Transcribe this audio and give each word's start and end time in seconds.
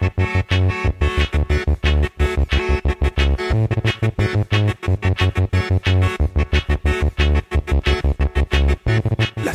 Thank 0.00 0.18
you. 0.18 0.33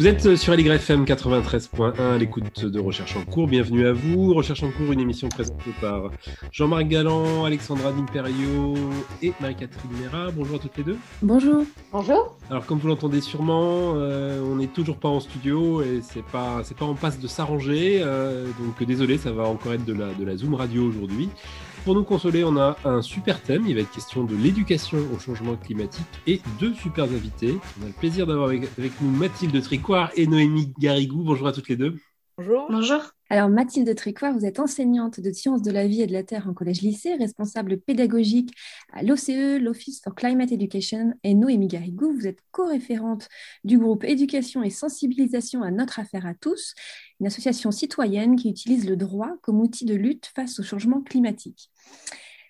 Vous 0.00 0.06
êtes 0.06 0.36
sur 0.36 0.56
LYFM 0.56 1.04
93.1 1.04 2.00
à 2.00 2.16
l'écoute 2.16 2.64
de 2.64 2.80
Recherche 2.80 3.18
en 3.18 3.24
cours. 3.26 3.46
Bienvenue 3.46 3.86
à 3.86 3.92
vous. 3.92 4.32
Recherche 4.32 4.62
en 4.62 4.70
cours, 4.70 4.92
une 4.92 5.00
émission 5.00 5.28
présentée 5.28 5.74
par 5.78 6.10
Jean-Marc 6.52 6.88
Galland, 6.88 7.44
Alexandra 7.44 7.92
D'Imperio 7.92 8.76
et 9.20 9.34
Marie-Catherine 9.42 9.90
Mera. 10.02 10.30
Bonjour 10.30 10.56
à 10.56 10.58
toutes 10.58 10.78
les 10.78 10.84
deux. 10.84 10.96
Bonjour. 11.20 11.66
Bonjour. 11.92 12.34
Alors, 12.48 12.64
comme 12.64 12.78
vous 12.78 12.88
l'entendez 12.88 13.20
sûrement, 13.20 13.92
euh, 13.96 14.40
on 14.42 14.56
n'est 14.56 14.68
toujours 14.68 14.96
pas 14.96 15.10
en 15.10 15.20
studio 15.20 15.82
et 15.82 16.00
c'est 16.02 16.24
pas, 16.24 16.62
c'est 16.64 16.78
pas 16.78 16.86
en 16.86 16.94
passe 16.94 17.18
de 17.18 17.28
s'arranger. 17.28 18.00
Euh, 18.02 18.46
donc, 18.58 18.82
désolé, 18.82 19.18
ça 19.18 19.32
va 19.32 19.42
encore 19.42 19.74
être 19.74 19.84
de 19.84 19.92
la, 19.92 20.14
de 20.14 20.24
la 20.24 20.34
Zoom 20.34 20.54
radio 20.54 20.82
aujourd'hui. 20.82 21.28
Pour 21.84 21.94
nous 21.94 22.04
consoler, 22.04 22.44
on 22.44 22.58
a 22.58 22.76
un 22.84 23.00
super 23.00 23.42
thème. 23.42 23.64
Il 23.66 23.74
va 23.74 23.80
être 23.80 23.90
question 23.90 24.24
de 24.24 24.36
l'éducation 24.36 24.98
au 25.14 25.18
changement 25.18 25.56
climatique 25.56 26.06
et 26.26 26.40
deux 26.60 26.74
super 26.74 27.04
invités. 27.04 27.58
On 27.80 27.84
a 27.84 27.86
le 27.86 27.92
plaisir 27.94 28.26
d'avoir 28.26 28.48
avec, 28.48 29.00
nous 29.00 29.10
Mathilde 29.10 29.60
Tricoire 29.62 30.10
et 30.14 30.26
Noémie 30.26 30.74
Garigou. 30.78 31.24
Bonjour 31.24 31.46
à 31.48 31.52
toutes 31.52 31.68
les 31.68 31.76
deux. 31.76 31.96
Bonjour. 32.36 32.66
Bonjour. 32.70 33.00
Alors 33.32 33.48
Mathilde 33.48 33.94
Tricoire, 33.94 34.36
vous 34.36 34.44
êtes 34.44 34.58
enseignante 34.58 35.20
de 35.20 35.30
sciences 35.30 35.62
de 35.62 35.70
la 35.70 35.86
vie 35.86 36.02
et 36.02 36.08
de 36.08 36.12
la 36.12 36.24
terre 36.24 36.48
en 36.48 36.52
collège-lycée, 36.52 37.14
responsable 37.14 37.78
pédagogique 37.78 38.52
à 38.92 39.04
l'OCE, 39.04 39.60
l'Office 39.60 40.00
for 40.02 40.16
Climate 40.16 40.50
Education, 40.50 41.14
et 41.22 41.34
Noémie 41.34 41.68
Garigou, 41.68 42.12
vous 42.12 42.26
êtes 42.26 42.40
co-référente 42.50 43.28
du 43.62 43.78
groupe 43.78 44.02
Éducation 44.02 44.64
et 44.64 44.70
sensibilisation 44.70 45.62
à 45.62 45.70
notre 45.70 46.00
affaire 46.00 46.26
à 46.26 46.34
tous, 46.34 46.74
une 47.20 47.28
association 47.28 47.70
citoyenne 47.70 48.34
qui 48.34 48.50
utilise 48.50 48.88
le 48.88 48.96
droit 48.96 49.30
comme 49.42 49.60
outil 49.60 49.84
de 49.84 49.94
lutte 49.94 50.32
face 50.34 50.58
au 50.58 50.64
changement 50.64 51.00
climatique. 51.00 51.70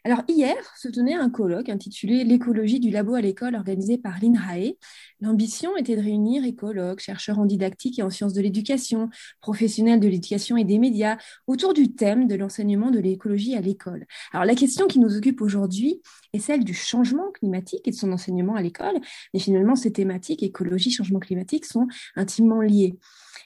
Alors 0.02 0.22
hier 0.28 0.56
se 0.78 0.88
tenait 0.88 1.14
un 1.14 1.28
colloque 1.28 1.68
intitulé 1.68 2.24
L'écologie 2.24 2.80
du 2.80 2.90
labo 2.90 3.14
à 3.14 3.20
l'école 3.20 3.54
organisé 3.54 3.98
par 3.98 4.18
l'INRAE. 4.22 4.76
L'ambition 5.20 5.76
était 5.76 5.94
de 5.94 6.00
réunir 6.00 6.42
écologues, 6.44 7.00
chercheurs 7.00 7.38
en 7.38 7.44
didactique 7.44 7.98
et 7.98 8.02
en 8.02 8.08
sciences 8.08 8.32
de 8.32 8.40
l'éducation, 8.40 9.10
professionnels 9.42 10.00
de 10.00 10.08
l'éducation 10.08 10.56
et 10.56 10.64
des 10.64 10.78
médias 10.78 11.18
autour 11.46 11.74
du 11.74 11.94
thème 11.94 12.26
de 12.28 12.34
l'enseignement 12.34 12.90
de 12.90 12.98
l'écologie 12.98 13.54
à 13.56 13.60
l'école. 13.60 14.06
Alors 14.32 14.46
la 14.46 14.54
question 14.54 14.86
qui 14.86 15.00
nous 15.00 15.18
occupe 15.18 15.42
aujourd'hui 15.42 16.00
est 16.32 16.38
celle 16.38 16.64
du 16.64 16.72
changement 16.72 17.30
climatique 17.32 17.86
et 17.86 17.90
de 17.90 17.96
son 17.96 18.10
enseignement 18.10 18.54
à 18.54 18.62
l'école, 18.62 18.98
mais 19.34 19.40
finalement 19.40 19.76
ces 19.76 19.92
thématiques 19.92 20.42
écologie, 20.42 20.90
changement 20.90 21.20
climatique 21.20 21.66
sont 21.66 21.88
intimement 22.16 22.62
liées. 22.62 22.94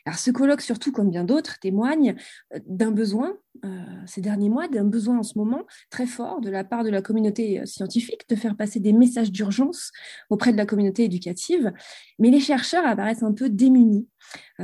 Alors 0.06 0.18
ce 0.18 0.30
colloque, 0.30 0.60
surtout 0.60 0.92
comme 0.92 1.10
bien 1.10 1.24
d'autres, 1.24 1.58
témoigne 1.58 2.14
euh, 2.52 2.58
d'un 2.66 2.90
besoin 2.90 3.38
euh, 3.64 3.68
ces 4.06 4.20
derniers 4.20 4.50
mois, 4.50 4.68
d'un 4.68 4.84
besoin 4.84 5.18
en 5.18 5.22
ce 5.22 5.38
moment 5.38 5.62
très 5.88 6.06
fort 6.06 6.42
de 6.42 6.50
la 6.50 6.62
part 6.62 6.84
de 6.84 6.90
la 6.90 7.00
communauté 7.00 7.60
euh, 7.60 7.66
scientifique 7.66 8.28
de 8.28 8.36
faire 8.36 8.54
passer 8.54 8.80
des 8.80 8.92
messages 8.92 9.32
d'urgence 9.32 9.92
auprès 10.28 10.52
de 10.52 10.58
la 10.58 10.66
communauté 10.66 11.04
éducative. 11.04 11.72
Mais 12.18 12.30
les 12.30 12.40
chercheurs 12.40 12.86
apparaissent 12.86 13.22
un 13.22 13.32
peu 13.32 13.48
démunis. 13.48 14.06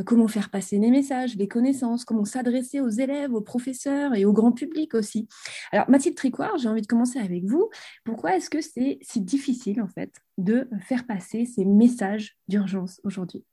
comment 0.05 0.29
faire 0.29 0.51
passer 0.51 0.79
les 0.79 0.91
messages, 0.91 1.37
les 1.37 1.49
connaissances, 1.49 2.05
comment 2.05 2.25
s'adresser 2.25 2.81
aux 2.81 2.89
élèves, 2.89 3.33
aux 3.33 3.41
professeurs 3.41 4.15
et 4.15 4.25
au 4.25 4.33
grand 4.33 4.53
public 4.53 4.95
aussi. 4.95 5.29
Alors 5.73 5.89
Mathilde 5.89 6.17
Tricoire, 6.17 6.59
j'ai 6.59 6.69
envie 6.69 6.83
de 6.83 6.87
commencer 6.87 7.19
avec 7.19 7.45
vous. 7.45 7.71
Pourquoi 8.05 8.37
est-ce 8.37 8.51
que 8.51 8.61
c'est 8.61 8.99
si 9.03 9.21
difficile 9.21 9.81
en 9.81 9.89
fait 9.89 10.13
de 10.39 10.69
faire 10.83 11.07
passer 11.07 11.47
ces 11.47 11.65
messages 11.65 12.37
d'urgence 12.49 13.01
aujourd'hui? 13.05 13.45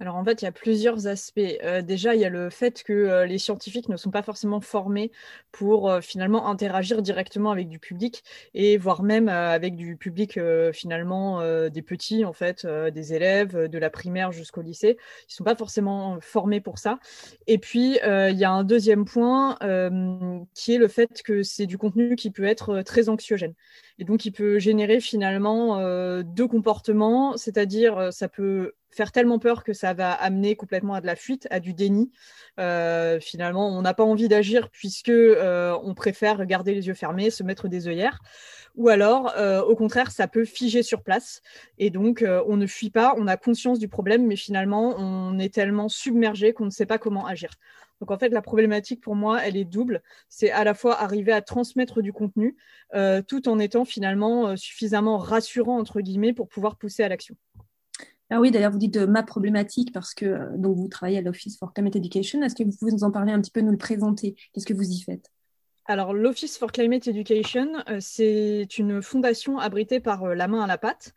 Alors 0.00 0.14
en 0.14 0.24
fait, 0.24 0.42
il 0.42 0.44
y 0.44 0.48
a 0.48 0.52
plusieurs 0.52 1.08
aspects. 1.08 1.40
Euh, 1.64 1.82
déjà, 1.82 2.14
il 2.14 2.20
y 2.20 2.24
a 2.24 2.28
le 2.28 2.50
fait 2.50 2.84
que 2.84 2.92
euh, 2.92 3.26
les 3.26 3.38
scientifiques 3.38 3.88
ne 3.88 3.96
sont 3.96 4.12
pas 4.12 4.22
forcément 4.22 4.60
formés 4.60 5.10
pour 5.50 5.90
euh, 5.90 6.00
finalement 6.00 6.48
interagir 6.48 7.02
directement 7.02 7.50
avec 7.50 7.68
du 7.68 7.80
public 7.80 8.22
et 8.54 8.76
voire 8.76 9.02
même 9.02 9.28
avec 9.28 9.74
du 9.74 9.96
public 9.96 10.38
finalement 10.72 11.40
des 11.68 11.82
petits 11.82 12.24
en 12.24 12.32
fait, 12.32 12.66
des 12.66 13.14
élèves 13.14 13.68
de 13.68 13.78
la 13.78 13.90
primaire 13.90 14.32
jusqu'au 14.32 14.62
lycée. 14.62 14.96
Ils 15.22 15.32
ne 15.32 15.34
sont 15.34 15.44
pas 15.44 15.56
forcément 15.56 16.18
formés 16.20 16.60
pour 16.60 16.78
ça. 16.78 16.98
Et 17.46 17.58
puis 17.58 17.98
il 18.04 18.38
y 18.38 18.44
a 18.44 18.50
un 18.50 18.64
deuxième 18.64 19.04
point 19.04 19.56
qui 20.54 20.74
est 20.74 20.78
le 20.78 20.88
fait 20.88 21.22
que 21.22 21.42
c'est 21.42 21.66
du 21.66 21.78
contenu 21.78 22.16
qui 22.16 22.30
peut 22.30 22.44
être 22.44 22.82
très 22.82 23.08
anxiogène. 23.08 23.54
Et 23.98 24.04
donc, 24.04 24.24
il 24.24 24.32
peut 24.32 24.58
générer 24.58 25.00
finalement 25.00 25.78
deux 26.22 26.46
comportements, 26.46 27.36
c'est-à-dire 27.36 28.12
ça 28.12 28.28
peut 28.28 28.74
faire 28.90 29.12
tellement 29.12 29.38
peur 29.38 29.64
que 29.64 29.72
ça 29.72 29.94
va 29.94 30.12
amener 30.12 30.56
complètement 30.56 30.94
à 30.94 31.00
de 31.00 31.06
la 31.06 31.16
fuite, 31.16 31.46
à 31.50 31.60
du 31.60 31.74
déni. 31.74 32.10
Euh, 32.58 33.20
finalement, 33.20 33.68
on 33.68 33.82
n'a 33.82 33.94
pas 33.94 34.04
envie 34.04 34.28
d'agir 34.28 34.70
puisque 34.70 35.08
euh, 35.08 35.76
on 35.82 35.94
préfère 35.94 36.44
garder 36.46 36.74
les 36.74 36.86
yeux 36.86 36.94
fermés, 36.94 37.30
se 37.30 37.42
mettre 37.42 37.68
des 37.68 37.88
œillères. 37.88 38.20
Ou 38.76 38.88
alors, 38.88 39.32
euh, 39.36 39.62
au 39.62 39.74
contraire, 39.74 40.10
ça 40.10 40.28
peut 40.28 40.44
figer 40.44 40.82
sur 40.82 41.02
place. 41.02 41.42
Et 41.78 41.90
donc, 41.90 42.24
on 42.46 42.56
ne 42.56 42.66
fuit 42.66 42.90
pas, 42.90 43.14
on 43.16 43.26
a 43.26 43.36
conscience 43.36 43.78
du 43.78 43.88
problème, 43.88 44.26
mais 44.26 44.36
finalement, 44.36 44.94
on 44.98 45.38
est 45.38 45.52
tellement 45.52 45.88
submergé 45.88 46.52
qu'on 46.52 46.66
ne 46.66 46.70
sait 46.70 46.86
pas 46.86 46.98
comment 46.98 47.26
agir. 47.26 47.50
Donc, 48.00 48.12
en 48.12 48.18
fait, 48.18 48.28
la 48.28 48.42
problématique 48.42 49.00
pour 49.00 49.16
moi, 49.16 49.42
elle 49.42 49.56
est 49.56 49.64
double. 49.64 50.02
C'est 50.28 50.52
à 50.52 50.62
la 50.62 50.74
fois 50.74 51.00
arriver 51.00 51.32
à 51.32 51.42
transmettre 51.42 52.02
du 52.02 52.12
contenu, 52.12 52.56
tout 53.26 53.48
en 53.48 53.58
étant 53.58 53.84
finalement 53.84 54.56
suffisamment 54.56 55.18
rassurant, 55.18 55.78
entre 55.78 56.00
guillemets, 56.00 56.32
pour 56.32 56.46
pouvoir 56.48 56.76
pousser 56.76 57.02
à 57.02 57.08
l'action. 57.08 57.34
Ah 58.30 58.40
oui, 58.40 58.50
d'ailleurs, 58.50 58.72
vous 58.72 58.78
dites 58.78 58.96
ma 58.98 59.22
problématique 59.22 59.92
parce 59.92 60.14
que 60.14 60.26
euh, 60.26 60.56
donc 60.56 60.76
vous 60.76 60.88
travaillez 60.88 61.18
à 61.18 61.22
l'Office 61.22 61.58
for 61.58 61.72
Climate 61.72 61.96
Education. 61.96 62.42
Est-ce 62.42 62.54
que 62.54 62.62
vous 62.64 62.76
pouvez 62.76 62.92
nous 62.92 63.04
en 63.04 63.10
parler 63.10 63.32
un 63.32 63.40
petit 63.40 63.50
peu, 63.50 63.60
nous 63.60 63.70
le 63.70 63.78
présenter? 63.78 64.36
Qu'est-ce 64.52 64.66
que 64.66 64.74
vous 64.74 64.90
y 64.90 65.00
faites? 65.00 65.30
Alors, 65.88 66.12
l'Office 66.12 66.58
for 66.58 66.70
Climate 66.70 67.08
Education, 67.08 67.82
euh, 67.88 67.96
c'est 67.98 68.78
une 68.78 69.00
fondation 69.00 69.58
abritée 69.58 70.00
par 70.00 70.22
euh, 70.24 70.34
La 70.34 70.46
Main 70.46 70.60
à 70.60 70.66
la 70.66 70.76
Pâte, 70.76 71.14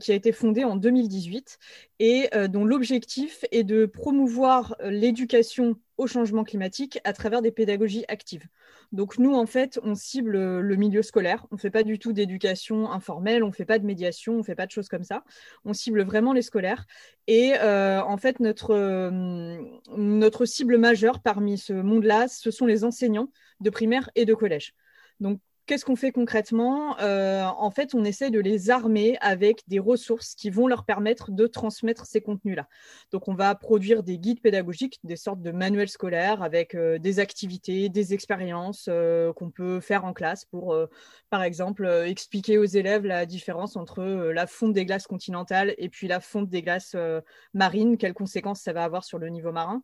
qui 0.00 0.10
a 0.10 0.14
été 0.14 0.32
fondée 0.32 0.64
en 0.64 0.74
2018 0.74 1.58
et 2.00 2.28
dont 2.48 2.64
l'objectif 2.64 3.44
est 3.52 3.62
de 3.62 3.86
promouvoir 3.86 4.76
l'éducation 4.82 5.76
au 5.96 6.06
changement 6.06 6.44
climatique 6.44 6.98
à 7.04 7.12
travers 7.12 7.42
des 7.42 7.50
pédagogies 7.50 8.04
actives. 8.08 8.46
Donc 8.92 9.18
nous, 9.18 9.34
en 9.34 9.46
fait, 9.46 9.80
on 9.82 9.94
cible 9.94 10.60
le 10.60 10.76
milieu 10.76 11.02
scolaire. 11.02 11.46
On 11.50 11.56
ne 11.56 11.60
fait 11.60 11.70
pas 11.70 11.82
du 11.82 11.98
tout 11.98 12.12
d'éducation 12.12 12.90
informelle, 12.90 13.42
on 13.42 13.48
ne 13.48 13.52
fait 13.52 13.64
pas 13.64 13.78
de 13.78 13.86
médiation, 13.86 14.34
on 14.34 14.38
ne 14.38 14.42
fait 14.42 14.54
pas 14.54 14.66
de 14.66 14.70
choses 14.70 14.88
comme 14.88 15.04
ça. 15.04 15.24
On 15.64 15.72
cible 15.72 16.02
vraiment 16.02 16.32
les 16.32 16.42
scolaires. 16.42 16.86
Et 17.26 17.54
euh, 17.58 18.02
en 18.02 18.16
fait, 18.16 18.40
notre, 18.40 18.70
euh, 18.72 19.58
notre 19.96 20.44
cible 20.44 20.78
majeure 20.78 21.20
parmi 21.20 21.58
ce 21.58 21.72
monde-là, 21.72 22.28
ce 22.28 22.50
sont 22.50 22.66
les 22.66 22.84
enseignants 22.84 23.30
de 23.60 23.70
primaire 23.70 24.10
et 24.14 24.24
de 24.24 24.34
collège. 24.34 24.74
Qu'est-ce 25.66 25.84
qu'on 25.84 25.96
fait 25.96 26.12
concrètement? 26.12 26.96
Euh, 27.00 27.42
En 27.42 27.72
fait, 27.72 27.92
on 27.96 28.04
essaie 28.04 28.30
de 28.30 28.38
les 28.38 28.70
armer 28.70 29.18
avec 29.20 29.64
des 29.66 29.80
ressources 29.80 30.36
qui 30.36 30.48
vont 30.48 30.68
leur 30.68 30.84
permettre 30.84 31.32
de 31.32 31.48
transmettre 31.48 32.06
ces 32.06 32.20
contenus-là. 32.20 32.68
Donc, 33.10 33.26
on 33.26 33.34
va 33.34 33.52
produire 33.56 34.04
des 34.04 34.16
guides 34.16 34.40
pédagogiques, 34.40 35.00
des 35.02 35.16
sortes 35.16 35.42
de 35.42 35.50
manuels 35.50 35.88
scolaires 35.88 36.40
avec 36.40 36.76
euh, 36.76 37.00
des 37.00 37.18
activités, 37.18 37.88
des 37.88 38.14
expériences 38.14 38.86
euh, 38.88 39.32
qu'on 39.32 39.50
peut 39.50 39.80
faire 39.80 40.04
en 40.04 40.12
classe 40.12 40.44
pour, 40.44 40.76
par 41.30 41.42
exemple, 41.42 41.84
expliquer 42.06 42.58
aux 42.58 42.64
élèves 42.64 43.04
la 43.04 43.26
différence 43.26 43.76
entre 43.76 44.04
la 44.04 44.46
fonte 44.46 44.72
des 44.72 44.84
glaces 44.84 45.08
continentales 45.08 45.74
et 45.78 45.88
puis 45.88 46.06
la 46.06 46.20
fonte 46.20 46.48
des 46.48 46.62
glaces 46.62 46.94
marines, 47.54 47.96
quelles 47.98 48.14
conséquences 48.14 48.60
ça 48.60 48.72
va 48.72 48.84
avoir 48.84 49.02
sur 49.04 49.18
le 49.18 49.28
niveau 49.28 49.50
marin. 49.52 49.82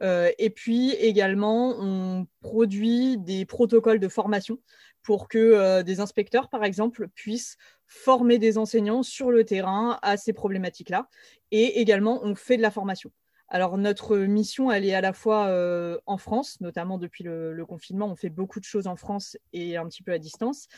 et 0.00 0.50
puis 0.50 0.92
également, 0.92 1.74
on 1.78 2.26
produit 2.42 3.16
des 3.18 3.46
protocoles 3.46 4.00
de 4.00 4.08
formation 4.08 4.58
pour 5.02 5.28
que 5.28 5.38
euh, 5.38 5.82
des 5.82 6.00
inspecteurs, 6.00 6.48
par 6.48 6.64
exemple, 6.64 7.08
puissent 7.08 7.56
former 7.86 8.38
des 8.38 8.58
enseignants 8.58 9.02
sur 9.02 9.30
le 9.30 9.44
terrain 9.44 9.98
à 10.02 10.16
ces 10.16 10.32
problématiques-là. 10.32 11.08
Et 11.50 11.80
également, 11.80 12.20
on 12.22 12.34
fait 12.34 12.56
de 12.56 12.62
la 12.62 12.70
formation. 12.70 13.12
Alors 13.54 13.76
notre 13.76 14.16
mission, 14.16 14.72
elle 14.72 14.86
est 14.86 14.94
à 14.94 15.02
la 15.02 15.12
fois 15.12 15.48
euh, 15.48 15.98
en 16.06 16.16
France, 16.16 16.58
notamment 16.62 16.96
depuis 16.96 17.22
le, 17.22 17.62
confinement, 17.68 18.06
on 18.06 18.16
fait 18.16 18.30
beaucoup 18.30 18.60
de 18.60 18.64
choses 18.64 18.86
en 18.86 18.96
France 18.96 19.36
et 19.52 19.76
un 19.76 19.86
petit 19.86 20.02
peu 20.02 20.12
à 20.12 20.18
distance. 20.18 20.68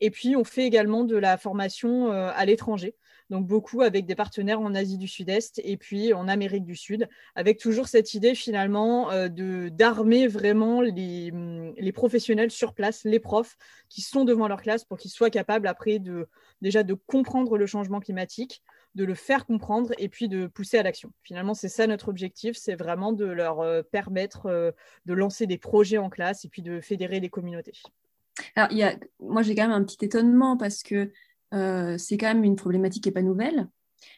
Et 0.00 0.10
puis 0.10 0.34
on 0.34 0.42
fait 0.42 0.64
également 0.64 1.04
de 1.04 1.14
la 1.18 1.36
formation 1.36 2.10
euh, 2.10 2.30
à 2.34 2.46
l'étranger, 2.46 2.96
donc 3.32 3.46
beaucoup 3.46 3.80
avec 3.80 4.04
des 4.04 4.14
partenaires 4.14 4.60
en 4.60 4.74
Asie 4.74 4.98
du 4.98 5.08
Sud-Est 5.08 5.58
et 5.64 5.78
puis 5.78 6.12
en 6.12 6.28
Amérique 6.28 6.64
du 6.64 6.76
Sud, 6.76 7.08
avec 7.34 7.58
toujours 7.58 7.88
cette 7.88 8.12
idée 8.12 8.34
finalement 8.34 9.10
euh, 9.10 9.28
de 9.28 9.70
d'armer 9.70 10.26
vraiment 10.26 10.82
les, 10.82 11.32
les 11.78 11.92
professionnels 11.92 12.50
sur 12.50 12.74
place, 12.74 13.04
les 13.04 13.20
profs 13.20 13.56
qui 13.88 14.02
sont 14.02 14.26
devant 14.26 14.48
leur 14.48 14.60
classe 14.60 14.84
pour 14.84 14.98
qu'ils 14.98 15.10
soient 15.10 15.30
capables 15.30 15.66
après 15.66 15.98
de 15.98 16.28
déjà 16.60 16.82
de 16.82 16.92
comprendre 16.92 17.56
le 17.56 17.64
changement 17.64 18.00
climatique, 18.00 18.62
de 18.94 19.04
le 19.04 19.14
faire 19.14 19.46
comprendre 19.46 19.92
et 19.96 20.10
puis 20.10 20.28
de 20.28 20.46
pousser 20.46 20.76
à 20.76 20.82
l'action. 20.82 21.10
Finalement, 21.22 21.54
c'est 21.54 21.70
ça 21.70 21.86
notre 21.86 22.08
objectif, 22.08 22.58
c'est 22.58 22.74
vraiment 22.74 23.14
de 23.14 23.24
leur 23.24 23.60
euh, 23.60 23.80
permettre 23.82 24.44
euh, 24.44 24.72
de 25.06 25.14
lancer 25.14 25.46
des 25.46 25.56
projets 25.56 25.96
en 25.96 26.10
classe 26.10 26.44
et 26.44 26.50
puis 26.50 26.60
de 26.60 26.82
fédérer 26.82 27.18
les 27.18 27.30
communautés. 27.30 27.78
Alors, 28.56 28.70
il 28.70 28.76
y 28.76 28.82
a, 28.82 28.94
moi, 29.20 29.40
j'ai 29.40 29.54
quand 29.54 29.62
même 29.62 29.72
un 29.72 29.84
petit 29.84 30.04
étonnement 30.04 30.58
parce 30.58 30.82
que 30.82 31.10
euh, 31.52 31.96
c'est 31.98 32.16
quand 32.16 32.28
même 32.28 32.44
une 32.44 32.56
problématique 32.56 33.02
qui 33.02 33.08
n'est 33.08 33.14
pas 33.14 33.22
nouvelle. 33.22 33.68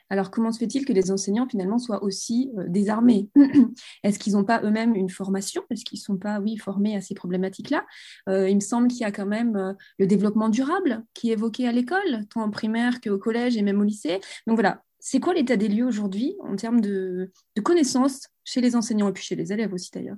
Alors, 0.09 0.31
comment 0.31 0.51
se 0.51 0.59
fait-il 0.59 0.87
que 0.87 0.93
les 0.93 1.11
enseignants, 1.11 1.47
finalement, 1.49 1.79
soient 1.79 2.03
aussi 2.03 2.51
euh, 2.59 2.65
désarmés? 2.69 3.29
Est-ce 4.03 4.19
qu'ils 4.19 4.35
n'ont 4.35 4.45
pas 4.45 4.63
eux-mêmes 4.63 4.95
une 4.95 5.11
formation? 5.11 5.63
Est-ce 5.71 5.85
qu'ils 5.85 5.99
ne 5.99 6.05
sont 6.05 6.17
pas, 6.17 6.41
oui, 6.41 6.57
formés 6.57 6.97
à 6.97 7.01
ces 7.01 7.15
problématiques-là? 7.15 7.85
Euh, 8.29 8.49
Il 8.49 8.57
me 8.57 8.61
semble 8.61 8.89
qu'il 8.89 9.01
y 9.01 9.05
a 9.05 9.13
quand 9.13 9.27
même 9.27 9.77
le 9.99 10.07
développement 10.07 10.49
durable 10.49 11.05
qui 11.15 11.31
est 11.31 11.35
évoqué 11.35 11.69
à 11.69 11.73
l'école, 11.73 12.27
tant 12.31 12.43
en 12.43 12.51
primaire 12.51 13.01
qu'au 13.01 13.19
collège 13.19 13.57
et 13.57 13.63
même 13.63 13.81
au 13.81 13.85
lycée. 13.85 14.21
Donc 14.47 14.57
voilà, 14.57 14.83
c'est 15.01 15.21
quoi 15.21 15.35
l'état 15.35 15.57
des 15.57 15.69
lieux 15.69 15.87
aujourd'hui 15.87 16.35
en 16.41 16.57
termes 16.57 16.81
de, 16.81 17.31
de 17.57 17.61
connaissances 17.61 18.29
chez 18.45 18.63
les 18.63 18.77
enseignants 18.77 19.09
et 19.09 19.13
puis 19.13 19.25
chez 19.25 19.37
les 19.37 19.53
élèves 19.53 19.75
aussi 19.75 19.91
d'ailleurs? 19.93 20.17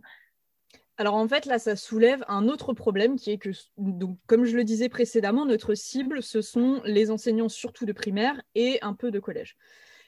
Alors 0.98 1.14
en 1.14 1.28
fait, 1.28 1.44
là, 1.46 1.58
ça 1.58 1.76
soulève 1.76 2.24
un 2.28 2.48
autre 2.48 2.72
problème 2.72 3.16
qui 3.16 3.30
est 3.30 3.38
que, 3.38 3.50
donc, 3.76 4.18
comme 4.26 4.44
je 4.44 4.56
le 4.56 4.64
disais 4.64 4.88
précédemment, 4.88 5.44
notre 5.44 5.74
cible, 5.74 6.22
ce 6.22 6.40
sont 6.40 6.80
les 6.84 7.10
enseignants 7.10 7.50
surtout 7.50 7.84
de 7.84 7.92
primaire 7.92 8.40
et 8.54 8.78
un 8.82 8.94
peu 8.94 9.10
de 9.10 9.18
collège. 9.20 9.56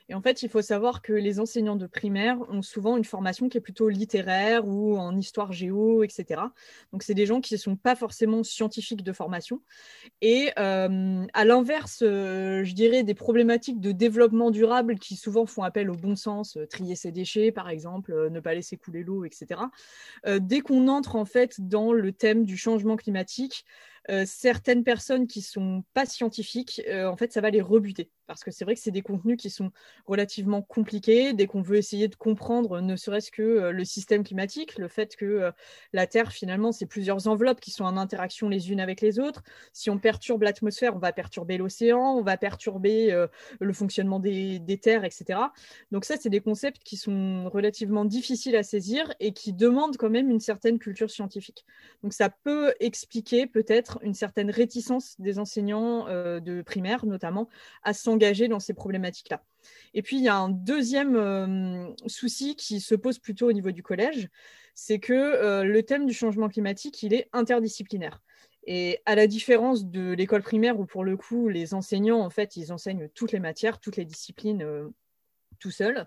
Et 0.09 0.15
en 0.15 0.23
fait, 0.23 0.43
il 0.43 0.49
faut 0.49 0.63
savoir 0.63 1.03
que 1.03 1.13
les 1.13 1.39
enseignants 1.39 1.77
de 1.77 1.87
primaire 1.87 2.39
ont 2.49 2.63
souvent 2.63 2.97
une 2.97 3.05
formation 3.05 3.49
qui 3.49 3.59
est 3.59 3.61
plutôt 3.61 3.91
littéraire 3.91 4.67
ou 4.67 4.97
en 4.97 5.15
histoire 5.17 5.53
géo, 5.53 6.03
etc. 6.03 6.43
Donc, 6.93 7.03
c'est 7.03 7.15
des 7.15 7.27
gens 7.27 7.43
qui 7.43 7.55
ne 7.55 7.59
sont 7.59 7.77
pas 7.77 7.95
forcément 7.95 8.43
scientifiques 8.43 9.03
de 9.03 9.13
formation. 9.13 9.61
Et 10.23 10.51
euh, 10.59 11.27
à 11.35 11.45
l'inverse, 11.45 12.03
euh, 12.03 12.65
je 12.65 12.73
dirais 12.73 13.03
des 13.03 13.15
problématiques 13.15 13.81
de 13.81 13.93
développement 13.93 14.51
durable 14.51 14.99
qui 14.99 15.15
souvent 15.15 15.45
font 15.45 15.63
appel 15.63 15.91
au 15.91 15.95
bon 15.95 16.17
sens, 16.17 16.57
euh, 16.57 16.67
trier 16.67 16.97
ses 16.97 17.13
déchets, 17.13 17.53
par 17.53 17.69
exemple, 17.69 18.31
ne 18.31 18.41
pas 18.41 18.55
laisser 18.55 18.79
couler 18.79 19.03
l'eau, 19.03 19.25
etc. 19.25 19.61
Dès 20.41 20.61
qu'on 20.61 20.89
entre 20.89 21.17
en 21.17 21.25
fait 21.25 21.61
dans 21.61 21.93
le 21.93 22.13
thème 22.13 22.45
du 22.45 22.57
changement 22.57 22.97
climatique, 22.97 23.65
euh, 24.11 24.25
certaines 24.27 24.85
personnes 24.85 25.27
qui 25.27 25.43
sont 25.43 25.85
pas 25.93 26.07
scientifiques, 26.07 26.81
euh, 26.89 27.07
en 27.07 27.17
fait, 27.17 27.33
ça 27.33 27.41
va 27.41 27.51
les 27.51 27.61
rebuter. 27.61 28.11
Parce 28.27 28.45
que 28.45 28.51
c'est 28.51 28.65
vrai 28.65 28.75
que 28.75 28.81
c'est 28.81 28.91
des 28.91 29.03
contenus 29.03 29.37
qui 29.39 29.51
sont 29.51 29.71
relativement 30.07 30.63
compliqués. 30.63 31.33
Dès 31.33 31.47
qu'on 31.47 31.63
veut 31.63 31.77
essayer 31.77 32.09
de 32.09 32.15
comprendre, 32.15 32.81
ne 32.81 32.97
serait-ce 32.97 33.31
que 33.31 33.43
euh, 33.43 33.71
le 33.71 33.85
système 33.85 34.25
climatique, 34.25 34.79
le 34.79 34.89
fait 34.89 35.17
que 35.17 35.53
la 35.93 36.07
Terre, 36.07 36.33
finalement, 36.33 36.73
c'est 36.73 36.87
plusieurs 36.87 37.27
enveloppes 37.27 37.61
qui 37.61 37.71
sont 37.71 37.85
en 37.85 37.97
interaction 37.97 38.49
les 38.49 38.71
unes 38.71 38.81
avec 38.81 39.01
les 39.01 39.19
autres. 39.19 39.43
Si 39.73 39.91
on 39.91 39.99
perturbe 39.99 40.43
l'atmosphère, 40.43 40.95
on 40.97 40.99
va 40.99 41.13
perturber 41.13 41.59
l'océan, 41.59 42.15
on 42.17 42.23
va 42.23 42.37
perturber 42.37 43.27
le 43.61 43.73
fonctionnement 43.73 44.21
des, 44.21 44.59
des, 44.59 44.79
terres, 44.79 45.05
etc. 45.05 45.41
Donc 45.91 46.05
ça, 46.05 46.17
c'est 46.19 46.29
des 46.29 46.41
concepts 46.41 46.83
qui 46.83 46.97
sont 46.97 47.49
relativement 47.51 48.05
difficiles 48.05 48.57
à 48.57 48.63
saisir 48.63 49.13
et 49.21 49.33
qui 49.33 49.53
demandent 49.53 49.97
quand 49.97 50.11
même 50.11 50.31
une 50.31 50.41
certaine 50.41 50.79
culture 50.79 51.11
scientifique. 51.11 51.65
Donc 52.03 52.13
ça 52.13 52.29
peut 52.31 52.75
expliquer 52.81 53.47
peut-être 53.47 53.98
une 54.03 54.15
certaine 54.15 54.51
réticence 54.51 55.15
des 55.19 55.39
enseignants 55.39 56.07
euh, 56.09 56.41
de 56.41 56.63
primaire, 56.63 57.07
notamment, 57.07 57.49
à 57.83 57.93
s'engager 57.93 58.49
dans 58.49 58.61
ces 58.61 58.75
problématiques-là. 58.75 59.43
Et 59.95 60.03
puis, 60.03 60.17
il 60.17 60.23
y 60.23 60.29
a 60.29 60.37
un 60.37 60.49
deuxième 60.49 61.17
euh, 61.17 61.89
souci 62.07 62.57
qui 62.57 62.81
se 62.81 62.95
pose 62.95 63.19
plutôt 63.19 63.49
au 63.49 63.53
niveau 63.53 63.71
du 63.71 63.83
collège, 63.83 64.29
c'est 64.75 64.99
que 64.99 65.13
euh, 65.13 65.65
le 65.65 65.83
thème 65.83 66.07
du 66.07 66.15
changement 66.15 66.49
climatique, 66.49 67.03
il 67.03 67.15
est 67.15 67.29
interdisciplinaire. 67.33 68.23
Et 68.65 69.01
à 69.07 69.15
la 69.15 69.27
différence 69.27 69.87
de 69.87 70.13
l'école 70.13 70.43
primaire 70.43 70.79
où 70.79 70.85
pour 70.85 71.03
le 71.03 71.17
coup 71.17 71.49
les 71.49 71.73
enseignants 71.73 72.21
en 72.21 72.29
fait 72.29 72.55
ils 72.57 72.71
enseignent 72.71 73.09
toutes 73.15 73.33
les 73.33 73.41
matières, 73.41 73.81
toutes 73.81 73.97
les 73.97 74.05
disciplines 74.05 74.93
tout 75.59 75.71
seuls, 75.71 76.07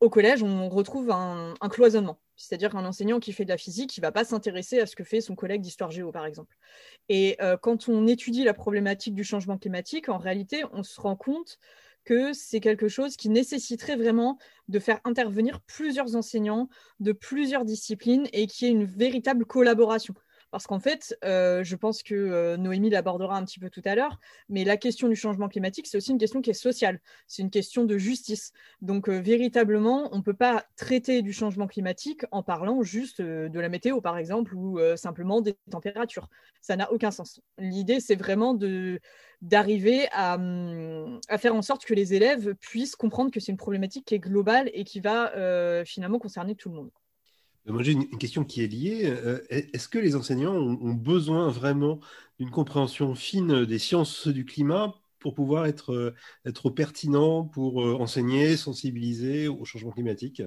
au 0.00 0.10
collège 0.10 0.42
on 0.42 0.68
retrouve 0.68 1.10
un, 1.10 1.54
cloisonnement. 1.70 2.20
C'est-à-dire 2.36 2.70
qu'un 2.70 2.84
enseignant 2.84 3.18
qui 3.18 3.32
fait 3.32 3.44
de 3.44 3.50
la 3.50 3.56
physique, 3.56 3.96
il 3.96 4.00
ne 4.00 4.06
va 4.06 4.12
pas 4.12 4.24
s'intéresser 4.24 4.80
à 4.80 4.86
ce 4.86 4.94
que 4.94 5.04
fait 5.04 5.20
son 5.20 5.34
collègue 5.34 5.62
d'histoire 5.62 5.90
géo, 5.90 6.12
par 6.12 6.26
exemple. 6.26 6.54
Et 7.08 7.36
euh, 7.40 7.56
quand 7.56 7.88
on 7.88 8.06
étudie 8.06 8.44
la 8.44 8.52
problématique 8.52 9.14
du 9.14 9.24
changement 9.24 9.56
climatique, 9.56 10.08
en 10.08 10.18
réalité, 10.18 10.64
on 10.72 10.82
se 10.82 11.00
rend 11.00 11.16
compte 11.16 11.58
que 12.04 12.32
c'est 12.32 12.60
quelque 12.60 12.88
chose 12.88 13.16
qui 13.16 13.28
nécessiterait 13.28 13.96
vraiment 13.96 14.38
de 14.68 14.78
faire 14.78 15.00
intervenir 15.04 15.60
plusieurs 15.62 16.14
enseignants 16.14 16.68
de 17.00 17.12
plusieurs 17.12 17.64
disciplines 17.64 18.28
et 18.32 18.46
qui 18.46 18.66
est 18.66 18.70
une 18.70 18.84
véritable 18.84 19.44
collaboration. 19.44 20.14
Parce 20.50 20.66
qu'en 20.66 20.78
fait, 20.78 21.16
euh, 21.24 21.64
je 21.64 21.76
pense 21.76 22.02
que 22.02 22.14
euh, 22.14 22.56
Noémie 22.56 22.90
l'abordera 22.90 23.36
un 23.36 23.44
petit 23.44 23.58
peu 23.58 23.68
tout 23.68 23.82
à 23.84 23.94
l'heure, 23.94 24.18
mais 24.48 24.64
la 24.64 24.76
question 24.76 25.08
du 25.08 25.16
changement 25.16 25.48
climatique, 25.48 25.86
c'est 25.86 25.96
aussi 25.96 26.12
une 26.12 26.18
question 26.18 26.40
qui 26.40 26.50
est 26.50 26.54
sociale, 26.54 27.00
c'est 27.26 27.42
une 27.42 27.50
question 27.50 27.84
de 27.84 27.98
justice. 27.98 28.52
Donc 28.80 29.08
euh, 29.08 29.18
véritablement, 29.18 30.08
on 30.12 30.18
ne 30.18 30.22
peut 30.22 30.34
pas 30.34 30.64
traiter 30.76 31.22
du 31.22 31.32
changement 31.32 31.66
climatique 31.66 32.24
en 32.30 32.42
parlant 32.42 32.82
juste 32.82 33.20
de 33.20 33.60
la 33.60 33.68
météo, 33.68 34.00
par 34.00 34.18
exemple, 34.18 34.54
ou 34.54 34.78
simplement 34.96 35.40
des 35.40 35.54
températures. 35.70 36.28
Ça 36.60 36.76
n'a 36.76 36.92
aucun 36.92 37.10
sens. 37.10 37.40
L'idée, 37.58 38.00
c'est 38.00 38.16
vraiment 38.16 38.58
d'arriver 39.42 40.08
à, 40.12 40.36
hum, 40.36 41.20
à, 41.28 41.38
faire 41.38 41.54
en 41.54 41.62
sorte 41.62 41.84
que 41.84 41.94
les 41.94 42.14
élèves 42.14 42.54
puissent 42.54 42.96
comprendre 42.96 43.30
que 43.30 43.40
c'est 43.40 43.52
une 43.52 43.58
problématique 43.58 44.04
qui 44.06 44.14
est 44.14 44.18
globale 44.18 44.70
et 44.74 44.84
qui 44.84 45.00
va 45.00 45.32
finalement 45.84 46.18
concerner 46.18 46.54
tout 46.54 46.68
le 46.68 46.76
monde. 46.76 46.90
Moi, 47.66 47.82
j'ai 47.82 47.92
une 47.92 48.18
question 48.18 48.44
qui 48.44 48.62
est 48.62 48.68
liée. 48.68 49.12
Est-ce 49.50 49.88
que 49.88 49.98
les 49.98 50.14
enseignants 50.14 50.54
ont 50.54 50.94
besoin 50.94 51.48
vraiment 51.48 51.98
d'une 52.38 52.50
compréhension 52.50 53.14
fine 53.14 53.64
des 53.64 53.78
sciences 53.78 54.28
du 54.28 54.44
climat 54.44 54.94
pour 55.18 55.34
pouvoir 55.34 55.66
être, 55.66 56.14
être 56.44 56.70
pertinents 56.70 57.44
pour 57.44 57.78
enseigner, 57.78 58.56
sensibiliser 58.56 59.48
au 59.48 59.64
changement 59.64 59.90
climatique? 59.90 60.42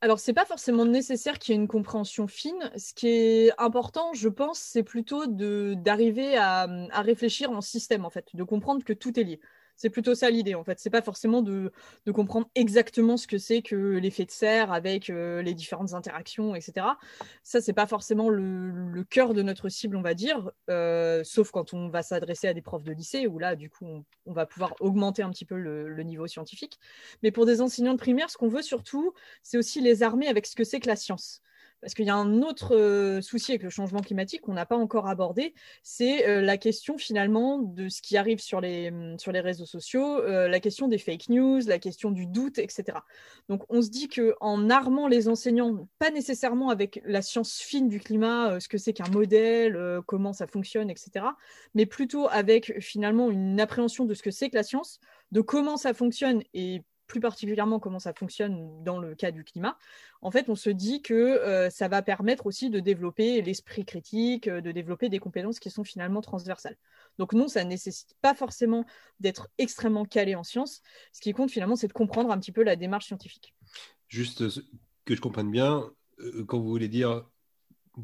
Alors, 0.00 0.20
c'est 0.20 0.32
pas 0.32 0.44
forcément 0.44 0.84
nécessaire 0.84 1.38
qu'il 1.38 1.54
y 1.54 1.58
ait 1.58 1.60
une 1.60 1.68
compréhension 1.68 2.28
fine. 2.28 2.70
Ce 2.76 2.94
qui 2.94 3.08
est 3.08 3.50
important, 3.60 4.12
je 4.14 4.28
pense, 4.28 4.58
c'est 4.58 4.84
plutôt 4.84 5.26
d'arriver 5.26 6.36
à, 6.36 6.68
à, 6.90 7.02
réfléchir 7.02 7.50
en 7.50 7.60
système, 7.60 8.04
en 8.04 8.10
fait, 8.10 8.28
de 8.34 8.44
comprendre 8.44 8.84
que 8.84 8.92
tout 8.92 9.18
est 9.18 9.24
lié. 9.24 9.40
C'est 9.78 9.90
plutôt 9.90 10.16
ça 10.16 10.28
l'idée, 10.28 10.56
en 10.56 10.64
fait. 10.64 10.80
C'est 10.80 10.90
pas 10.90 11.02
forcément 11.02 11.40
de, 11.40 11.72
comprendre 12.12 12.50
exactement 12.56 13.16
ce 13.16 13.28
que 13.28 13.38
c'est 13.38 13.62
que 13.62 13.76
l'effet 13.76 14.24
de 14.24 14.30
serre 14.32 14.72
avec 14.72 15.08
euh, 15.08 15.40
les 15.40 15.54
différentes 15.54 15.94
interactions, 15.94 16.56
etc. 16.56 16.84
Ça, 17.44 17.60
c'est 17.60 17.72
pas 17.72 17.86
forcément 17.86 18.28
le, 18.28 19.04
cœur 19.08 19.34
de 19.34 19.42
notre 19.42 19.68
cible, 19.68 19.96
on 19.96 20.02
va 20.02 20.14
dire, 20.14 20.50
euh, 20.68 21.22
sauf 21.22 21.52
quand 21.52 21.74
on 21.74 21.88
va 21.88 22.02
s'adresser 22.02 22.48
à 22.48 22.54
des 22.54 22.60
profs 22.60 22.82
de 22.82 22.90
lycée, 22.90 23.28
où 23.28 23.38
là, 23.38 23.54
du 23.54 23.70
coup, 23.70 23.86
on, 23.86 24.04
on 24.26 24.32
va 24.32 24.46
pouvoir 24.46 24.74
augmenter 24.80 25.22
un 25.22 25.30
petit 25.30 25.44
peu 25.44 25.56
le, 25.56 25.88
le, 25.88 26.02
niveau 26.02 26.26
scientifique. 26.26 26.80
Mais 27.22 27.30
pour 27.30 27.46
des 27.46 27.60
enseignants 27.60 27.94
de 27.94 27.98
primaire, 27.98 28.30
ce 28.30 28.36
qu'on 28.36 28.48
veut 28.48 28.62
surtout, 28.62 29.14
c'est 29.44 29.58
aussi 29.58 29.80
les 29.80 30.02
armer 30.02 30.26
avec 30.26 30.46
ce 30.46 30.56
que 30.56 30.64
c'est 30.64 30.80
que 30.80 30.88
la 30.88 30.96
science. 30.96 31.40
Parce 31.80 31.94
qu'il 31.94 32.06
y 32.06 32.10
a 32.10 32.16
un 32.16 32.42
autre 32.42 32.74
euh, 32.74 33.20
souci 33.20 33.52
avec 33.52 33.62
le 33.62 33.70
changement 33.70 34.00
climatique 34.00 34.42
qu'on 34.42 34.54
n'a 34.54 34.66
pas 34.66 34.76
encore 34.76 35.06
abordé, 35.06 35.54
c'est 35.82 36.26
euh, 36.28 36.40
la 36.40 36.56
question 36.56 36.98
finalement 36.98 37.58
de 37.58 37.88
ce 37.88 38.02
qui 38.02 38.16
arrive 38.16 38.40
sur 38.40 38.60
les, 38.60 38.90
les 38.90 39.40
réseaux 39.40 39.66
sociaux, 39.66 40.20
euh, 40.20 40.48
la 40.48 40.58
question 40.58 40.88
des 40.88 40.98
fake 40.98 41.28
news, 41.28 41.60
la 41.66 41.78
question 41.78 42.10
du 42.10 42.26
doute, 42.26 42.58
etc. 42.58 42.98
Donc 43.48 43.62
on 43.68 43.80
se 43.80 43.90
dit 43.90 44.08
qu'en 44.08 44.70
armant 44.70 45.06
les 45.06 45.28
enseignants, 45.28 45.88
pas 45.98 46.10
nécessairement 46.10 46.70
avec 46.70 47.00
la 47.04 47.22
science 47.22 47.60
fine 47.60 47.88
du 47.88 48.00
climat, 48.00 48.58
ce 48.58 48.68
que 48.68 48.78
c'est 48.78 48.92
qu'un 48.92 49.10
modèle, 49.10 50.00
comment 50.06 50.32
ça 50.32 50.46
fonctionne, 50.46 50.90
etc., 50.90 51.26
mais 51.74 51.86
plutôt 51.86 52.28
avec 52.28 52.80
finalement 52.80 53.30
une 53.30 53.60
appréhension 53.60 54.04
de 54.04 54.14
ce 54.14 54.22
que 54.22 54.30
c'est 54.30 54.50
que 54.50 54.56
la 54.56 54.62
science, 54.62 55.00
de 55.30 55.40
comment 55.40 55.76
ça 55.76 55.94
fonctionne 55.94 56.42
et 56.54 56.82
plus 57.08 57.20
particulièrement 57.20 57.80
comment 57.80 57.98
ça 57.98 58.12
fonctionne 58.12 58.84
dans 58.84 58.98
le 58.98 59.14
cas 59.16 59.32
du 59.32 59.42
climat, 59.42 59.76
en 60.20 60.30
fait, 60.30 60.48
on 60.48 60.54
se 60.54 60.70
dit 60.70 61.00
que 61.02 61.14
euh, 61.14 61.70
ça 61.70 61.88
va 61.88 62.02
permettre 62.02 62.46
aussi 62.46 62.70
de 62.70 62.80
développer 62.80 63.40
l'esprit 63.40 63.84
critique, 63.84 64.46
euh, 64.46 64.60
de 64.60 64.70
développer 64.72 65.08
des 65.08 65.18
compétences 65.18 65.58
qui 65.58 65.70
sont 65.70 65.84
finalement 65.84 66.20
transversales. 66.20 66.76
Donc 67.18 67.32
non, 67.32 67.48
ça 67.48 67.64
ne 67.64 67.70
nécessite 67.70 68.14
pas 68.20 68.34
forcément 68.34 68.84
d'être 69.20 69.48
extrêmement 69.58 70.04
calé 70.04 70.34
en 70.34 70.44
sciences. 70.44 70.82
Ce 71.12 71.20
qui 71.20 71.32
compte 71.32 71.50
finalement, 71.50 71.76
c'est 71.76 71.88
de 71.88 71.92
comprendre 71.92 72.30
un 72.30 72.38
petit 72.38 72.52
peu 72.52 72.62
la 72.62 72.76
démarche 72.76 73.06
scientifique. 73.06 73.54
Juste 74.08 74.44
que 75.04 75.16
je 75.16 75.20
comprenne 75.20 75.50
bien, 75.50 75.90
euh, 76.20 76.44
quand 76.44 76.58
vous 76.58 76.68
voulez 76.68 76.88
dire 76.88 77.24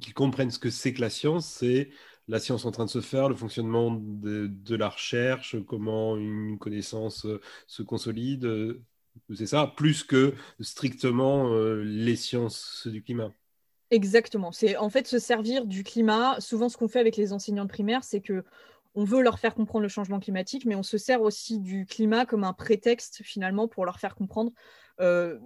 qu'ils 0.00 0.14
comprennent 0.14 0.50
ce 0.50 0.58
que 0.58 0.70
c'est 0.70 0.92
que 0.92 1.00
la 1.00 1.10
science, 1.10 1.46
c'est 1.46 1.90
la 2.26 2.40
science 2.40 2.64
en 2.64 2.70
train 2.70 2.86
de 2.86 2.90
se 2.90 3.02
faire, 3.02 3.28
le 3.28 3.34
fonctionnement 3.34 3.90
de, 3.92 4.46
de 4.46 4.76
la 4.76 4.88
recherche, 4.88 5.56
comment 5.66 6.16
une 6.16 6.58
connaissance 6.58 7.26
se 7.66 7.82
consolide 7.82 8.80
C'est 9.34 9.46
ça, 9.46 9.72
plus 9.76 10.04
que 10.04 10.34
strictement 10.60 11.48
les 11.82 12.16
sciences 12.16 12.86
du 12.86 13.02
climat. 13.02 13.30
Exactement. 13.90 14.50
C'est 14.50 14.76
en 14.76 14.90
fait 14.90 15.06
se 15.06 15.18
servir 15.18 15.66
du 15.66 15.84
climat. 15.84 16.40
Souvent, 16.40 16.68
ce 16.68 16.76
qu'on 16.76 16.88
fait 16.88 17.00
avec 17.00 17.16
les 17.16 17.32
enseignants 17.32 17.64
de 17.64 17.70
primaire, 17.70 18.02
c'est 18.02 18.20
que 18.20 18.44
on 18.94 19.04
veut 19.04 19.22
leur 19.22 19.38
faire 19.38 19.54
comprendre 19.54 19.82
le 19.82 19.88
changement 19.88 20.20
climatique, 20.20 20.66
mais 20.66 20.74
on 20.74 20.82
se 20.82 20.98
sert 20.98 21.20
aussi 21.22 21.58
du 21.58 21.84
climat 21.84 22.26
comme 22.26 22.44
un 22.44 22.52
prétexte 22.52 23.22
finalement 23.22 23.66
pour 23.68 23.84
leur 23.84 23.98
faire 23.98 24.14
comprendre 24.14 24.52
euh, 25.00 25.38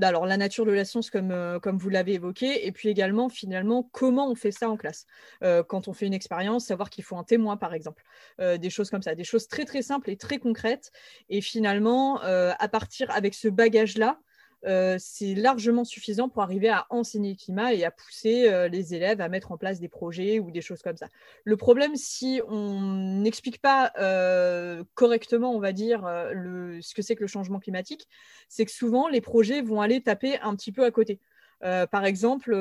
alors 0.00 0.26
la 0.26 0.36
nature 0.36 0.66
de 0.66 0.72
la 0.72 0.84
science 0.84 1.10
comme, 1.10 1.30
euh, 1.30 1.58
comme 1.58 1.78
vous 1.78 1.88
l'avez 1.88 2.14
évoqué, 2.14 2.66
et 2.66 2.72
puis 2.72 2.88
également 2.88 3.28
finalement 3.28 3.88
comment 3.92 4.30
on 4.30 4.34
fait 4.34 4.50
ça 4.50 4.68
en 4.68 4.76
classe. 4.76 5.06
Euh, 5.42 5.62
quand 5.62 5.88
on 5.88 5.92
fait 5.92 6.06
une 6.06 6.14
expérience, 6.14 6.66
savoir 6.66 6.90
qu'il 6.90 7.04
faut 7.04 7.16
un 7.16 7.24
témoin 7.24 7.56
par 7.56 7.74
exemple, 7.74 8.02
des 8.38 8.70
choses 8.70 8.90
comme 8.90 9.02
ça, 9.02 9.14
des 9.14 9.24
choses 9.24 9.48
très 9.48 9.64
très 9.64 9.82
simples 9.82 10.10
et 10.10 10.16
très 10.16 10.38
concrètes. 10.38 10.90
Et 11.28 11.40
finalement, 11.40 12.18
à 12.20 12.68
partir 12.68 13.10
avec 13.10 13.34
ce 13.34 13.48
bagage-là, 13.48 14.18
euh, 14.66 14.96
c'est 14.98 15.34
largement 15.34 15.84
suffisant 15.84 16.28
pour 16.28 16.42
arriver 16.42 16.68
à 16.68 16.86
enseigner 16.90 17.30
le 17.30 17.36
climat 17.36 17.72
et 17.72 17.84
à 17.84 17.92
pousser 17.92 18.48
euh, 18.48 18.68
les 18.68 18.94
élèves 18.94 19.20
à 19.20 19.28
mettre 19.28 19.52
en 19.52 19.56
place 19.56 19.78
des 19.78 19.88
projets 19.88 20.40
ou 20.40 20.50
des 20.50 20.60
choses 20.60 20.82
comme 20.82 20.96
ça. 20.96 21.06
Le 21.44 21.56
problème, 21.56 21.94
si 21.94 22.40
on 22.48 22.80
n'explique 22.80 23.60
pas 23.60 23.92
euh, 23.98 24.82
correctement, 24.94 25.54
on 25.54 25.60
va 25.60 25.72
dire, 25.72 26.00
ce 26.02 26.94
que 26.94 27.02
c'est 27.02 27.14
que 27.14 27.20
le 27.20 27.28
changement 27.28 27.60
climatique, 27.60 28.08
c'est 28.48 28.64
que 28.64 28.72
souvent 28.72 29.08
les 29.08 29.20
projets 29.20 29.62
vont 29.62 29.80
aller 29.80 30.00
taper 30.00 30.38
un 30.40 30.56
petit 30.56 30.72
peu 30.72 30.84
à 30.84 30.90
côté. 30.90 31.20
par 31.60 32.04
exemple, 32.04 32.56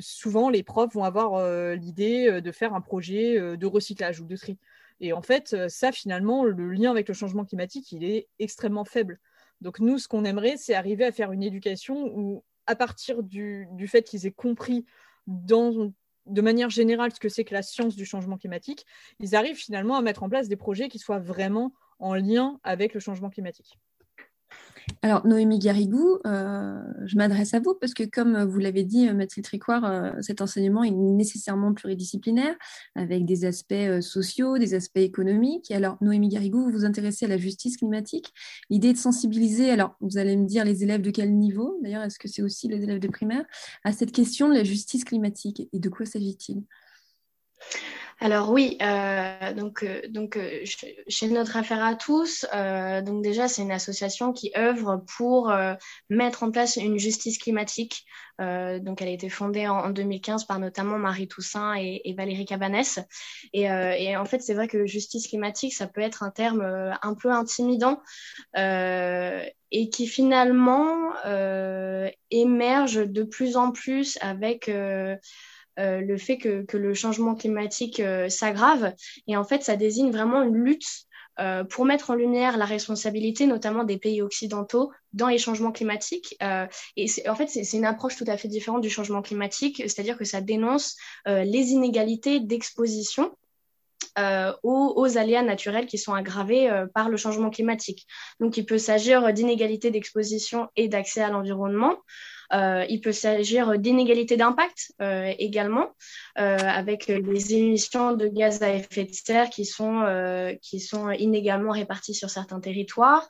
souvent 0.00 0.48
les 0.48 0.62
profs 0.62 0.94
vont 0.94 1.04
avoir 1.04 1.74
l'idée 1.74 2.40
de 2.40 2.52
faire 2.52 2.74
un 2.74 2.80
projet 2.80 3.56
de 3.56 3.66
recyclage 3.66 4.20
ou 4.20 4.24
de 4.26 4.36
tri. 4.36 4.58
Et 5.00 5.12
en 5.12 5.22
fait, 5.22 5.68
ça, 5.68 5.92
finalement, 5.92 6.44
le 6.44 6.70
lien 6.70 6.90
avec 6.90 7.08
le 7.08 7.14
changement 7.14 7.44
climatique, 7.44 7.92
il 7.92 8.04
est 8.04 8.28
extrêmement 8.38 8.84
faible. 8.84 9.18
Donc 9.60 9.80
nous, 9.80 9.98
ce 9.98 10.08
qu'on 10.08 10.24
aimerait, 10.24 10.56
c'est 10.56 10.74
arriver 10.74 11.04
à 11.04 11.12
faire 11.12 11.32
une 11.32 11.42
éducation 11.42 12.10
où, 12.14 12.44
à 12.66 12.76
partir 12.76 13.22
du, 13.22 13.68
fait 13.86 14.02
qu'ils 14.02 14.26
aient 14.26 14.32
compris 14.32 14.84
de 15.26 16.40
manière 16.40 16.70
générale 16.70 17.12
ce 17.12 17.20
que 17.20 17.28
c'est 17.28 17.44
que 17.44 17.54
la 17.54 17.62
science 17.62 17.96
du 17.96 18.04
changement 18.04 18.36
climatique, 18.36 18.84
ils 19.20 19.34
arrivent 19.34 19.56
finalement 19.56 19.96
à 19.96 20.02
mettre 20.02 20.22
en 20.22 20.28
place 20.28 20.48
des 20.48 20.56
projets 20.56 20.88
qui 20.88 20.98
soient 20.98 21.18
vraiment 21.18 21.72
en 21.98 22.14
lien 22.14 22.60
avec 22.62 22.94
le 22.94 23.00
changement 23.00 23.30
climatique. 23.30 23.78
Alors, 25.02 25.26
Noémie 25.26 25.58
Garrigou, 25.58 26.18
euh, 26.26 26.80
je 27.04 27.16
m'adresse 27.16 27.54
à 27.54 27.60
vous 27.60 27.74
parce 27.74 27.92
que, 27.92 28.04
comme 28.04 28.44
vous 28.44 28.58
l'avez 28.58 28.84
dit, 28.84 29.12
Mathilde 29.12 29.44
Tricoire, 29.44 29.84
euh, 29.84 30.12
cet 30.20 30.40
enseignement 30.40 30.84
est 30.84 30.92
nécessairement 30.92 31.74
pluridisciplinaire 31.74 32.54
avec 32.94 33.24
des 33.24 33.44
aspects 33.44 33.72
euh, 33.72 34.00
sociaux, 34.00 34.58
des 34.58 34.74
aspects 34.74 34.98
économiques. 34.98 35.70
Alors, 35.70 35.96
Noémie 36.00 36.28
Garrigou, 36.28 36.64
vous 36.64 36.70
vous 36.70 36.84
intéressez 36.84 37.24
à 37.24 37.28
la 37.28 37.36
justice 37.36 37.76
climatique. 37.76 38.32
L'idée 38.70 38.92
de 38.92 38.98
sensibiliser, 38.98 39.70
alors, 39.70 39.96
vous 40.00 40.18
allez 40.18 40.36
me 40.36 40.46
dire 40.46 40.64
les 40.64 40.82
élèves 40.84 41.02
de 41.02 41.10
quel 41.10 41.36
niveau 41.36 41.78
D'ailleurs, 41.82 42.02
est-ce 42.02 42.18
que 42.18 42.28
c'est 42.28 42.42
aussi 42.42 42.68
les 42.68 42.82
élèves 42.82 43.00
de 43.00 43.08
primaire 43.08 43.44
à 43.84 43.92
cette 43.92 44.12
question 44.12 44.48
de 44.48 44.54
la 44.54 44.64
justice 44.64 45.04
climatique 45.04 45.68
et 45.72 45.78
de 45.80 45.88
quoi 45.88 46.06
s'agit-il? 46.06 46.62
Alors 48.18 48.50
oui, 48.50 48.78
euh, 48.80 49.52
donc, 49.52 49.82
euh, 49.82 50.00
euh, 50.36 50.64
chez 51.06 51.28
notre 51.28 51.58
affaire 51.58 51.84
à 51.84 51.94
tous, 51.94 52.46
donc 53.04 53.22
déjà 53.22 53.46
c'est 53.46 53.60
une 53.60 53.72
association 53.72 54.32
qui 54.32 54.52
œuvre 54.56 55.04
pour 55.16 55.52
mettre 56.08 56.42
en 56.42 56.50
place 56.50 56.76
une 56.76 56.98
justice 56.98 57.36
climatique. 57.36 58.06
donc 58.38 59.02
elle 59.02 59.08
a 59.08 59.12
été 59.12 59.28
fondée 59.28 59.68
en, 59.68 59.90
2015 59.90 60.44
par 60.44 60.58
notamment 60.58 60.98
Marie 60.98 61.28
Toussaint 61.28 61.74
et, 61.74 62.14
Valérie 62.16 62.46
Cabanès. 62.46 63.00
Et, 63.52 63.64
et 63.64 64.16
en 64.16 64.24
fait 64.24 64.40
c'est 64.40 64.54
vrai 64.54 64.68
que 64.68 64.86
justice 64.86 65.28
climatique 65.28 65.74
ça 65.74 65.86
peut 65.86 66.00
être 66.00 66.22
un 66.22 66.30
terme 66.30 66.62
un 67.02 67.14
peu 67.14 67.30
intimidant 67.30 68.00
et 68.56 69.90
qui 69.90 70.06
finalement 70.06 71.12
émerge 72.30 73.06
de 73.06 73.22
plus 73.24 73.58
en 73.58 73.72
plus 73.72 74.16
avec 74.22 74.70
euh, 75.78 76.00
le 76.00 76.16
fait 76.16 76.38
que, 76.38 76.64
le 76.76 76.94
changement 76.94 77.34
climatique 77.34 78.00
euh, 78.00 78.28
s'aggrave. 78.28 78.94
Et 79.26 79.36
en 79.36 79.44
fait, 79.44 79.62
ça 79.62 79.76
désigne 79.76 80.10
vraiment 80.10 80.42
une 80.42 80.56
lutte 80.56 80.86
euh, 81.38 81.64
pour 81.64 81.84
mettre 81.84 82.10
en 82.10 82.14
lumière 82.14 82.56
la 82.56 82.64
responsabilité, 82.64 83.46
notamment 83.46 83.84
des 83.84 83.98
pays 83.98 84.22
occidentaux, 84.22 84.90
dans 85.12 85.28
les 85.28 85.36
changements 85.36 85.72
climatiques. 85.72 86.36
Et 86.96 87.06
en 87.28 87.34
fait, 87.34 87.48
c'est 87.48 87.76
une 87.76 87.84
approche 87.84 88.16
tout 88.16 88.24
à 88.26 88.38
fait 88.38 88.48
différente 88.48 88.80
du 88.80 88.88
changement 88.88 89.20
climatique, 89.20 89.82
c'est-à-dire 89.82 90.16
que 90.16 90.24
ça 90.24 90.40
dénonce 90.40 90.96
les 91.26 91.72
inégalités 91.72 92.40
d'exposition 92.40 93.36
aux, 94.62 94.94
aux, 94.96 95.18
aléas 95.18 95.42
naturels 95.42 95.86
qui 95.86 95.98
sont 95.98 96.14
aggravés 96.14 96.84
par 96.94 97.10
le 97.10 97.18
changement 97.18 97.50
climatique. 97.50 98.06
Donc, 98.40 98.56
il 98.56 98.64
peut 98.64 98.78
s'agir 98.78 99.30
d'inégalités 99.34 99.90
d'exposition 99.90 100.68
et 100.74 100.88
d'accès 100.88 101.20
à 101.20 101.28
l'environnement. 101.28 101.96
Euh, 102.52 102.84
il 102.88 103.00
peut 103.00 103.12
s'agir 103.12 103.78
d'inégalités 103.78 104.36
d'impact 104.36 104.92
euh, 105.00 105.32
également, 105.38 105.90
euh, 106.38 106.56
avec 106.58 107.06
les 107.08 107.54
émissions 107.54 108.12
de 108.12 108.28
gaz 108.28 108.62
à 108.62 108.72
effet 108.72 109.04
de 109.04 109.12
serre 109.12 109.50
qui 109.50 109.64
sont, 109.64 111.10
inégalement 111.18 111.72
réparties 111.72 112.14
sur 112.14 112.30
certains 112.30 112.60
territoires. 112.60 113.28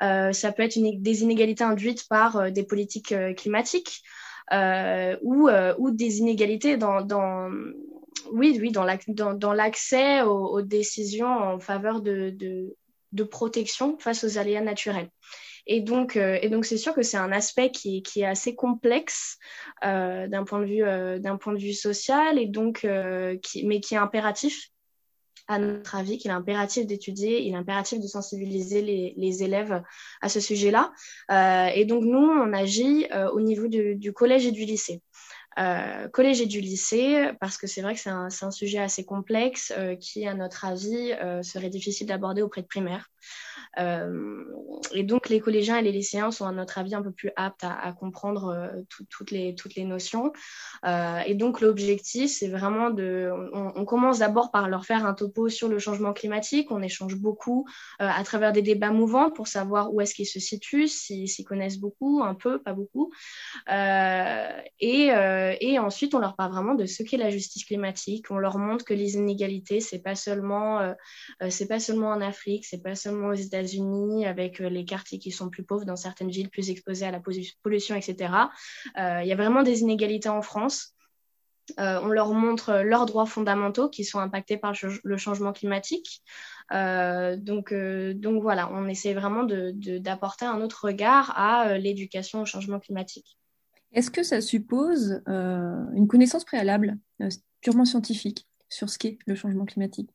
ça 0.00 0.52
peut 0.52 0.62
être 0.62 0.78
des 0.78 1.22
inégalités 1.22 1.64
induites 1.64 2.06
par 2.08 2.52
des 2.52 2.64
politiques 2.64 3.14
climatiques. 3.36 4.02
ou, 5.22 5.90
des 5.90 6.18
inégalités 6.18 6.76
dans, 6.76 7.52
l'accès 9.54 10.22
aux, 10.22 10.62
décisions 10.62 11.28
en 11.28 11.58
faveur 11.58 12.00
de, 12.02 12.74
protection 13.30 13.98
face 13.98 14.24
aux 14.24 14.38
aléas 14.38 14.60
naturels. 14.60 15.08
Et 15.68 15.82
donc, 15.82 16.16
euh, 16.16 16.38
et 16.40 16.48
donc 16.48 16.64
c'est 16.64 16.78
sûr 16.78 16.94
que 16.94 17.02
c'est 17.02 17.18
un 17.18 17.30
aspect 17.30 17.70
qui, 17.70 18.02
est 18.16 18.24
assez 18.24 18.54
complexe 18.54 19.38
euh, 19.84 20.26
d'un 20.26 20.44
point 20.44 20.60
de 20.60 20.64
vue 20.64 20.82
euh, 20.82 21.18
d'un 21.18 21.36
point 21.36 21.52
de 21.52 21.58
vue 21.58 21.74
social 21.74 22.38
et 22.38 22.46
donc 22.46 22.84
mais 22.84 23.80
qui 23.80 23.94
est 23.94 23.98
impératif 23.98 24.70
à 25.46 25.58
notre 25.58 25.94
avis, 25.94 26.18
qu'il 26.18 26.30
est 26.30 26.34
impératif 26.34 26.86
d'étudier, 26.86 27.40
il 27.42 27.54
est 27.54 27.56
impératif 27.56 28.00
de 28.00 28.06
sensibiliser 28.06 28.82
les, 28.82 29.42
élèves 29.42 29.82
à 30.20 30.28
ce 30.28 30.40
sujet-là. 30.40 30.92
et 31.74 31.86
donc 31.86 32.04
nous, 32.04 32.18
on 32.18 32.52
agit 32.52 33.06
au 33.32 33.40
niveau 33.40 33.66
du, 33.66 33.96
du, 33.96 34.12
collège 34.12 34.44
et 34.44 34.52
du 34.52 34.66
lycée. 34.66 35.00
collège 36.12 36.42
et 36.42 36.46
du 36.46 36.60
lycée, 36.60 37.30
parce 37.40 37.56
que 37.56 37.66
c'est 37.66 37.80
vrai 37.80 37.94
que 37.94 38.00
c'est 38.00 38.10
un, 38.10 38.28
un, 38.42 38.50
sujet 38.50 38.78
assez 38.78 39.06
complexe 39.06 39.72
qui, 40.00 40.26
à 40.26 40.34
notre 40.34 40.66
avis, 40.66 41.14
serait 41.42 41.70
difficile 41.70 42.06
d'aborder 42.06 42.42
auprès 42.42 42.60
de 42.60 42.66
primaire. 42.66 43.08
Euh, 43.78 44.44
et 44.92 45.02
donc, 45.02 45.28
les 45.28 45.40
collégiens 45.40 45.76
et 45.76 45.82
les 45.82 45.92
lycéens 45.92 46.30
sont, 46.30 46.46
à 46.46 46.52
notre 46.52 46.78
avis, 46.78 46.94
un 46.94 47.02
peu 47.02 47.12
plus 47.12 47.30
aptes 47.36 47.64
à, 47.64 47.92
comprendre 47.92 48.48
euh, 48.48 48.82
toutes, 49.08 49.30
les, 49.30 49.54
toutes 49.54 49.74
les 49.74 49.84
notions. 49.84 50.32
Euh, 50.84 51.20
et 51.26 51.34
donc, 51.34 51.60
l'objectif, 51.60 52.30
c'est 52.30 52.48
vraiment 52.48 52.90
de... 52.90 53.30
On, 53.52 53.84
commence 53.84 54.18
d'abord 54.18 54.50
par 54.50 54.68
leur 54.68 54.84
faire 54.84 55.06
un 55.06 55.14
topo 55.14 55.48
sur 55.48 55.68
le 55.68 55.78
changement 55.78 56.12
climatique. 56.12 56.70
On 56.70 56.82
échange 56.82 57.16
beaucoup 57.16 57.66
à 57.98 58.22
travers 58.22 58.52
des 58.52 58.60
débats 58.60 58.90
mouvants 58.90 59.30
pour 59.30 59.48
savoir 59.48 59.94
où 59.94 60.02
est-ce 60.02 60.14
qu'ils 60.14 60.26
se 60.26 60.40
situent, 60.40 60.88
s'ils 60.88 61.44
connaissent 61.44 61.78
beaucoup, 61.78 62.22
un 62.22 62.34
peu, 62.34 62.60
pas 62.60 62.74
beaucoup. 62.74 63.10
et, 64.80 65.78
ensuite, 65.78 66.14
on 66.14 66.18
leur 66.18 66.36
parle 66.36 66.52
vraiment 66.52 66.74
de 66.74 66.84
ce 66.84 67.02
qu'est 67.02 67.16
la 67.16 67.30
justice 67.30 67.64
climatique. 67.64 68.26
On 68.30 68.36
leur 68.36 68.58
montre 68.58 68.84
que 68.84 68.92
les 68.92 69.14
inégalités, 69.14 69.80
c'est 69.80 70.02
pas 70.02 70.14
seulement, 70.14 70.94
c'est 71.48 71.68
pas 71.68 71.80
seulement 71.80 72.10
en 72.10 72.20
Afrique, 72.20 72.66
c'est 72.66 72.82
pas 72.82 72.94
seulement 72.94 73.07
aux 73.10 73.34
États-Unis 73.34 73.78
unis 73.78 74.26
avec 74.26 74.60
euh, 74.60 74.68
les 74.68 74.84
quartiers 74.84 75.18
qui 75.18 75.30
sont 75.30 75.50
plus 75.50 75.62
pauvres 75.62 75.84
dans 75.84 75.96
certaines 75.96 76.30
villes, 76.30 76.50
plus 76.50 76.70
exposées 76.70 77.06
à 77.06 77.10
la 77.10 77.20
pollution, 77.20 77.94
etc. 77.94 78.32
Euh, 78.98 79.20
il 79.22 79.28
y 79.28 79.32
a 79.32 79.36
vraiment 79.36 79.62
des 79.62 79.80
inégalités 79.80 80.28
en 80.28 80.42
France. 80.42 80.94
Euh, 81.78 82.00
on 82.02 82.08
leur 82.08 82.32
montre 82.32 82.80
leurs 82.82 83.04
droits 83.04 83.26
fondamentaux 83.26 83.90
qui 83.90 84.04
sont 84.04 84.18
impactés 84.18 84.56
par 84.56 84.72
le 85.04 85.16
changement 85.18 85.52
climatique. 85.52 86.22
donc 86.70 87.72
voilà, 88.42 88.70
on 88.72 88.88
essaie 88.88 89.12
vraiment 89.12 89.44
d'apporter 89.44 90.46
un 90.46 90.62
autre 90.62 90.86
regard 90.86 91.38
à 91.38 91.76
l'éducation 91.76 92.40
au 92.40 92.46
changement 92.46 92.80
climatique. 92.80 93.36
Est-ce 93.92 94.10
que 94.10 94.22
ça 94.22 94.40
suppose 94.40 95.22
une 95.26 96.08
connaissance 96.08 96.46
préalable, 96.46 96.96
purement 97.60 97.84
scientifique, 97.84 98.48
sur 98.70 98.88
ce 98.88 98.98
qu'est 98.98 99.18
le 99.26 99.34
changement 99.34 99.66
climatique? 99.66 100.08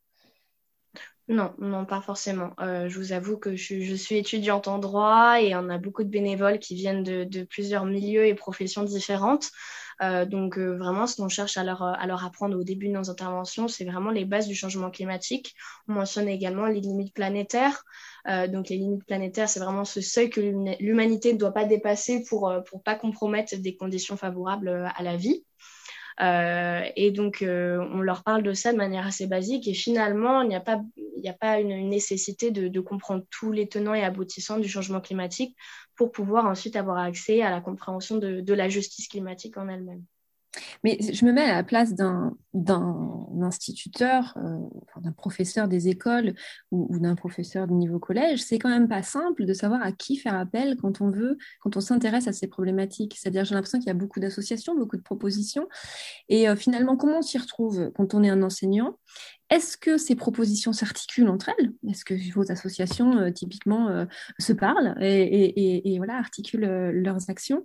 Non, 1.29 1.53
non, 1.57 1.85
pas 1.85 2.01
forcément. 2.01 2.51
Euh, 2.59 2.89
je 2.89 2.99
vous 2.99 3.13
avoue 3.13 3.37
que 3.37 3.55
je, 3.55 3.95
suis 3.95 4.17
étudiante 4.17 4.67
en 4.67 4.77
droit 4.77 5.41
et 5.41 5.55
on 5.55 5.69
a 5.69 5.77
beaucoup 5.77 6.03
de 6.03 6.09
bénévoles 6.09 6.59
qui 6.59 6.75
viennent 6.75 7.03
de, 7.03 7.43
plusieurs 7.45 7.85
milieux 7.85 8.25
et 8.25 8.35
professions 8.35 8.83
différentes. 8.83 9.49
Euh, 10.01 10.25
donc 10.25 10.57
euh, 10.57 10.75
vraiment, 10.75 11.07
ce 11.07 11.15
qu'on 11.15 11.29
cherche 11.29 11.55
à 11.55 11.63
leur, 11.63 11.81
à 11.81 12.05
leur 12.07 12.25
apprendre 12.25 12.59
au 12.59 12.63
début 12.65 12.87
de 12.87 12.93
nos 12.93 13.09
interventions, 13.09 13.69
c'est 13.69 13.85
vraiment 13.85 14.11
les 14.11 14.25
bases 14.25 14.47
du 14.47 14.55
changement 14.55 14.91
climatique. 14.91 15.55
On 15.87 15.93
mentionne 15.93 16.27
également 16.27 16.65
les 16.65 16.81
limites 16.81 17.13
planétaires. 17.13 17.85
donc 18.27 18.67
les 18.67 18.77
limites 18.77 19.05
planétaires, 19.05 19.47
c'est 19.47 19.61
vraiment 19.61 19.85
ce 19.85 20.01
seuil 20.01 20.29
que 20.29 20.41
l'humanité 20.81 21.31
ne 21.31 21.37
doit 21.37 21.53
pas 21.53 21.65
dépasser 21.65 22.25
pour 22.27 22.49
ne 22.51 22.79
pas 22.83 22.95
compromettre 22.95 23.55
des 23.55 23.77
conditions 23.77 24.17
favorables 24.17 24.91
à 24.93 25.03
la 25.03 25.15
vie. 25.15 25.45
Euh, 26.21 26.81
et 26.95 27.11
donc, 27.11 27.41
euh, 27.41 27.79
on 27.91 28.01
leur 28.01 28.23
parle 28.23 28.43
de 28.43 28.53
ça 28.53 28.71
de 28.71 28.77
manière 28.77 29.05
assez 29.05 29.27
basique. 29.27 29.67
Et 29.67 29.73
finalement, 29.73 30.41
il 30.41 30.49
n'y 30.49 30.55
a 30.55 30.61
pas, 30.61 30.81
n'y 31.21 31.29
a 31.29 31.33
pas 31.33 31.59
une, 31.59 31.89
nécessité 31.89 32.51
de, 32.51 32.79
comprendre 32.79 33.23
tous 33.29 33.51
les 33.51 33.67
tenants 33.67 33.93
et 33.93 34.03
aboutissants 34.03 34.59
du 34.59 34.67
changement 34.67 35.01
climatique 35.01 35.55
pour 35.95 36.11
pouvoir 36.11 36.45
ensuite 36.45 36.75
avoir 36.75 36.97
accès 36.97 37.41
à 37.41 37.49
la 37.49 37.61
compréhension 37.61 38.17
de 38.17 38.53
la 38.53 38.69
justice 38.69 39.07
climatique 39.07 39.57
en 39.57 39.67
elle-même. 39.67 40.03
Mais 40.83 40.97
je 41.01 41.25
me 41.25 41.31
mets 41.31 41.41
à 41.41 41.55
la 41.55 41.63
place 41.63 41.93
d'un 41.93 42.35
instituteur, 43.41 44.33
euh, 44.37 44.59
d'un 45.01 45.11
professeur 45.11 45.67
des 45.67 45.87
écoles 45.87 46.33
ou, 46.71 46.99
d'un 46.99 47.15
professeur 47.15 47.67
de 47.67 47.73
niveau 47.73 47.99
collège. 47.99 48.43
C'est 48.43 48.59
quand 48.59 48.69
même 48.69 48.87
pas 48.87 49.03
simple 49.03 49.45
de 49.45 49.53
savoir 49.53 49.81
à 49.81 49.91
qui 49.91 50.17
faire 50.17 50.35
appel 50.35 50.77
quand 50.77 51.01
on 51.01 51.09
veut, 51.09 51.37
quand 51.61 51.77
on 51.77 51.81
s'intéresse 51.81 52.27
à 52.27 52.33
ces 52.33 52.47
problématiques. 52.47 53.15
C'est-à-dire, 53.17 53.45
j'ai 53.45 53.55
l'impression 53.55 53.79
qu'il 53.79 53.87
y 53.87 53.91
a 53.91 53.95
beaucoup 53.95 54.19
d'associations, 54.19 54.75
beaucoup 54.75 54.97
de 54.97 55.01
propositions. 55.01 55.67
Et 56.29 56.47
euh, 56.47 56.55
finalement, 56.55 56.97
comment 56.97 57.19
on 57.19 57.23
s'y 57.23 57.37
retrouve 57.37 57.91
quand 57.95 58.13
on 58.13 58.23
est 58.23 58.29
un 58.29 58.43
enseignant? 58.43 58.97
Est-ce 59.53 59.77
que 59.77 59.97
ces 59.99 60.15
propositions 60.15 60.73
s'articulent 60.73 61.29
entre 61.29 61.49
elles? 61.49 61.73
Est-ce 61.87 62.03
que 62.05 62.15
vos 62.33 62.51
associations, 62.51 63.17
euh, 63.19 63.29
typiquement, 63.29 63.87
euh, 63.87 64.05
se 64.39 64.51
parlent 64.51 64.95
et, 64.99 65.99
articulent 66.09 66.63
euh, 66.65 66.91
leurs 66.91 67.29
actions? 67.29 67.63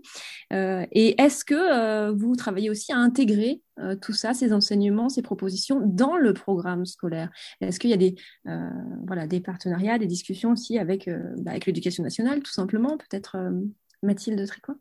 Et 0.50 1.20
est-ce 1.20 1.46
que 1.46 2.10
vous 2.10 2.36
travaillez 2.36 2.68
aussi 2.68 2.92
à 2.92 2.98
intégrer 2.98 3.62
tout 4.02 4.12
ça, 4.12 4.34
ces 4.34 4.52
enseignements, 4.52 5.08
ces 5.08 5.22
propositions, 5.22 5.80
dans 5.84 6.16
le 6.16 6.34
programme 6.34 6.84
scolaire? 6.84 7.30
Est-ce 7.60 7.78
qu'il 7.80 7.90
y 7.90 7.94
a 7.94 7.96
des, 7.96 9.40
partenariats, 9.40 9.98
des 9.98 10.06
discussions 10.06 10.52
aussi 10.52 10.78
avec, 10.78 11.08
bah, 11.38 11.52
l'éducation 11.66 12.02
nationale, 12.02 12.42
tout 12.42 12.52
simplement? 12.52 12.96
Peut-être 12.98 13.36
Mathilde 14.02 14.44
Tricoin 14.46 14.78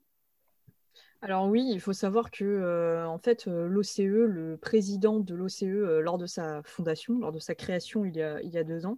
alors 1.28 1.48
oui, 1.48 1.68
il 1.70 1.82
faut 1.82 1.92
savoir 1.92 2.32
que 2.32 2.46
euh, 2.46 3.06
en 3.06 3.18
fait 3.18 3.50
euh, 3.50 3.68
l'OCE, 3.68 4.00
le 4.00 4.56
président 4.56 5.20
de 5.20 5.36
l'OCE 5.36 5.64
euh, 5.64 6.00
lors 6.00 6.18
de 6.18 6.26
sa 6.26 6.62
fondation, 6.64 7.20
lors 7.20 7.34
de 7.34 7.40
sa 7.40 7.54
création 7.54 8.06
il 8.06 8.16
y 8.16 8.22
a, 8.22 8.42
il 8.44 8.50
y 8.50 8.58
a 8.58 8.64
deux 8.64 8.86
ans, 8.86 8.98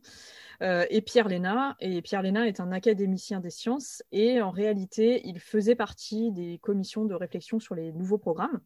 est 0.62 1.02
Pierre 1.02 1.28
Léna. 1.28 1.76
Et 1.80 2.04
Pierre 2.04 2.22
Léna 2.22 2.48
est 2.48 2.60
un 2.60 2.72
académicien 2.72 3.40
des 3.40 3.50
sciences 3.50 4.04
et 4.12 4.42
en 4.42 4.52
réalité 4.52 5.28
il 5.28 5.40
faisait 5.40 5.74
partie 5.74 6.32
des 6.32 6.60
commissions 6.62 7.04
de 7.06 7.16
réflexion 7.16 7.60
sur 7.60 7.74
les 7.74 7.94
nouveaux 7.94 8.20
programmes. 8.20 8.60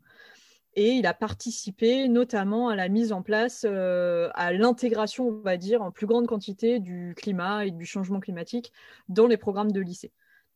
Et 0.76 0.90
il 0.90 1.06
a 1.06 1.14
participé 1.14 2.10
notamment 2.10 2.68
à 2.68 2.76
la 2.76 2.90
mise 2.90 3.14
en 3.14 3.22
place, 3.22 3.64
à 3.64 4.52
l'intégration, 4.52 5.30
on 5.30 5.42
va 5.42 5.56
dire, 5.56 5.82
en 5.84 5.92
plus 5.92 6.08
grande 6.08 6.28
quantité 6.28 6.80
du 6.80 7.14
climat 7.16 7.66
et 7.66 7.72
du 7.72 7.86
changement 7.86 8.20
climatique 8.20 8.74
dans 9.08 9.28
les 9.28 9.38
programmes 9.38 9.72
de 9.72 9.80
lycée 9.80 10.12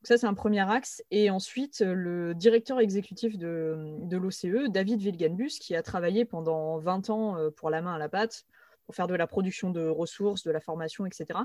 ça, 0.07 0.17
c'est 0.17 0.25
un 0.25 0.33
premier 0.33 0.61
axe. 0.61 1.03
Et 1.11 1.29
ensuite, 1.29 1.81
le 1.81 2.33
directeur 2.33 2.79
exécutif 2.79 3.37
de, 3.37 3.75
l'OCE, 4.09 4.69
David 4.69 5.01
Wilgenbus, 5.01 5.59
qui 5.59 5.75
a 5.75 5.83
travaillé 5.83 6.23
pendant 6.23 6.77
20 6.77 7.09
ans 7.09 7.37
euh, 7.37 7.49
pour 7.49 7.69
la 7.69 7.81
main 7.81 7.95
à 7.95 7.97
la 7.97 8.07
pâte, 8.07 8.45
pour 8.85 8.95
faire 8.95 9.07
de 9.07 9.15
la 9.15 9.27
production 9.27 9.69
de 9.69 9.85
ressources, 9.85 10.43
de 10.43 10.51
la 10.51 10.61
formation, 10.61 11.05
etc., 11.05 11.41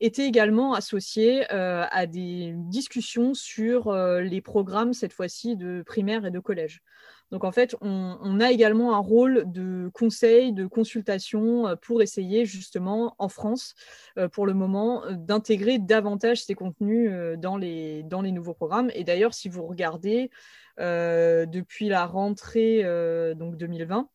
était 0.00 0.26
également 0.26 0.74
associé 0.74 1.44
euh, 1.52 1.84
à 1.88 2.06
des 2.06 2.52
discussions 2.56 3.32
sur 3.32 3.86
euh, 3.86 4.22
les 4.22 4.40
programmes, 4.40 4.92
cette 4.92 5.12
fois-ci, 5.12 5.54
de 5.54 5.84
primaire 5.86 6.26
et 6.26 6.32
de 6.32 6.40
collège. 6.40 6.82
Donc 7.30 7.44
en 7.44 7.52
fait, 7.52 7.76
on, 7.80 8.40
a 8.40 8.50
également 8.50 8.94
un 8.94 8.98
rôle 8.98 9.44
de 9.46 9.88
conseil, 9.94 10.52
de 10.52 10.66
consultation 10.66 11.68
euh, 11.68 11.76
pour 11.76 12.02
essayer 12.02 12.44
justement 12.44 13.14
en 13.18 13.28
France, 13.28 13.74
euh, 14.18 14.28
pour 14.28 14.46
le 14.46 14.54
moment, 14.54 15.04
euh, 15.04 15.12
d'intégrer 15.12 15.78
davantage 15.78 16.42
ces 16.44 16.54
contenus 16.54 17.10
dans 17.38 17.56
les, 17.56 18.04
nouveaux 18.10 18.54
programmes. 18.54 18.90
Et 18.94 19.04
d'ailleurs, 19.04 19.34
si 19.34 19.48
vous 19.48 19.66
regardez 19.66 20.30
depuis 20.78 21.88
la 21.88 22.06
rentrée 22.06 22.82
donc 23.34 23.56
2020, 23.56 24.08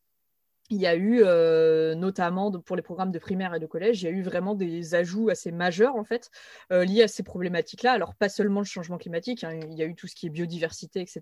il 0.70 0.78
y 0.78 0.88
a 0.88 0.96
eu, 0.96 1.22
euh, 1.24 1.94
notamment 1.96 2.52
pour 2.52 2.76
les 2.76 2.82
programmes 2.82 3.12
de 3.12 3.20
primaire 3.20 3.54
et 3.54 3.60
de 3.60 3.66
collège, 3.68 4.02
il 4.02 4.06
y 4.06 4.08
a 4.08 4.12
eu 4.12 4.22
vraiment 4.22 4.56
des 4.56 4.96
ajouts 4.96 5.30
assez 5.30 5.52
majeurs 5.52 5.96
en 5.96 6.04
fait 6.04 6.32
euh, 6.72 6.86
liés 6.86 7.04
à 7.04 7.08
ces 7.08 7.24
problématiques-là. 7.24 7.92
Alors 7.92 8.16
pas 8.16 8.30
seulement 8.30 8.62
le 8.62 8.66
changement 8.66 8.98
climatique, 8.98 9.44
hein, 9.44 9.60
il 9.70 9.78
y 9.78 9.84
a 9.84 9.86
eu 9.86 9.96
tout 9.96 10.08
ce 10.08 10.16
qui 10.16 10.26
est 10.28 10.30
biodiversité, 10.30 11.02
etc. 11.02 11.22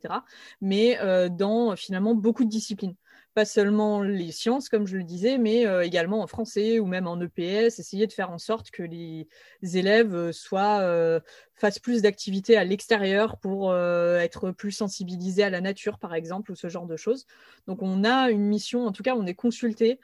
Mais 0.62 0.98
euh, 1.02 1.30
dans 1.30 1.76
finalement 1.76 2.16
beaucoup 2.16 2.46
de 2.46 2.50
disciplines 2.50 2.96
pas 3.36 3.46
seulement 3.46 4.04
les 4.04 4.32
sciences, 4.32 4.70
comme 4.70 4.86
je 4.86 4.96
le 4.96 5.04
disais, 5.04 5.40
mais 5.40 5.66
également 5.84 6.22
en 6.22 6.28
français 6.28 6.78
ou 6.78 6.86
même 6.86 7.08
en 7.08 7.20
EPS, 7.20 7.80
essayer 7.80 8.06
de 8.06 8.14
faire 8.14 8.30
en 8.30 8.38
sorte 8.38 8.70
que 8.70 8.84
les 8.84 9.28
élèves 9.62 10.32
soient, 10.32 11.20
fassent 11.55 11.79
plus 11.79 12.01
d'activités 12.01 12.57
à 12.57 12.63
l'extérieur 12.63 13.38
pour 13.38 13.75
être 13.75 14.51
plus 14.51 14.72
sensibilisés 14.72 15.43
à 15.43 15.50
la 15.50 15.62
nature, 15.62 16.00
par 16.00 16.13
exemple, 16.13 16.51
ou 16.51 16.55
ce 16.55 16.67
genre 16.67 16.88
de 16.88 16.98
choses. 16.98 17.25
Donc 17.67 17.81
on 17.81 18.03
a 18.03 18.29
une 18.29 18.45
mission, 18.45 18.86
en 18.86 18.91
tout 18.91 19.03
cas, 19.03 19.15
on 19.15 19.25
est 19.25 19.36
consulté 19.36 20.00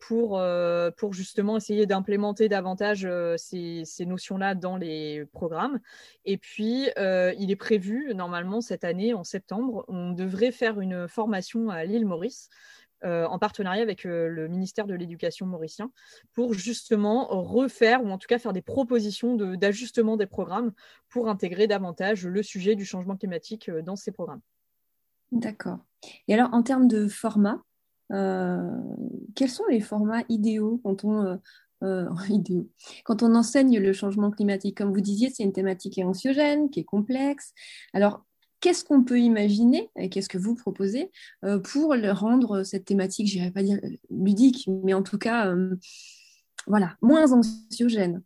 pour, 0.00 0.42
pour 0.96 1.12
justement 1.12 1.56
essayer 1.56 1.86
d'implémenter 1.86 2.48
davantage 2.48 3.08
ces, 3.36 3.82
ces 3.84 4.06
notions-là 4.06 4.54
dans 4.54 4.76
les 4.76 5.26
programmes. 5.32 5.80
Et 6.24 6.38
puis, 6.38 6.88
il 6.96 7.50
est 7.50 7.56
prévu, 7.56 8.12
normalement, 8.14 8.60
cette 8.60 8.84
année, 8.84 9.14
en 9.14 9.24
septembre, 9.24 9.84
on 9.88 10.12
devrait 10.12 10.52
faire 10.52 10.80
une 10.80 11.08
formation 11.08 11.70
à 11.70 11.84
l'île 11.84 12.06
Maurice. 12.06 12.48
Euh, 13.06 13.24
en 13.26 13.38
partenariat 13.38 13.82
avec 13.82 14.04
euh, 14.04 14.28
le 14.28 14.48
ministère 14.48 14.86
de 14.86 14.94
l'Éducation 14.94 15.46
mauricien 15.46 15.92
pour 16.32 16.54
justement 16.54 17.26
refaire 17.28 18.02
ou 18.02 18.10
en 18.10 18.18
tout 18.18 18.26
cas 18.26 18.38
faire 18.38 18.52
des 18.52 18.62
propositions 18.62 19.36
d'ajustement 19.36 20.16
des 20.16 20.26
programmes 20.26 20.72
pour 21.08 21.28
intégrer 21.28 21.68
davantage 21.68 22.26
le 22.26 22.42
sujet 22.42 22.74
du 22.74 22.84
changement 22.84 23.16
climatique 23.16 23.68
euh, 23.68 23.80
dans 23.80 23.94
ces 23.94 24.10
programmes. 24.10 24.40
D'accord. 25.30 25.78
Et 26.26 26.34
alors 26.34 26.52
en 26.52 26.64
termes 26.64 26.88
de 26.88 27.06
format, 27.06 27.62
quels 28.08 29.50
sont 29.50 29.66
les 29.68 29.80
formats 29.80 30.22
idéaux 30.28 30.80
quand 30.84 31.04
on 31.04 31.40
Quand 33.04 33.22
on 33.22 33.34
enseigne 33.34 33.78
le 33.78 33.92
changement 33.92 34.30
climatique, 34.30 34.78
comme 34.78 34.92
vous 34.92 35.00
disiez, 35.00 35.30
c'est 35.30 35.42
une 35.42 35.52
thématique 35.52 35.94
qui 35.94 36.00
est 36.00 36.04
anxiogène, 36.04 36.70
qui 36.70 36.80
est 36.80 36.84
complexe. 36.84 37.52
Alors, 37.92 38.24
qu'est-ce 38.66 38.84
qu'on 38.84 39.04
peut 39.04 39.20
imaginer 39.20 39.90
et 39.94 40.08
qu'est-ce 40.08 40.28
que 40.28 40.38
vous 40.38 40.56
proposez 40.56 41.12
euh, 41.44 41.60
pour 41.60 41.94
rendre 42.14 42.64
cette 42.64 42.84
thématique, 42.84 43.28
je 43.28 43.48
pas 43.50 43.62
dire 43.62 43.78
ludique, 44.10 44.68
mais 44.82 44.92
en 44.92 45.04
tout 45.04 45.18
cas, 45.18 45.46
euh, 45.46 45.76
voilà, 46.66 46.96
moins 47.00 47.30
anxiogène 47.30 48.24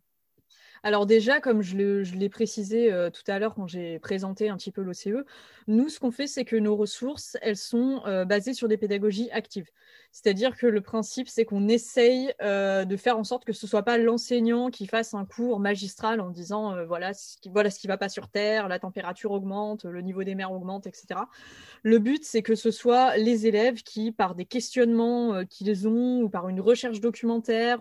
alors 0.83 1.05
déjà, 1.05 1.39
comme 1.39 1.61
je 1.61 1.75
l'ai 1.75 2.29
précisé 2.29 2.91
euh, 2.91 3.11
tout 3.11 3.21
à 3.27 3.37
l'heure 3.37 3.53
quand 3.53 3.67
j'ai 3.67 3.99
présenté 3.99 4.49
un 4.49 4.57
petit 4.57 4.71
peu 4.71 4.81
l'OCE, 4.81 5.23
nous, 5.67 5.89
ce 5.89 5.99
qu'on 5.99 6.11
fait, 6.11 6.25
c'est 6.25 6.43
que 6.43 6.55
nos 6.55 6.75
ressources, 6.75 7.37
elles 7.41 7.57
sont 7.57 8.01
euh, 8.07 8.25
basées 8.25 8.53
sur 8.53 8.67
des 8.67 8.77
pédagogies 8.77 9.29
actives. 9.31 9.69
C'est-à-dire 10.11 10.57
que 10.57 10.67
le 10.67 10.81
principe, 10.81 11.29
c'est 11.29 11.45
qu'on 11.45 11.67
essaye 11.67 12.33
euh, 12.41 12.85
de 12.85 12.97
faire 12.97 13.17
en 13.17 13.23
sorte 13.23 13.45
que 13.45 13.53
ce 13.53 13.65
ne 13.65 13.69
soit 13.69 13.83
pas 13.83 13.97
l'enseignant 13.97 14.69
qui 14.69 14.87
fasse 14.87 15.13
un 15.13 15.25
cours 15.25 15.59
magistral 15.59 16.21
en 16.21 16.29
disant 16.29 16.85
voilà, 16.85 17.13
ce 17.13 17.37
qui, 17.37 17.49
voilà 17.49 17.69
ce 17.69 17.79
qui 17.79 17.87
va 17.87 17.97
pas 17.97 18.09
sur 18.09 18.27
Terre, 18.27 18.67
la 18.67 18.79
température 18.79 19.31
augmente, 19.31 19.85
le 19.85 20.01
niveau 20.01 20.23
des 20.23 20.35
mers 20.35 20.51
augmente, 20.51 20.87
etc. 20.87 21.21
Le 21.83 21.99
but, 21.99 22.23
c'est 22.23 22.41
que 22.41 22.55
ce 22.55 22.71
soit 22.71 23.17
les 23.17 23.47
élèves 23.47 23.83
qui, 23.83 24.11
par 24.11 24.35
des 24.35 24.45
questionnements 24.45 25.45
qu'ils 25.45 25.87
ont 25.87 26.21
ou 26.21 26.29
par 26.29 26.49
une 26.49 26.61
recherche 26.61 26.99
documentaire, 26.99 27.79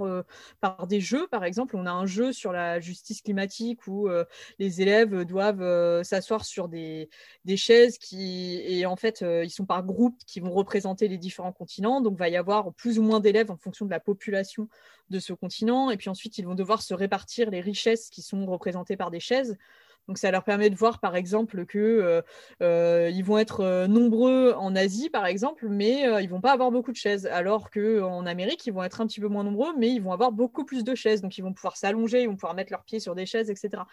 par 0.61 0.87
des 0.87 1.01
jeux, 1.01 1.27
par 1.29 1.45
exemple, 1.45 1.77
on 1.77 1.87
a 1.87 1.91
un 1.91 2.07
jeu 2.07 2.33
sur 2.33 2.53
la 2.53 2.81
justice 2.81 3.23
climatique 3.23 3.87
où 3.87 4.09
euh, 4.09 4.25
les 4.59 4.83
élèves 4.83 5.25
doivent 5.25 5.63
euh, 5.63 6.03
s'asseoir 6.03 6.45
sur 6.45 6.69
des, 6.69 7.09
chaises 7.57 7.99
qui, 7.99 8.61
et 8.65 8.87
en 8.87 8.97
fait, 8.97 9.23
euh, 9.23 9.45
ils 9.45 9.51
sont 9.51 9.67
par 9.67 9.85
groupe 9.85 10.17
qui 10.27 10.41
vont 10.41 10.51
représenter 10.51 11.09
les 11.09 11.19
différents 11.19 11.53
continents. 11.53 12.01
Donc, 12.01 12.17
va 12.21 12.29
y 12.29 12.37
avoir 12.37 12.73
plus 12.75 13.01
ou 13.01 13.03
moins 13.03 13.19
d'élèves 13.19 13.51
en 13.51 13.57
fonction 13.57 13.85
de 13.85 13.91
la 13.91 13.99
population 13.99 14.69
de 15.11 15.19
ce 15.19 15.33
continent. 15.33 15.91
Et 15.91 15.97
puis 15.97 16.09
ensuite, 16.09 16.39
ils 16.39 16.47
vont 16.47 16.55
devoir 16.55 16.83
se 16.83 16.95
répartir 16.95 17.51
les 17.51 17.61
richesses 17.61 18.11
qui 18.11 18.23
sont 18.23 18.47
représentées 18.47 18.97
par 18.97 19.11
des 19.11 19.21
chaises. 19.21 19.57
Donc 20.11 20.19
ça 20.19 20.33
leur 20.33 20.43
permet 20.43 20.71
de 20.71 20.75
voir 20.75 20.99
par 20.99 21.15
exemple 21.15 21.65
que 21.67 21.79
euh, 21.79 22.21
euh, 22.65 23.13
vont 23.23 23.39
être 23.39 23.61
euh, 23.61 23.87
nombreux 23.87 24.55
en 24.59 24.75
Asie 24.75 25.09
par 25.09 25.25
exemple, 25.25 25.69
mais 25.69 26.03
ils 26.21 26.29
vont 26.29 26.41
pas 26.41 26.51
avoir 26.51 26.73
beaucoup 26.73 26.91
de 26.91 26.97
chaises, 26.97 27.27
alors 27.27 27.71
que 27.71 28.03
en 28.03 28.27
Amérique 28.27 28.67
ils 28.67 28.73
vont 28.73 28.83
être 28.83 29.01
un 29.01 29.07
petit 29.07 29.21
peu 29.21 29.29
moins 29.29 29.45
nombreux, 29.45 29.73
mais 29.79 29.89
ils 29.89 30.03
vont 30.03 30.11
avoir 30.11 30.33
beaucoup 30.33 30.65
plus 30.65 30.83
de 30.83 30.97
chaises. 30.97 31.21
Donc 31.21 31.39
ils 31.39 31.43
vont 31.43 31.53
pouvoir 31.53 31.77
s'allonger, 31.77 32.23
ils 32.23 32.27
vont 32.27 32.35
pouvoir 32.35 32.55
mettre 32.55 32.73
leurs 32.73 32.83
pieds 32.83 32.99
sur 32.99 33.15
des 33.15 33.25
chaises, 33.25 33.51
etc. 33.51 33.85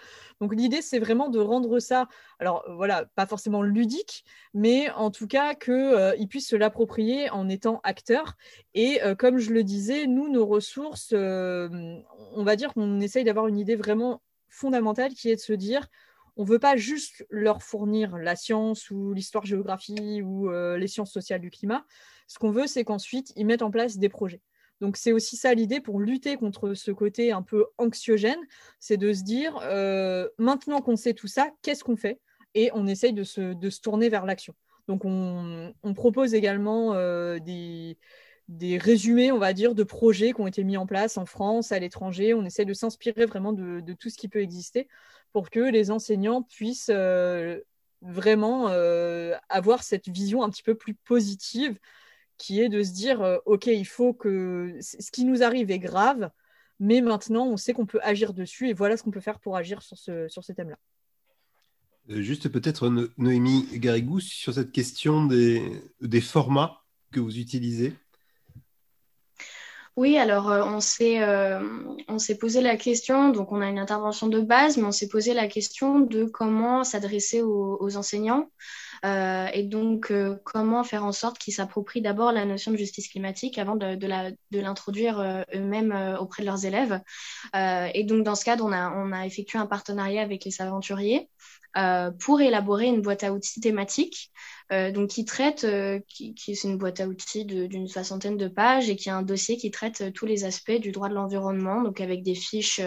Donc 0.41 0.56
l'idée 0.56 0.82
c'est 0.82 0.97
vraiment 0.97 1.30
de 1.30 1.38
rendre 1.38 1.77
ça, 1.77 2.08
alors 2.39 2.65
voilà, 2.67 3.06
pas 3.13 3.27
forcément 3.27 3.62
ludique, 3.62 4.25
mais 4.56 4.89
en 4.95 5.12
tout 5.12 5.27
cas 5.27 5.53
qu'ils 5.53 6.27
puissent 6.27 6.49
se 6.49 6.56
l'approprier 6.56 7.30
en 7.30 7.47
étant 7.47 7.80
acteurs. 7.84 8.38
Et 8.73 8.99
comme 9.19 9.38
je 9.38 9.51
le 9.51 9.63
disais, 9.63 10.08
nous 10.08 10.30
nos 10.32 10.47
ressources, 10.47 11.13
on 11.13 12.43
va 12.43 12.56
dire 12.56 12.73
qu'on 12.73 13.01
essaye 13.01 13.23
d'avoir 13.23 13.45
une 13.45 13.60
idée 13.60 13.75
vraiment 13.75 14.23
fondamentale 14.58 15.13
qui 15.13 15.30
est 15.30 15.36
de 15.36 15.41
se 15.41 15.53
dire 15.53 15.88
on 16.38 16.43
ne 16.43 16.47
veut 16.47 16.60
pas 16.60 16.78
juste 16.78 17.26
leur 17.30 17.62
fournir 17.63 18.17
la 18.17 18.36
science 18.36 18.91
ou 18.91 19.13
l'histoire-géographie 19.13 20.21
ou 20.21 20.50
euh, 20.50 20.78
les 20.78 20.88
sciences 20.88 21.12
sociales 21.12 21.41
du 21.41 21.50
climat. 21.50 21.86
Ce 22.28 22.38
qu'on 22.39 22.52
veut, 22.52 22.67
c'est 22.67 22.84
qu'ensuite, 22.84 23.34
ils 23.36 23.45
mettent 23.45 23.63
en 23.63 23.71
place 23.71 23.97
des 23.97 24.10
projets. 24.10 24.41
Donc 24.80 24.95
c'est 24.95 25.12
aussi 25.12 25.36
ça 25.36 25.54
l'idée 25.56 25.82
pour 25.82 26.00
lutter 26.00 26.38
contre 26.38 26.76
ce 26.76 26.91
côté 26.91 27.32
un 27.32 27.41
peu 27.41 27.65
anxiogène, 27.80 28.39
c'est 28.80 28.97
de 28.97 29.12
se 29.12 29.23
dire, 29.23 29.60
euh, 29.63 30.30
maintenant 30.38 30.82
qu'on 30.82 30.95
sait 30.95 31.15
tout 31.15 31.28
ça, 31.28 31.50
qu'est-ce 31.63 31.84
qu'on 31.84 31.97
fait? 31.97 32.19
Et 32.54 32.69
on 32.73 32.86
essaye 32.86 33.13
de 33.13 33.23
se, 33.23 33.80
tourner 33.82 34.10
vers 34.10 34.26
l'action. 34.26 34.54
Donc 34.88 35.02
on, 35.04 35.73
propose 35.95 36.36
également 36.36 36.93
euh, 36.93 37.39
des, 37.39 37.97
des 38.47 38.78
résumés, 38.78 39.32
on 39.32 39.39
va 39.39 39.54
dire, 39.54 39.76
de 39.76 39.84
projets 39.84 40.32
qui 40.32 40.41
ont 40.41 40.47
été 40.47 40.63
mis 40.63 40.78
en 40.78 40.86
place 40.86 41.17
en 41.17 41.26
France, 41.26 41.71
à 41.71 41.80
l'étranger. 41.80 42.34
On 42.34 42.45
essaie 42.45 42.65
de 42.65 42.73
s'inspirer 42.73 43.26
vraiment 43.26 43.52
de, 43.52 43.93
tout 43.93 44.10
ce 44.10 44.17
qui 44.17 44.30
peut 44.30 44.41
exister 44.41 44.88
pour 45.38 45.52
que 45.52 45.60
les 45.60 45.91
enseignants 45.91 46.41
puissent 46.41 46.89
euh, 46.91 47.60
vraiment 48.02 48.69
euh, 48.69 49.36
avoir 49.50 49.84
cette 49.84 50.10
vision 50.10 50.41
un 50.41 50.50
petit 50.50 50.63
peu 50.63 50.73
plus 50.73 50.95
positive 50.95 51.78
qui 52.39 52.60
est 52.60 52.69
de 52.69 52.82
se 52.82 52.91
dire, 52.91 53.21
euh, 53.21 53.38
OK, 53.45 53.67
il 53.67 53.86
faut 53.86 54.15
que 54.15 54.80
ce 54.82 55.12
qui 55.12 55.26
nous 55.26 55.43
arrive 55.43 55.69
est 55.69 55.78
grave, 55.78 56.32
mais 56.80 57.02
maintenant, 57.02 57.45
on 57.45 57.56
sait 57.56 57.73
qu'on 57.73 57.86
peut 57.86 58.00
agir 58.02 58.34
dessus 58.34 58.67
et 58.67 58.73
voilà 58.73 58.97
ce 58.97 59.04
qu'on 59.04 59.12
peut 59.12 59.19
faire 59.19 59.39
pour 59.39 59.56
agir 59.56 59.84
sur, 59.84 60.00
ce, 60.00 60.28
sur 60.28 60.43
ces 60.43 60.56
thèmes-là. 60.56 60.80
Juste 62.08 62.50
peut-être 62.50 62.89
Noémie 63.19 63.67
Garigou 63.73 64.19
sur 64.19 64.56
cette 64.56 64.71
question 64.71 65.28
des, 65.28 65.62
des 66.02 66.21
formats 66.21 66.82
que 67.12 67.19
vous 67.19 67.38
utilisez. 67.38 67.93
Oui, 69.97 70.15
alors 70.19 70.51
euh, 70.51 70.63
on 70.63 70.79
s'est 70.79 71.23
euh, 71.23 71.60
on 72.07 72.19
s'est 72.19 72.38
posé 72.38 72.62
la 72.62 72.77
question, 72.77 73.29
donc 73.29 73.51
on 73.51 73.62
a 73.62 73.67
une 73.67 73.79
intervention 73.79 74.27
de 74.27 74.39
base, 74.39 74.77
mais 74.77 74.83
on 74.83 74.91
s'est 74.91 75.07
posé 75.07 75.33
la 75.33 75.47
question 75.47 75.99
de 75.99 76.25
comment 76.25 76.83
s'adresser 76.83 77.41
aux, 77.41 77.97
enseignants 77.97 78.51
euh, 79.05 79.47
et 79.53 79.63
donc 79.63 80.13
comment 80.43 80.83
faire 80.83 81.03
en 81.03 81.12
sorte 81.12 81.39
qu'ils 81.39 81.55
s'approprient 81.55 82.03
d'abord 82.03 82.31
la 82.31 82.45
notion 82.45 82.71
de 82.71 82.77
justice 82.77 83.07
climatique 83.07 83.57
avant 83.57 83.75
de, 83.75 83.95
de 83.95 84.60
l'introduire 84.60 85.45
eux-mêmes 85.55 86.17
auprès 86.19 86.43
de 86.43 86.47
leurs 86.47 86.65
élèves. 86.65 87.01
et 87.55 88.03
donc 88.03 88.23
dans 88.23 88.36
ce 88.36 88.45
cadre, 88.45 88.65
on 88.65 88.71
a 88.71 88.91
on 88.91 89.12
a 89.12 89.25
effectué 89.25 89.57
un 89.57 89.65
partenariat 89.65 90.21
avec 90.21 90.45
les 90.45 90.62
aventuriers 90.62 91.27
pour 92.19 92.39
élaborer 92.39 92.86
une 92.86 93.01
boîte 93.01 93.23
à 93.23 93.33
outils 93.33 93.62
thématique 93.62 94.31
euh, 94.73 94.91
donc 94.91 95.10
qui 95.10 95.23
traite, 95.23 95.63
euh, 95.63 95.99
qui, 96.10 96.34
qui 96.34 96.56
c'est 96.56 96.67
une 96.67 96.77
boîte 96.77 96.99
à 96.99 97.08
outils 97.08 97.45
d'une 97.45 97.88
soixantaine 97.88 98.36
de 98.36 98.49
pages 98.49 98.89
et 98.89 98.97
qui 98.97 99.10
a 99.10 99.15
un 99.15 99.21
dossier 99.21 99.56
qui 99.56 99.71
traite 99.71 100.01
euh, 100.01 100.12
tous 100.12 100.25
les 100.25 100.43
aspects 100.43 100.71
du 100.71 100.91
droit 100.91 101.08
de 101.08 101.13
l'environnement, 101.13 101.82
donc 101.82 102.01
avec 102.01 102.21
des 102.21 102.36
fiches 102.36 102.82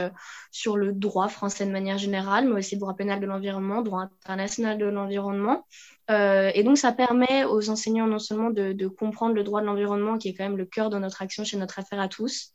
sur 0.50 0.76
le 0.76 0.92
droit 0.92 1.28
français 1.28 1.64
de 1.64 1.70
manière 1.70 1.96
générale, 1.96 2.46
mais 2.46 2.58
aussi 2.58 2.76
droit 2.76 2.94
pénal 2.94 3.18
de 3.18 3.26
l'environnement, 3.26 3.80
droit 3.80 4.02
international 4.02 4.76
de 4.76 4.86
l'environnement. 4.86 5.66
et 6.08 6.62
donc 6.64 6.76
ça 6.76 6.92
permet 6.92 7.44
aux 7.44 7.70
enseignants 7.70 8.08
non 8.08 8.18
seulement 8.18 8.50
de, 8.50 8.72
de, 8.72 8.88
comprendre 8.88 9.34
le 9.34 9.44
droit 9.44 9.60
de 9.60 9.66
l'environnement, 9.66 10.18
qui 10.18 10.28
est 10.28 10.34
quand 10.34 10.44
même 10.44 10.56
le 10.58 10.66
cœur 10.66 10.90
de 10.90 10.98
notre 10.98 11.22
action 11.22 11.44
chez 11.44 11.56
notre 11.56 11.78
affaire 11.78 12.00
à 12.00 12.08
tous, 12.08 12.52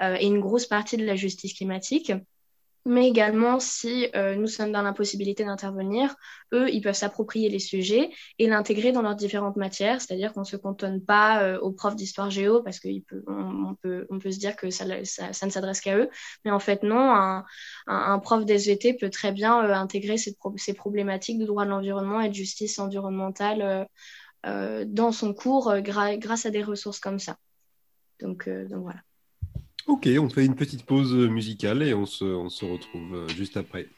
et 0.00 0.26
une 0.26 0.40
grosse 0.40 0.66
partie 0.66 0.96
de 0.96 1.04
la 1.04 1.14
justice 1.14 1.54
climatique, 1.54 2.12
mais 2.86 3.08
également 3.08 3.60
si 3.60 4.08
euh, 4.14 4.36
nous 4.36 4.46
sommes 4.46 4.72
dans 4.72 4.82
l'impossibilité 4.82 5.44
d'intervenir, 5.44 6.14
eux, 6.52 6.70
ils 6.70 6.82
peuvent 6.82 6.94
s'approprier 6.94 7.48
les 7.48 7.58
sujets 7.58 8.10
et 8.38 8.46
l'intégrer 8.46 8.92
dans 8.92 9.02
leurs 9.02 9.14
différentes 9.14 9.56
matières, 9.56 10.00
c'est-à-dire 10.00 10.32
qu'on 10.32 10.40
ne 10.40 10.46
se 10.46 10.56
cantonne 10.56 11.02
pas 11.02 11.42
euh, 11.42 11.58
aux 11.60 11.72
profs 11.72 11.96
d'histoire 11.96 12.30
géo 12.30 12.62
parce 12.62 12.80
qu'on 12.80 13.76
peut, 13.80 14.06
se 14.30 14.38
dire 14.38 14.56
que 14.56 14.70
ça, 14.70 14.84
ne 14.86 15.50
s'adresse 15.50 15.80
qu'à 15.80 15.96
eux, 15.96 16.10
mais 16.44 16.50
en 16.50 16.58
fait 16.58 16.82
non, 16.82 17.14
un, 17.14 17.44
un, 17.86 18.12
un 18.12 18.18
prof 18.18 18.44
d'SVT 18.44 18.94
peut 18.94 19.10
très 19.10 19.32
bien 19.32 19.64
euh, 19.64 19.74
intégrer 19.74 20.18
ces, 20.18 20.34
problématiques 20.74 21.38
de 21.38 21.46
droit 21.46 21.64
de 21.64 21.70
l'environnement 21.70 22.20
et 22.20 22.28
de 22.28 22.34
justice 22.34 22.78
environnementale 22.78 23.88
dans 24.44 25.10
son 25.10 25.32
cours 25.32 25.74
grâce 25.80 26.44
à 26.44 26.50
des 26.50 26.62
ressources 26.62 27.00
comme 27.00 27.18
ça. 27.18 27.38
Donc 28.20 28.46
voilà. 28.46 29.00
Ok, 29.86 30.08
on 30.18 30.28
fait 30.30 30.44
une 30.46 30.56
petite 30.56 30.84
pause 30.86 31.14
musicale 31.14 31.82
et 31.82 31.94
on 31.94 32.06
se, 32.06 32.24
on 32.24 32.48
se 32.48 32.64
retrouve 32.64 33.14
euh, 33.14 33.28
juste 33.28 33.56
après. 33.56 33.88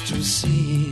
To 0.00 0.24
see. 0.24 0.83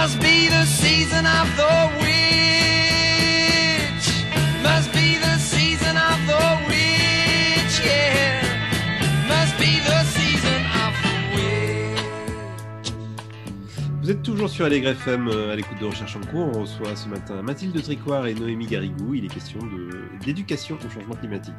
Must 0.00 0.18
be 0.20 0.48
the 0.48 0.66
season 0.66 1.24
of 1.24 1.46
the 1.56 1.74
witch. 2.00 2.24
Must 4.62 4.92
be 4.92 5.18
the 5.26 5.38
season 5.38 5.96
of 5.96 6.18
the 6.30 6.44
witch, 6.68 7.76
yeah. 7.86 8.42
Must 9.28 9.56
be 9.56 9.78
the 9.88 10.00
season 10.16 10.62
of 10.84 10.92
the 11.04 11.14
witch. 11.34 12.92
Vous 14.02 14.10
êtes 14.10 14.22
toujours 14.22 14.50
sur 14.50 14.64
Allegre 14.66 14.88
FM 14.88 15.28
euh, 15.28 15.52
à 15.52 15.56
l'écoute 15.56 15.78
de 15.80 15.86
Recherche 15.86 16.16
en 16.16 16.26
cours. 16.26 16.50
On 16.54 16.62
reçoit 16.62 16.96
ce 16.96 17.08
matin 17.08 17.40
Mathilde 17.42 17.80
Tricoire 17.80 18.26
et 18.26 18.34
Noémie 18.34 18.66
Garigou. 18.66 19.14
Il 19.14 19.24
est 19.24 19.28
question 19.28 19.60
d'éducation 20.24 20.76
au 20.84 20.90
changement 20.90 21.14
climatique. 21.14 21.54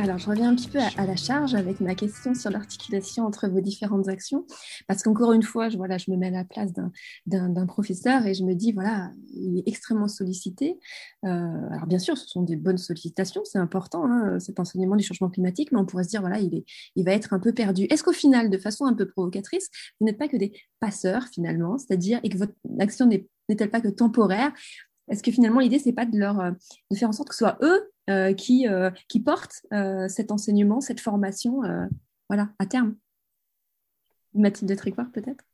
Alors, 0.00 0.18
je 0.18 0.28
reviens 0.28 0.50
un 0.50 0.56
petit 0.56 0.68
peu 0.68 0.80
à, 0.80 1.06
la 1.06 1.14
charge 1.14 1.54
avec 1.54 1.80
ma 1.80 1.94
question 1.94 2.34
sur 2.34 2.50
l'articulation 2.50 3.24
entre 3.24 3.48
vos 3.48 3.60
différentes 3.60 4.08
actions, 4.08 4.44
parce 4.88 5.02
qu'encore 5.02 5.32
une 5.32 5.42
fois, 5.42 5.68
je, 5.68 5.76
voilà, 5.76 5.98
je 5.98 6.10
me 6.10 6.16
mets 6.16 6.26
à 6.26 6.30
la 6.30 6.44
place 6.44 6.72
d'un 7.26 7.66
professeur 7.66 8.26
et 8.26 8.34
je 8.34 8.42
me 8.42 8.54
dis, 8.54 8.72
voilà, 8.72 9.12
il 9.32 9.58
est 9.58 9.68
extrêmement 9.68 10.08
sollicité. 10.08 10.78
Euh, 11.24 11.28
alors, 11.70 11.86
bien 11.86 12.00
sûr, 12.00 12.18
ce 12.18 12.26
sont 12.26 12.42
des 12.42 12.56
bonnes 12.56 12.76
sollicitations, 12.76 13.42
c'est 13.44 13.58
important, 13.58 14.04
hein, 14.06 14.40
cet 14.40 14.58
enseignement 14.58 14.96
du 14.96 15.04
changement 15.04 15.30
climatique, 15.30 15.70
mais 15.70 15.78
on 15.78 15.86
pourrait 15.86 16.04
se 16.04 16.10
dire, 16.10 16.20
voilà, 16.20 16.40
il, 16.40 16.54
est, 16.54 16.64
il 16.96 17.04
va 17.04 17.12
être 17.12 17.32
un 17.32 17.38
peu 17.38 17.52
perdu. 17.52 17.84
Est-ce 17.84 18.02
qu'au 18.02 18.12
final, 18.12 18.50
de 18.50 18.58
façon 18.58 18.86
un 18.86 18.94
peu 18.94 19.06
provocatrice, 19.06 19.70
vous 20.00 20.06
n'êtes 20.06 20.18
pas 20.18 20.28
que 20.28 20.36
des 20.36 20.52
passeurs, 20.80 21.28
finalement, 21.32 21.78
c'est-à-dire, 21.78 22.18
et 22.24 22.28
que 22.30 22.38
votre 22.38 22.54
action 22.80 23.06
n'est-elle 23.06 23.70
pas 23.70 23.80
que 23.80 23.88
temporaire? 23.88 24.52
Est-ce 25.08 25.22
que 25.22 25.30
finalement 25.30 25.60
l'idée 25.60 25.78
c'est 25.78 25.92
pas 25.92 26.06
de 26.06 26.18
leur 26.18 26.40
euh, 26.40 26.50
de 26.90 26.96
faire 26.96 27.10
en 27.10 27.12
sorte 27.12 27.28
que 27.28 27.34
ce 27.34 27.40
soit 27.40 27.58
eux 27.60 27.92
qui, 28.34 28.68
euh, 28.68 28.90
qui 29.08 29.20
portent 29.20 29.64
euh, 29.72 30.08
cet 30.08 30.30
enseignement, 30.30 30.80
cette 30.80 31.00
formation 31.00 31.62
voilà, 32.28 32.50
à 32.58 32.66
terme. 32.66 32.96
Mathilde 34.34 34.76
Tricoire, 34.76 35.10
peut-être? 35.12 35.44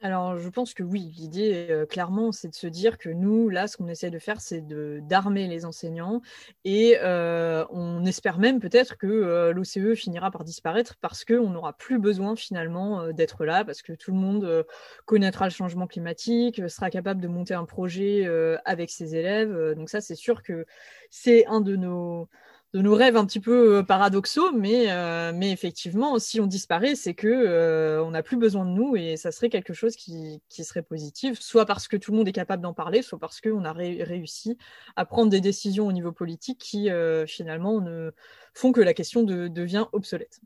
Alors, 0.00 0.38
je 0.38 0.48
pense 0.48 0.74
que 0.74 0.84
oui, 0.84 1.12
l'idée, 1.16 1.84
clairement, 1.90 2.30
c'est 2.30 2.48
de 2.48 2.54
se 2.54 2.68
dire 2.68 2.98
que 2.98 3.08
nous, 3.08 3.48
là, 3.48 3.66
ce 3.66 3.76
qu'on 3.76 3.88
essaie 3.88 4.10
de 4.10 4.18
faire, 4.20 4.40
c'est 4.40 4.64
d'armer 5.06 5.48
les 5.48 5.64
enseignants 5.64 6.22
et 6.64 6.96
on 7.02 8.04
espère 8.04 8.38
même 8.38 8.60
peut-être 8.60 8.96
que 8.96 9.50
l'OCE 9.50 9.98
finira 9.98 10.30
par 10.30 10.44
disparaître 10.44 10.96
parce 11.00 11.24
qu'on 11.24 11.50
n'aura 11.50 11.72
plus 11.72 11.98
besoin 11.98 12.36
finalement 12.36 13.12
d'être 13.12 13.44
là, 13.44 13.64
parce 13.64 13.82
que 13.82 13.92
tout 13.92 14.12
le 14.12 14.18
monde 14.18 14.66
connaîtra 15.04 15.46
le 15.46 15.50
changement 15.50 15.88
climatique, 15.88 16.68
sera 16.68 16.90
capable 16.90 17.20
de 17.20 17.28
monter 17.28 17.54
un 17.54 17.64
projet 17.64 18.28
avec 18.64 18.90
ses 18.90 19.16
élèves. 19.16 19.74
donc 19.76 19.90
ça, 19.90 20.00
c'est 20.00 20.14
sûr 20.14 20.42
que 20.42 20.64
c'est 21.10 21.44
un 21.46 21.60
de 21.60 21.74
nos 21.74 22.28
de 22.74 22.82
nos 22.82 22.94
rêves 22.94 23.16
un 23.16 23.24
petit 23.24 23.40
peu 23.40 23.78
euh, 23.78 23.82
paradoxaux, 23.82 24.52
mais, 24.52 24.90
euh, 24.90 25.32
mais 25.34 25.50
effectivement, 25.52 26.18
si 26.18 26.38
on 26.40 26.46
disparaît, 26.46 26.94
c'est 26.96 27.14
que 27.14 27.26
euh, 27.26 28.04
on 28.04 28.10
n'a 28.10 28.22
plus 28.22 28.36
besoin 28.36 28.66
de 28.66 28.70
nous 28.70 28.94
et 28.94 29.16
ça 29.16 29.32
serait 29.32 29.48
quelque 29.48 29.72
chose 29.72 29.96
qui, 29.96 30.42
qui, 30.50 30.64
serait 30.64 30.82
positif, 30.82 31.40
soit 31.40 31.64
parce 31.64 31.88
que 31.88 31.96
tout 31.96 32.10
le 32.10 32.18
monde 32.18 32.28
est 32.28 32.32
capable 32.32 32.62
d'en 32.62 32.74
parler, 32.74 33.00
soit 33.00 33.18
parce 33.18 33.40
qu'on 33.40 33.64
a 33.64 33.72
réussi 33.72 34.58
à 34.96 35.06
prendre 35.06 35.30
des 35.30 35.40
décisions 35.40 35.86
au 35.86 35.92
niveau 35.92 36.12
politique 36.12 36.58
qui 36.58 36.88
finalement 37.26 37.80
ne 37.80 38.10
font 38.54 38.72
que 38.72 38.80
la 38.80 38.94
question 38.94 39.22
de, 39.22 39.48
devient 39.48 39.86
obsolète. 39.92 40.40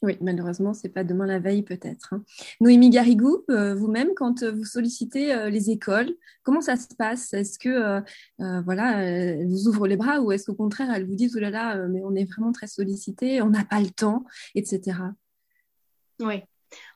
Oui, 0.00 0.16
malheureusement, 0.20 0.74
c'est 0.74 0.90
pas 0.90 1.02
demain 1.02 1.26
la 1.26 1.40
veille 1.40 1.64
peut-être. 1.64 2.14
Hein. 2.14 2.22
Noémie 2.60 2.90
Garigou, 2.90 3.44
euh, 3.50 3.74
vous-même, 3.74 4.10
quand 4.14 4.44
euh, 4.44 4.52
vous 4.52 4.64
sollicitez 4.64 5.34
euh, 5.34 5.50
les 5.50 5.70
écoles, 5.70 6.14
comment 6.44 6.60
ça 6.60 6.76
se 6.76 6.94
passe? 6.96 7.34
Est-ce 7.34 7.58
que 7.58 8.02
voilà, 8.38 9.44
vous 9.44 9.66
ouvrent 9.66 9.88
les 9.88 9.96
bras 9.96 10.20
ou 10.20 10.30
est-ce 10.30 10.46
qu'au 10.46 10.54
contraire, 10.54 10.92
elles 10.94 11.06
vous 11.06 11.16
disent 11.16 11.34
oh 11.36 11.40
là 11.40 11.50
là, 11.50 11.76
mais 11.88 12.00
on 12.04 12.14
est 12.14 12.24
vraiment 12.24 12.52
très 12.52 12.68
sollicité, 12.68 13.42
on 13.42 13.50
n'a 13.50 13.64
pas 13.64 13.80
le 13.80 13.90
temps, 13.90 14.24
etc. 14.54 14.98
Oui. 16.20 16.42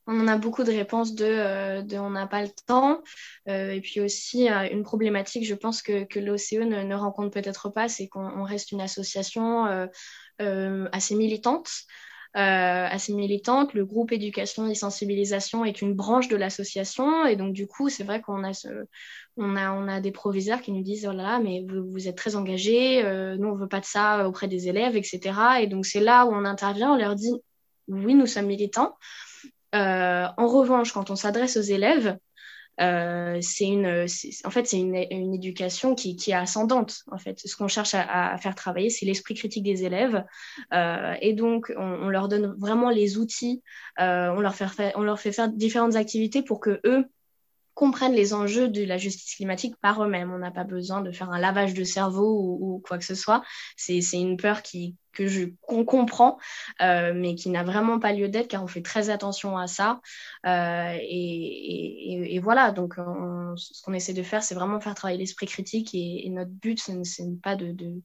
on 0.07 0.21
en 0.21 0.29
a 0.29 0.39
beaucoup 0.39 0.63
de 0.63 0.71
réponses 0.71 1.15
de, 1.15 1.99
on 1.99 2.11
n'a 2.11 2.27
pas 2.27 2.43
le 2.43 2.51
temps. 2.67 3.03
et 3.47 3.81
puis 3.83 4.01
aussi, 4.01 4.49
une 4.49 4.85
problématique, 4.85 5.45
je 5.45 5.55
pense 5.55 5.83
que, 5.83 6.05
que 6.05 6.21
l'OCE 6.21 6.53
ne, 6.53 6.95
rencontre 6.95 7.31
peut-être 7.31 7.69
pas, 7.69 7.89
c'est 7.89 8.07
qu'on 8.09 8.45
reste 8.45 8.71
une 8.71 8.81
association 8.81 9.89
assez 10.39 11.15
militante. 11.17 11.69
Euh, 12.35 12.87
assez 12.89 13.13
militante. 13.13 13.75
Le 13.75 13.85
groupe 13.85 14.11
éducation 14.11 14.67
et 14.67 14.75
sensibilisation 14.75 15.67
est 15.67 15.83
une 15.83 15.93
branche 15.93 16.29
de 16.29 16.37
l'association. 16.37 17.27
Et 17.27 17.37
donc, 17.37 17.53
du 17.53 17.67
coup, 17.67 17.91
c'est 17.91 18.05
vrai 18.05 18.23
qu'on 18.23 18.43
a, 18.43 18.55
ce, 18.55 18.69
on 19.37 19.55
a, 19.55 19.71
on 19.73 19.87
a 19.87 20.01
des 20.01 20.13
proviseurs 20.13 20.63
qui 20.63 20.73
nous 20.73 20.83
disent 20.83 21.07
Oh 21.07 21.13
là 21.13 21.23
là, 21.23 21.41
mais 21.41 21.63
vous, 21.69 21.91
vous 21.91 22.09
êtes 22.09 22.17
très 22.17 22.35
engagés, 22.35 23.05
euh, 23.05 23.37
nous, 23.37 23.49
on 23.49 23.55
veut 23.55 23.69
pas 23.69 23.81
de 23.81 23.85
ça 23.85 24.27
auprès 24.27 24.49
des 24.49 24.69
élèves, 24.69 24.97
etc. 24.97 25.21
Et 25.61 25.67
donc, 25.67 25.85
c'est 25.85 26.01
là 26.01 26.25
où 26.25 26.31
on 26.33 26.47
intervient, 26.47 26.93
on 26.95 26.97
leur 26.97 27.17
dit 27.17 27.35
Oui, 27.89 28.15
nous 28.15 28.27
sommes 28.27 28.47
militants. 28.47 28.97
Euh, 29.75 30.27
en 30.39 30.47
revanche, 30.47 30.93
quand 30.93 31.11
on 31.11 31.17
s'adresse 31.17 31.59
aux 31.59 31.61
élèves, 31.61 32.17
euh, 32.81 33.39
c'est 33.43 33.67
une, 33.67 34.07
en 34.45 34.51
fait, 34.51 34.67
c'est 34.67 34.79
une, 34.79 34.95
une, 35.11 35.35
éducation 35.35 35.95
qui, 35.95 36.17
qui, 36.17 36.31
est 36.31 36.35
ascendante. 36.35 37.03
En 37.11 37.19
fait, 37.19 37.39
ce 37.45 37.55
qu'on 37.55 37.69
cherche 37.69 37.95
à, 37.95 38.33
à, 38.33 38.39
faire 38.39 38.55
travailler, 38.55 38.89
c'est 38.91 39.05
l'esprit 39.05 39.35
critique 39.35 39.65
des 39.65 39.85
élèves, 39.85 40.25
euh, 40.73 41.15
et 41.21 41.35
donc 41.35 41.73
on, 41.77 41.83
on, 41.83 42.09
leur 42.09 42.29
donne 42.29 42.55
vraiment 42.59 42.91
les 42.91 43.19
outils, 43.19 43.63
euh, 44.01 44.31
on 44.31 44.41
leur 44.41 44.55
fait, 44.55 44.93
on 44.97 45.03
leur 45.03 45.21
fait 45.21 45.33
faire 45.33 45.49
différentes 45.49 45.97
activités 45.97 46.43
pour 46.43 46.61
que 46.61 46.81
eux 46.85 47.05
comprennent 47.75 48.15
les 48.15 48.35
enjeux 48.35 48.69
de 48.69 48.85
la 48.85 48.99
justice 48.99 49.35
climatique 49.35 49.77
par 49.81 50.03
eux-mêmes. 50.03 50.33
On 50.33 50.39
n'a 50.39 50.51
pas 50.51 50.65
besoin 50.65 51.01
de 51.01 51.11
faire 51.11 51.31
un 51.31 51.39
lavage 51.39 51.75
de 51.75 51.85
cerveau 51.85 52.39
ou, 52.39 52.75
ou 52.75 52.79
quoi 52.81 52.99
que 52.99 53.05
ce 53.05 53.15
soit. 53.15 53.43
C'est 53.77 54.01
une 54.13 54.37
peur 54.37 54.63
qui, 54.63 54.97
que 55.13 55.27
je 55.27 55.47
qu'on 55.63 55.85
comprend, 55.85 56.39
euh, 56.81 57.13
mais 57.15 57.35
qui 57.35 57.51
n'a 57.51 57.63
vraiment 57.63 57.99
pas 57.99 58.13
lieu 58.13 58.29
d'être 58.29 58.49
car 58.49 58.63
on 58.63 58.67
fait 58.67 58.83
très 58.83 59.11
attention 59.11 59.57
à 59.57 59.67
ça. 59.67 60.01
Euh, 60.47 60.97
et, 61.01 62.39
voilà, 62.43 62.73
donc 62.73 62.95
on, 62.99 63.55
ce 63.57 63.83
qu'on 63.83 63.93
essaie 63.93 64.15
de 64.15 64.23
faire, 64.23 64.43
c'est 64.43 64.55
vraiment 64.55 64.81
faire 64.81 64.95
travailler 64.95 65.19
l'esprit 65.19 65.47
critique 65.47 65.95
et, 65.95 66.29
notre 66.31 66.51
but, 66.51 66.79
ce 66.81 66.93
n'est 67.23 67.37
pas 67.37 67.57
de, 67.57 67.73
de, 67.73 68.03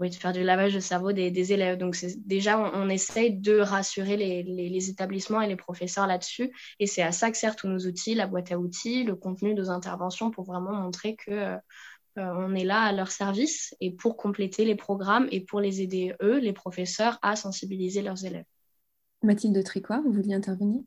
de 0.00 0.14
faire 0.14 0.32
du 0.32 0.42
lavage 0.42 0.74
de 0.74 0.80
cerveau 0.80 1.12
des, 1.12 1.30
des 1.30 1.52
élèves. 1.52 1.78
Donc 1.78 1.96
déjà, 2.18 2.58
on, 2.58 2.70
on, 2.74 2.88
essaye 2.88 3.32
de 3.32 3.58
rassurer 3.58 4.16
les 4.16 4.90
établissements 4.90 5.40
et 5.40 5.48
les 5.48 5.56
professeurs 5.56 6.06
là-dessus. 6.06 6.50
Et 6.78 6.86
c'est 6.86 7.02
à 7.02 7.12
ça 7.12 7.30
que 7.30 7.36
servent 7.36 7.56
tous 7.56 7.68
nos 7.68 7.86
outils, 7.86 8.14
la 8.14 8.26
boîte 8.26 8.52
à 8.52 8.58
outils, 8.58 9.04
le 9.04 9.14
contenu 9.14 9.54
de 9.54 9.62
nos 9.62 9.70
interventions 9.70 10.30
pour 10.30 10.44
vraiment 10.44 10.72
montrer 10.72 11.16
que 11.16 11.30
euh, 11.30 11.56
on 12.16 12.54
est 12.54 12.64
là 12.64 12.82
à 12.82 12.92
leur 12.92 13.10
service 13.10 13.74
et 13.80 13.90
pour 13.92 14.16
compléter 14.16 14.64
les 14.64 14.74
programmes 14.74 15.28
et 15.30 15.40
pour 15.40 15.60
les 15.60 15.80
aider, 15.82 16.14
eux, 16.22 16.38
les 16.38 16.52
professeurs, 16.52 17.18
à 17.22 17.36
sensibiliser 17.36 18.02
leurs 18.02 18.24
élèves. 18.24 18.44
Mathilde 19.22 19.62
Tricoire, 19.64 20.02
vous 20.02 20.12
vouliez 20.12 20.34
intervenir? 20.34 20.82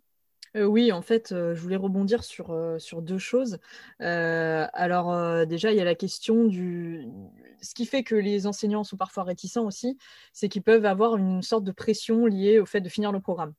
Euh, 0.56 0.66
oui, 0.66 0.92
en 0.92 1.02
fait, 1.02 1.32
euh, 1.32 1.56
je 1.56 1.62
voulais 1.62 1.76
rebondir 1.76 2.24
sur, 2.24 2.52
euh, 2.52 2.78
sur 2.78 3.02
deux 3.02 3.18
choses. 3.18 3.58
Euh, 4.02 4.68
alors, 4.74 5.12
euh, 5.12 5.46
déjà, 5.46 5.72
il 5.72 5.78
y 5.78 5.82
a 5.82 5.86
la 5.86 5.96
question 5.96 6.46
du. 6.46 7.08
Ce 7.62 7.74
qui 7.74 7.86
fait 7.86 8.04
que 8.04 8.14
les 8.14 8.46
enseignants 8.46 8.84
sont 8.84 8.98
parfois 8.98 9.24
réticents 9.24 9.66
aussi, 9.66 9.98
c'est 10.32 10.50
qu'ils 10.50 10.62
peuvent 10.62 10.86
avoir 10.86 11.18
une 11.18 11.42
sorte 11.42 11.64
de 11.64 11.72
pression 11.72 12.26
liée 12.28 12.60
au 12.60 12.66
fait 12.66 12.82
de 12.82 12.90
finir 12.90 13.12
le 13.12 13.20
programme. 13.20 13.54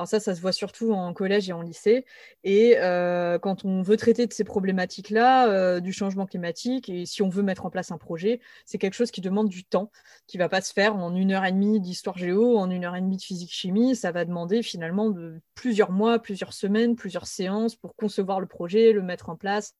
Alors 0.00 0.08
ça, 0.08 0.18
ça 0.18 0.34
se 0.34 0.40
voit 0.40 0.52
surtout 0.52 0.94
en 0.94 1.12
collège 1.12 1.50
et 1.50 1.52
en 1.52 1.60
lycée. 1.60 2.06
Et 2.42 2.78
euh, 2.78 3.38
quand 3.38 3.66
on 3.66 3.82
veut 3.82 3.98
traiter 3.98 4.26
de 4.26 4.32
ces 4.32 4.44
problématiques-là, 4.44 5.50
euh, 5.50 5.80
du 5.80 5.92
changement 5.92 6.24
climatique, 6.24 6.88
et 6.88 7.04
si 7.04 7.20
on 7.20 7.28
veut 7.28 7.42
mettre 7.42 7.66
en 7.66 7.70
place 7.70 7.90
un 7.90 7.98
projet, 7.98 8.40
c'est 8.64 8.78
quelque 8.78 8.94
chose 8.94 9.10
qui 9.10 9.20
demande 9.20 9.50
du 9.50 9.62
temps, 9.62 9.90
qui 10.26 10.38
va 10.38 10.48
pas 10.48 10.62
se 10.62 10.72
faire 10.72 10.96
en 10.96 11.14
une 11.14 11.32
heure 11.32 11.44
et 11.44 11.52
demie 11.52 11.80
d'histoire 11.80 12.16
géo, 12.16 12.56
en 12.56 12.70
une 12.70 12.86
heure 12.86 12.96
et 12.96 13.02
demie 13.02 13.18
de 13.18 13.22
physique 13.22 13.52
chimie. 13.52 13.94
Ça 13.94 14.10
va 14.10 14.24
demander 14.24 14.62
finalement 14.62 15.14
plusieurs 15.54 15.92
mois, 15.92 16.18
plusieurs 16.18 16.54
semaines, 16.54 16.96
plusieurs 16.96 17.26
séances 17.26 17.76
pour 17.76 17.94
concevoir 17.94 18.40
le 18.40 18.46
projet, 18.46 18.92
le 18.94 19.02
mettre 19.02 19.28
en 19.28 19.36
place, 19.36 19.74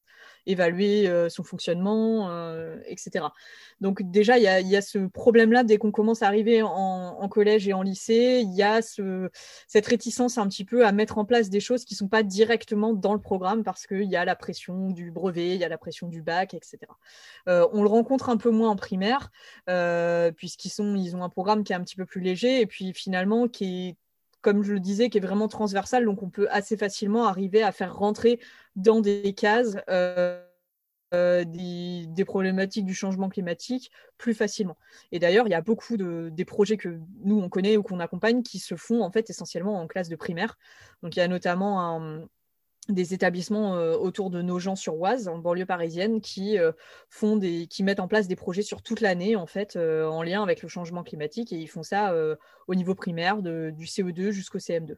évaluer 0.44 1.08
euh, 1.08 1.30
son 1.30 1.44
fonctionnement, 1.44 2.28
etc. 2.84 3.24
Donc 3.80 4.02
déjà, 4.02 4.36
il 4.36 4.68
y 4.68 4.76
a, 4.76 4.82
ce 4.82 4.98
problème-là 4.98 5.64
dès 5.64 5.78
qu'on 5.78 5.90
commence 5.90 6.20
à 6.22 6.26
arriver 6.26 6.60
en, 6.62 7.26
collège 7.30 7.66
et 7.66 7.72
en 7.72 7.80
lycée. 7.80 8.40
Il 8.42 8.54
y 8.54 8.62
a 8.62 8.82
ce, 8.82 9.30
cette 9.66 9.86
réticence 9.86 10.09
un 10.18 10.48
petit 10.48 10.64
peu 10.64 10.86
à 10.86 10.92
mettre 10.92 11.18
en 11.18 11.24
place 11.24 11.50
des 11.50 11.60
choses 11.60 11.84
qui 11.84 11.94
ne 11.94 11.98
sont 11.98 12.08
pas 12.08 12.22
directement 12.22 12.92
dans 12.92 13.14
le 13.14 13.20
programme 13.20 13.62
parce 13.62 13.86
qu'il 13.86 14.04
y 14.04 14.16
a 14.16 14.24
la 14.24 14.36
pression 14.36 14.90
du 14.90 15.10
brevet, 15.10 15.54
il 15.54 15.60
y 15.60 15.64
a 15.64 15.68
la 15.68 15.78
pression 15.78 16.08
du 16.08 16.22
bac, 16.22 16.54
etc. 16.54 16.78
Euh, 17.48 17.66
on 17.72 17.82
le 17.82 17.88
rencontre 17.88 18.28
un 18.28 18.36
peu 18.36 18.50
moins 18.50 18.70
en 18.70 18.76
primaire 18.76 19.30
euh, 19.68 20.32
puisqu'ils 20.32 20.70
sont, 20.70 20.94
ils 20.96 21.16
ont 21.16 21.22
un 21.22 21.28
programme 21.28 21.64
qui 21.64 21.72
est 21.72 21.76
un 21.76 21.82
petit 21.82 21.96
peu 21.96 22.06
plus 22.06 22.20
léger 22.20 22.60
et 22.60 22.66
puis 22.66 22.92
finalement 22.92 23.48
qui 23.48 23.88
est 23.88 23.96
comme 24.42 24.62
je 24.62 24.72
le 24.72 24.80
disais, 24.80 25.10
qui 25.10 25.18
est 25.18 25.20
vraiment 25.20 25.48
transversal, 25.48 26.06
donc 26.06 26.22
on 26.22 26.30
peut 26.30 26.48
assez 26.50 26.78
facilement 26.78 27.26
arriver 27.26 27.62
à 27.62 27.72
faire 27.72 27.94
rentrer 27.94 28.40
dans 28.74 29.00
des 29.00 29.34
cases 29.34 29.76
euh, 29.90 30.42
euh, 31.14 31.44
des, 31.44 32.06
des, 32.06 32.24
problématiques 32.24 32.84
du 32.84 32.94
changement 32.94 33.28
climatique 33.28 33.90
plus 34.16 34.34
facilement. 34.34 34.76
Et 35.12 35.18
d'ailleurs, 35.18 35.46
il 35.48 35.50
y 35.50 35.54
a 35.54 35.60
beaucoup 35.60 35.96
de 35.96 36.30
des 36.32 36.44
projets 36.44 36.76
que 36.76 37.00
nous 37.24 37.40
on 37.40 37.48
connaît 37.48 37.76
ou 37.76 37.82
qu'on 37.82 38.00
accompagne 38.00 38.42
qui 38.42 38.58
se 38.58 38.76
font 38.76 39.02
en 39.02 39.10
fait 39.10 39.28
essentiellement 39.28 39.80
en 39.80 39.86
classe 39.86 40.08
de 40.08 40.16
primaire. 40.16 40.56
Donc 41.02 41.16
il 41.16 41.18
y 41.18 41.22
a 41.22 41.28
notamment 41.28 41.80
un, 41.80 42.28
des 42.90 43.14
établissements 43.14 43.76
euh, 43.76 43.96
autour 43.96 44.30
de 44.30 44.42
Nogent-sur-Oise, 44.42 45.28
en 45.28 45.38
banlieue 45.38 45.66
parisienne, 45.66 46.20
qui 46.20 46.58
euh, 46.58 46.72
font 47.08 47.38
qui 47.40 47.82
mettent 47.82 48.00
en 48.00 48.08
place 48.08 48.28
des 48.28 48.36
projets 48.36 48.62
sur 48.62 48.82
toute 48.82 49.00
l'année, 49.00 49.36
en 49.36 49.46
fait, 49.46 49.76
euh, 49.76 50.06
en 50.06 50.22
lien 50.22 50.42
avec 50.42 50.62
le 50.62 50.68
changement 50.68 51.02
climatique, 51.02 51.52
et 51.52 51.56
ils 51.56 51.68
font 51.68 51.82
ça 51.82 52.14
au 52.66 52.74
niveau 52.74 52.94
primaire, 52.94 53.42
du 53.42 53.84
CE2 53.84 54.30
jusqu'au 54.30 54.58
CM2. 54.58 54.96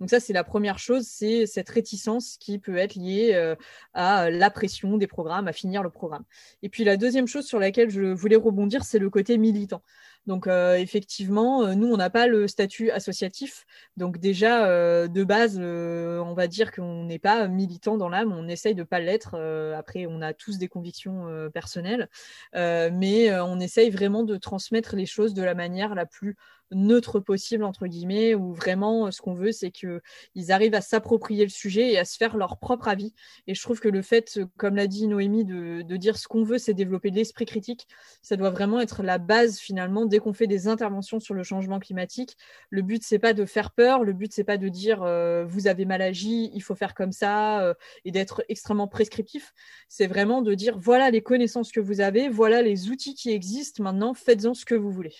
Donc 0.00 0.10
ça, 0.10 0.20
c'est 0.20 0.32
la 0.32 0.44
première 0.44 0.78
chose, 0.78 1.06
c'est 1.06 1.46
cette 1.46 1.68
réticence 1.68 2.36
qui 2.38 2.58
peut 2.58 2.76
être 2.76 2.94
liée 2.94 3.54
à 3.92 4.30
la 4.30 4.50
pression 4.50 4.96
des 4.96 5.06
programmes, 5.06 5.48
à 5.48 5.52
finir 5.52 5.82
le 5.82 5.90
programme. 5.90 6.24
Et 6.62 6.68
puis 6.68 6.84
la 6.84 6.96
deuxième 6.96 7.26
chose 7.26 7.46
sur 7.46 7.58
laquelle 7.58 7.90
je 7.90 8.02
voulais 8.02 8.36
rebondir, 8.36 8.84
c'est 8.84 8.98
le 8.98 9.10
côté 9.10 9.38
militant. 9.38 9.82
Donc 10.26 10.46
euh, 10.46 10.76
effectivement, 10.76 11.64
euh, 11.64 11.74
nous, 11.74 11.92
on 11.92 11.96
n'a 11.96 12.10
pas 12.10 12.26
le 12.26 12.48
statut 12.48 12.90
associatif. 12.90 13.66
Donc 13.96 14.18
déjà, 14.18 14.66
euh, 14.66 15.06
de 15.06 15.22
base, 15.24 15.58
on 15.58 16.34
va 16.34 16.46
dire 16.46 16.72
qu'on 16.72 17.04
n'est 17.04 17.18
pas 17.18 17.46
militant 17.48 17.98
dans 17.98 18.08
l'âme, 18.08 18.32
on 18.32 18.48
essaye 18.48 18.74
de 18.74 18.82
pas 18.82 19.00
l'être. 19.00 19.34
Après, 19.76 20.06
on 20.06 20.22
a 20.22 20.32
tous 20.32 20.58
des 20.58 20.68
convictions 20.68 21.26
personnelles, 21.52 22.08
mais 22.54 23.34
on 23.40 23.60
essaye 23.60 23.90
vraiment 23.90 24.22
de 24.22 24.36
transmettre 24.36 24.96
les 24.96 25.06
choses 25.06 25.34
de 25.34 25.42
la 25.42 25.54
manière 25.54 25.94
la 25.94 26.06
plus 26.06 26.36
neutre 26.74 27.20
possible 27.20 27.64
entre 27.64 27.86
guillemets 27.86 28.34
où 28.34 28.52
vraiment 28.52 29.10
ce 29.10 29.20
qu'on 29.20 29.34
veut 29.34 29.52
c'est 29.52 29.70
que 29.70 30.02
ils 30.34 30.52
arrivent 30.52 30.74
à 30.74 30.80
s'approprier 30.80 31.44
le 31.44 31.50
sujet 31.50 31.92
et 31.92 31.98
à 31.98 32.04
se 32.04 32.16
faire 32.16 32.36
leur 32.36 32.58
propre 32.58 32.88
avis. 32.88 33.14
Et 33.46 33.54
je 33.54 33.62
trouve 33.62 33.80
que 33.80 33.88
le 33.88 34.02
fait 34.02 34.40
comme 34.56 34.76
l'a 34.76 34.86
dit 34.86 35.06
Noémie 35.06 35.44
de, 35.44 35.82
dire 35.96 36.16
ce 36.18 36.28
qu'on 36.28 36.44
veut 36.44 36.58
c'est 36.58 36.74
développer 36.74 37.10
l'esprit 37.10 37.46
critique. 37.46 37.86
Ça 38.22 38.36
doit 38.36 38.50
vraiment 38.50 38.80
être 38.80 39.02
la 39.02 39.18
base 39.18 39.58
finalement 39.58 40.06
dès 40.06 40.18
qu'on 40.18 40.32
fait 40.32 40.46
des 40.46 40.68
interventions 40.68 41.20
sur 41.20 41.34
le 41.34 41.42
changement 41.42 41.78
climatique 41.78 42.36
le 42.70 42.82
but 42.82 43.02
c'est 43.04 43.18
pas 43.18 43.32
de 43.32 43.44
faire 43.44 43.70
peur 43.70 44.04
le 44.04 44.12
but 44.12 44.32
c'est 44.32 44.44
pas 44.44 44.58
de 44.58 44.68
dire 44.68 45.02
euh, 45.02 45.44
vous 45.46 45.66
avez 45.66 45.84
mal 45.84 46.02
agi 46.02 46.50
il 46.54 46.60
faut 46.62 46.74
faire 46.74 46.94
comme 46.94 47.12
ça 47.12 47.62
euh, 47.62 47.74
et 48.04 48.10
d'être 48.10 48.44
extrêmement 48.48 48.88
prescriptif. 48.88 49.52
C'est 49.88 50.06
vraiment 50.06 50.42
de 50.42 50.54
dire 50.54 50.78
voilà 50.78 51.10
les 51.10 51.22
connaissances 51.22 51.72
que 51.72 51.80
vous 51.80 52.00
avez 52.00 52.28
voilà 52.28 52.62
les 52.62 52.90
outils 52.90 53.14
qui 53.14 53.30
existent 53.30 53.82
maintenant 53.82 54.14
faites-en 54.14 54.54
ce 54.54 54.64
que 54.64 54.74
vous 54.74 54.90
voulez 54.90 55.14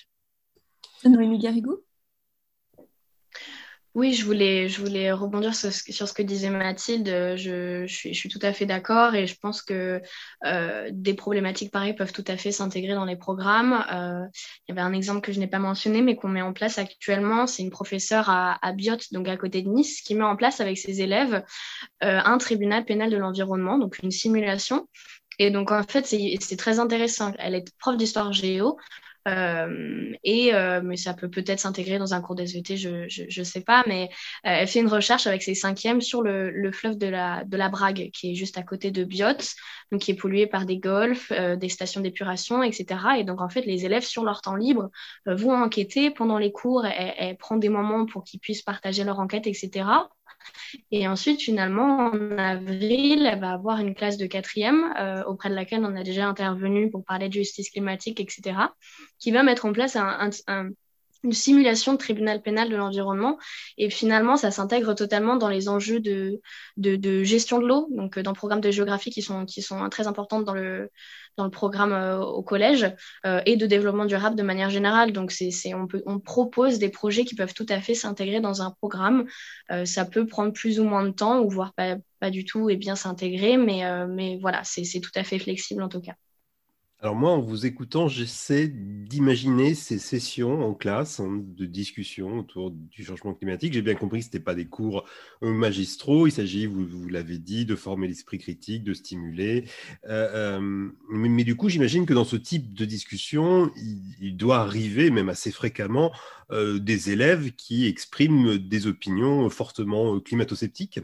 Noémie 1.08 1.38
Garrigou? 1.38 1.78
Oui, 3.94 4.12
je 4.12 4.24
voulais, 4.24 4.68
je 4.68 4.80
voulais 4.80 5.12
rebondir 5.12 5.54
sur 5.54 5.72
ce, 5.72 5.92
sur 5.92 6.08
ce 6.08 6.12
que 6.12 6.22
disait 6.22 6.50
Mathilde. 6.50 7.06
Je, 7.36 7.86
suis, 7.86 8.12
je 8.12 8.18
suis 8.18 8.28
tout 8.28 8.40
à 8.42 8.52
fait 8.52 8.66
d'accord 8.66 9.14
et 9.14 9.28
je 9.28 9.36
pense 9.38 9.62
que 9.62 10.02
euh, 10.44 10.88
des 10.92 11.14
problématiques 11.14 11.70
pareilles 11.70 11.94
peuvent 11.94 12.12
tout 12.12 12.24
à 12.26 12.36
fait 12.36 12.50
s'intégrer 12.50 12.94
dans 12.94 13.04
les 13.04 13.14
programmes. 13.14 13.84
Euh, 13.92 14.26
il 14.66 14.72
y 14.74 14.78
avait 14.78 14.80
un 14.80 14.92
exemple 14.92 15.20
que 15.20 15.30
je 15.30 15.38
n'ai 15.38 15.46
pas 15.46 15.60
mentionné, 15.60 16.02
mais 16.02 16.16
qu'on 16.16 16.26
met 16.26 16.42
en 16.42 16.52
place 16.52 16.78
actuellement. 16.78 17.46
C'est 17.46 17.62
une 17.62 17.70
professeure 17.70 18.28
à, 18.30 18.58
à 18.66 18.72
Biot, 18.72 18.96
donc 19.12 19.28
à 19.28 19.36
côté 19.36 19.62
de 19.62 19.68
Nice, 19.68 20.00
qui 20.00 20.16
met 20.16 20.24
en 20.24 20.34
place 20.34 20.60
avec 20.60 20.76
ses 20.76 21.00
élèves 21.00 21.44
euh, 22.02 22.20
un 22.24 22.38
tribunal 22.38 22.84
pénal 22.84 23.10
de 23.10 23.16
l'environnement, 23.16 23.78
donc 23.78 24.00
une 24.02 24.10
simulation. 24.10 24.88
Et 25.38 25.52
donc, 25.52 25.70
en 25.70 25.84
fait, 25.84 26.04
c'est 26.06 26.56
très 26.56 26.80
intéressant. 26.80 27.32
Elle 27.38 27.54
est 27.54 27.72
prof 27.78 27.96
d'histoire 27.96 28.32
géo. 28.32 28.76
Euh, 29.26 30.12
et 30.22 30.54
euh, 30.54 30.82
mais 30.82 30.96
ça 30.96 31.14
peut 31.14 31.30
peut-être 31.30 31.60
s'intégrer 31.60 31.98
dans 31.98 32.12
un 32.12 32.20
cours 32.20 32.34
d'SVT, 32.34 32.76
je, 32.76 33.08
je 33.08 33.24
je 33.28 33.42
sais 33.42 33.62
pas, 33.62 33.82
mais 33.86 34.10
euh, 34.46 34.50
elle 34.50 34.68
fait 34.68 34.80
une 34.80 34.88
recherche 34.88 35.26
avec 35.26 35.42
ses 35.42 35.54
cinquièmes 35.54 36.02
sur 36.02 36.22
le, 36.22 36.50
le 36.50 36.72
fleuve 36.72 36.98
de 36.98 37.06
la 37.06 37.44
de 37.44 37.56
la 37.56 37.70
Brague 37.70 38.10
qui 38.12 38.32
est 38.32 38.34
juste 38.34 38.58
à 38.58 38.62
côté 38.62 38.90
de 38.90 39.02
Biot, 39.04 39.38
donc 39.90 40.02
qui 40.02 40.10
est 40.10 40.14
pollué 40.14 40.46
par 40.46 40.66
des 40.66 40.78
golfs, 40.78 41.32
des 41.32 41.68
stations 41.68 42.00
d'épuration, 42.02 42.62
etc. 42.62 43.00
Et 43.18 43.24
donc 43.24 43.40
en 43.40 43.48
fait 43.48 43.62
les 43.62 43.86
élèves 43.86 44.04
sur 44.04 44.24
leur 44.24 44.42
temps 44.42 44.56
libre 44.56 44.90
vont 45.26 45.54
enquêter 45.54 46.10
pendant 46.10 46.38
les 46.38 46.52
cours, 46.52 46.84
elle, 46.84 47.14
elle 47.16 47.36
prend 47.36 47.56
des 47.56 47.70
moments 47.70 48.04
pour 48.06 48.24
qu'ils 48.24 48.40
puissent 48.40 48.62
partager 48.62 49.04
leur 49.04 49.20
enquête, 49.20 49.46
etc. 49.46 49.84
Et 50.90 51.06
ensuite, 51.08 51.40
finalement, 51.40 52.06
en 52.06 52.38
avril, 52.38 53.26
elle 53.26 53.40
va 53.40 53.52
avoir 53.52 53.80
une 53.80 53.94
classe 53.94 54.16
de 54.16 54.26
quatrième 54.26 54.92
euh, 54.98 55.24
auprès 55.24 55.50
de 55.50 55.54
laquelle 55.54 55.84
on 55.84 55.96
a 55.96 56.02
déjà 56.02 56.26
intervenu 56.26 56.90
pour 56.90 57.04
parler 57.04 57.28
de 57.28 57.34
justice 57.34 57.70
climatique, 57.70 58.20
etc., 58.20 58.74
qui 59.18 59.30
va 59.30 59.42
mettre 59.42 59.64
en 59.66 59.72
place 59.72 59.96
un, 59.96 60.06
un, 60.06 60.30
un 60.46 60.70
une 61.24 61.32
simulation 61.32 61.92
de 61.92 61.98
tribunal 61.98 62.42
pénal 62.42 62.68
de 62.68 62.76
l'environnement. 62.76 63.38
Et 63.78 63.90
finalement, 63.90 64.36
ça 64.36 64.50
s'intègre 64.50 64.94
totalement 64.94 65.36
dans 65.36 65.48
les 65.48 65.68
enjeux 65.68 65.98
de, 65.98 66.40
de, 66.76 67.24
gestion 67.24 67.58
de 67.58 67.66
l'eau, 67.66 67.88
donc 67.90 68.18
euh, 68.18 68.22
dans 68.22 68.30
le 68.30 68.36
programme 68.36 68.60
de 68.60 68.70
géographie 68.70 69.10
qui 69.10 69.22
sont, 69.22 69.46
qui 69.46 69.62
sont 69.62 69.88
très 69.88 70.06
importantes 70.06 70.44
dans 70.44 70.54
le, 70.54 70.90
dans 71.36 71.44
le 71.44 71.50
programme 71.50 71.92
euh, 71.92 72.20
au 72.20 72.42
collège, 72.42 72.92
euh, 73.26 73.40
et 73.46 73.56
de 73.56 73.66
développement 73.66 74.04
durable 74.04 74.36
de 74.36 74.42
manière 74.42 74.70
générale. 74.70 75.12
Donc, 75.12 75.32
c'est, 75.32 75.50
c'est, 75.50 75.74
on, 75.74 75.86
peut, 75.86 76.02
on 76.06 76.20
propose 76.20 76.78
des 76.78 76.90
projets 76.90 77.24
qui 77.24 77.34
peuvent 77.34 77.54
tout 77.54 77.66
à 77.70 77.80
fait 77.80 77.94
s'intégrer 77.94 78.40
dans 78.40 78.62
un 78.62 78.70
programme. 78.70 79.26
Ça 79.84 80.04
peut 80.04 80.26
prendre 80.26 80.52
plus 80.52 80.78
ou 80.78 80.84
moins 80.84 81.04
de 81.04 81.10
temps, 81.10 81.40
ou 81.40 81.48
voire 81.48 81.72
pas, 81.74 81.96
pas 82.20 82.30
du 82.30 82.44
tout, 82.44 82.68
et 82.70 82.76
bien 82.76 82.96
s'intégrer, 82.96 83.56
mais, 83.56 83.82
mais 84.06 84.38
voilà, 84.40 84.62
c'est, 84.64 84.84
c'est 84.84 85.00
tout 85.00 85.10
à 85.14 85.24
fait 85.24 85.38
flexible 85.38 85.82
en 85.82 85.88
tout 85.88 86.00
cas. 86.00 86.14
Alors 87.04 87.16
moi, 87.16 87.32
en 87.32 87.40
vous 87.42 87.66
écoutant, 87.66 88.08
j'essaie 88.08 88.66
d'imaginer 88.66 89.74
ces 89.74 89.98
sessions 89.98 90.66
en 90.66 90.72
classe 90.72 91.20
hein, 91.20 91.38
de 91.38 91.66
discussion 91.66 92.38
autour 92.38 92.70
du 92.70 93.04
changement 93.04 93.34
climatique. 93.34 93.74
J'ai 93.74 93.82
bien 93.82 93.94
compris 93.94 94.20
que 94.20 94.24
ce 94.24 94.28
n'était 94.30 94.40
pas 94.40 94.54
des 94.54 94.64
cours 94.64 95.04
euh, 95.42 95.52
magistraux. 95.52 96.26
Il 96.26 96.30
s'agit, 96.30 96.64
vous, 96.64 97.06
l'avez 97.10 97.36
dit, 97.36 97.66
de 97.66 97.76
former 97.76 98.08
l'esprit 98.08 98.38
critique, 98.38 98.84
de 98.84 98.94
stimuler. 98.94 99.66
Euh, 100.08 100.58
euh, 100.58 100.88
mais, 101.10 101.44
du 101.44 101.56
coup, 101.56 101.68
j'imagine 101.68 102.06
que 102.06 102.14
dans 102.14 102.24
ce 102.24 102.36
type 102.36 102.72
de 102.72 102.86
discussion, 102.86 103.70
il, 104.22 104.34
doit 104.38 104.60
arriver, 104.60 105.10
même 105.10 105.28
assez 105.28 105.50
fréquemment, 105.50 106.10
des 106.50 107.10
élèves 107.10 107.52
qui 107.52 107.86
expriment 107.86 108.58
des 108.58 108.86
opinions 108.86 109.48
fortement 109.50 110.20
climato-sceptiques. 110.20 111.00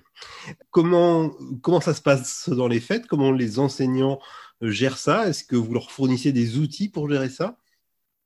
Comment, 0.70 1.30
comment 1.62 1.80
ça 1.80 1.94
se 1.94 2.02
passe 2.02 2.48
dans 2.48 2.68
les 2.68 2.80
faits 2.80 3.06
Comment 3.06 3.32
les 3.32 3.58
enseignants 3.58 4.20
gère 4.62 4.98
ça? 4.98 5.28
Est-ce 5.28 5.44
que 5.44 5.56
vous 5.56 5.72
leur 5.72 5.90
fournissez 5.90 6.32
des 6.32 6.58
outils 6.58 6.88
pour 6.88 7.08
gérer 7.08 7.28
ça? 7.28 7.58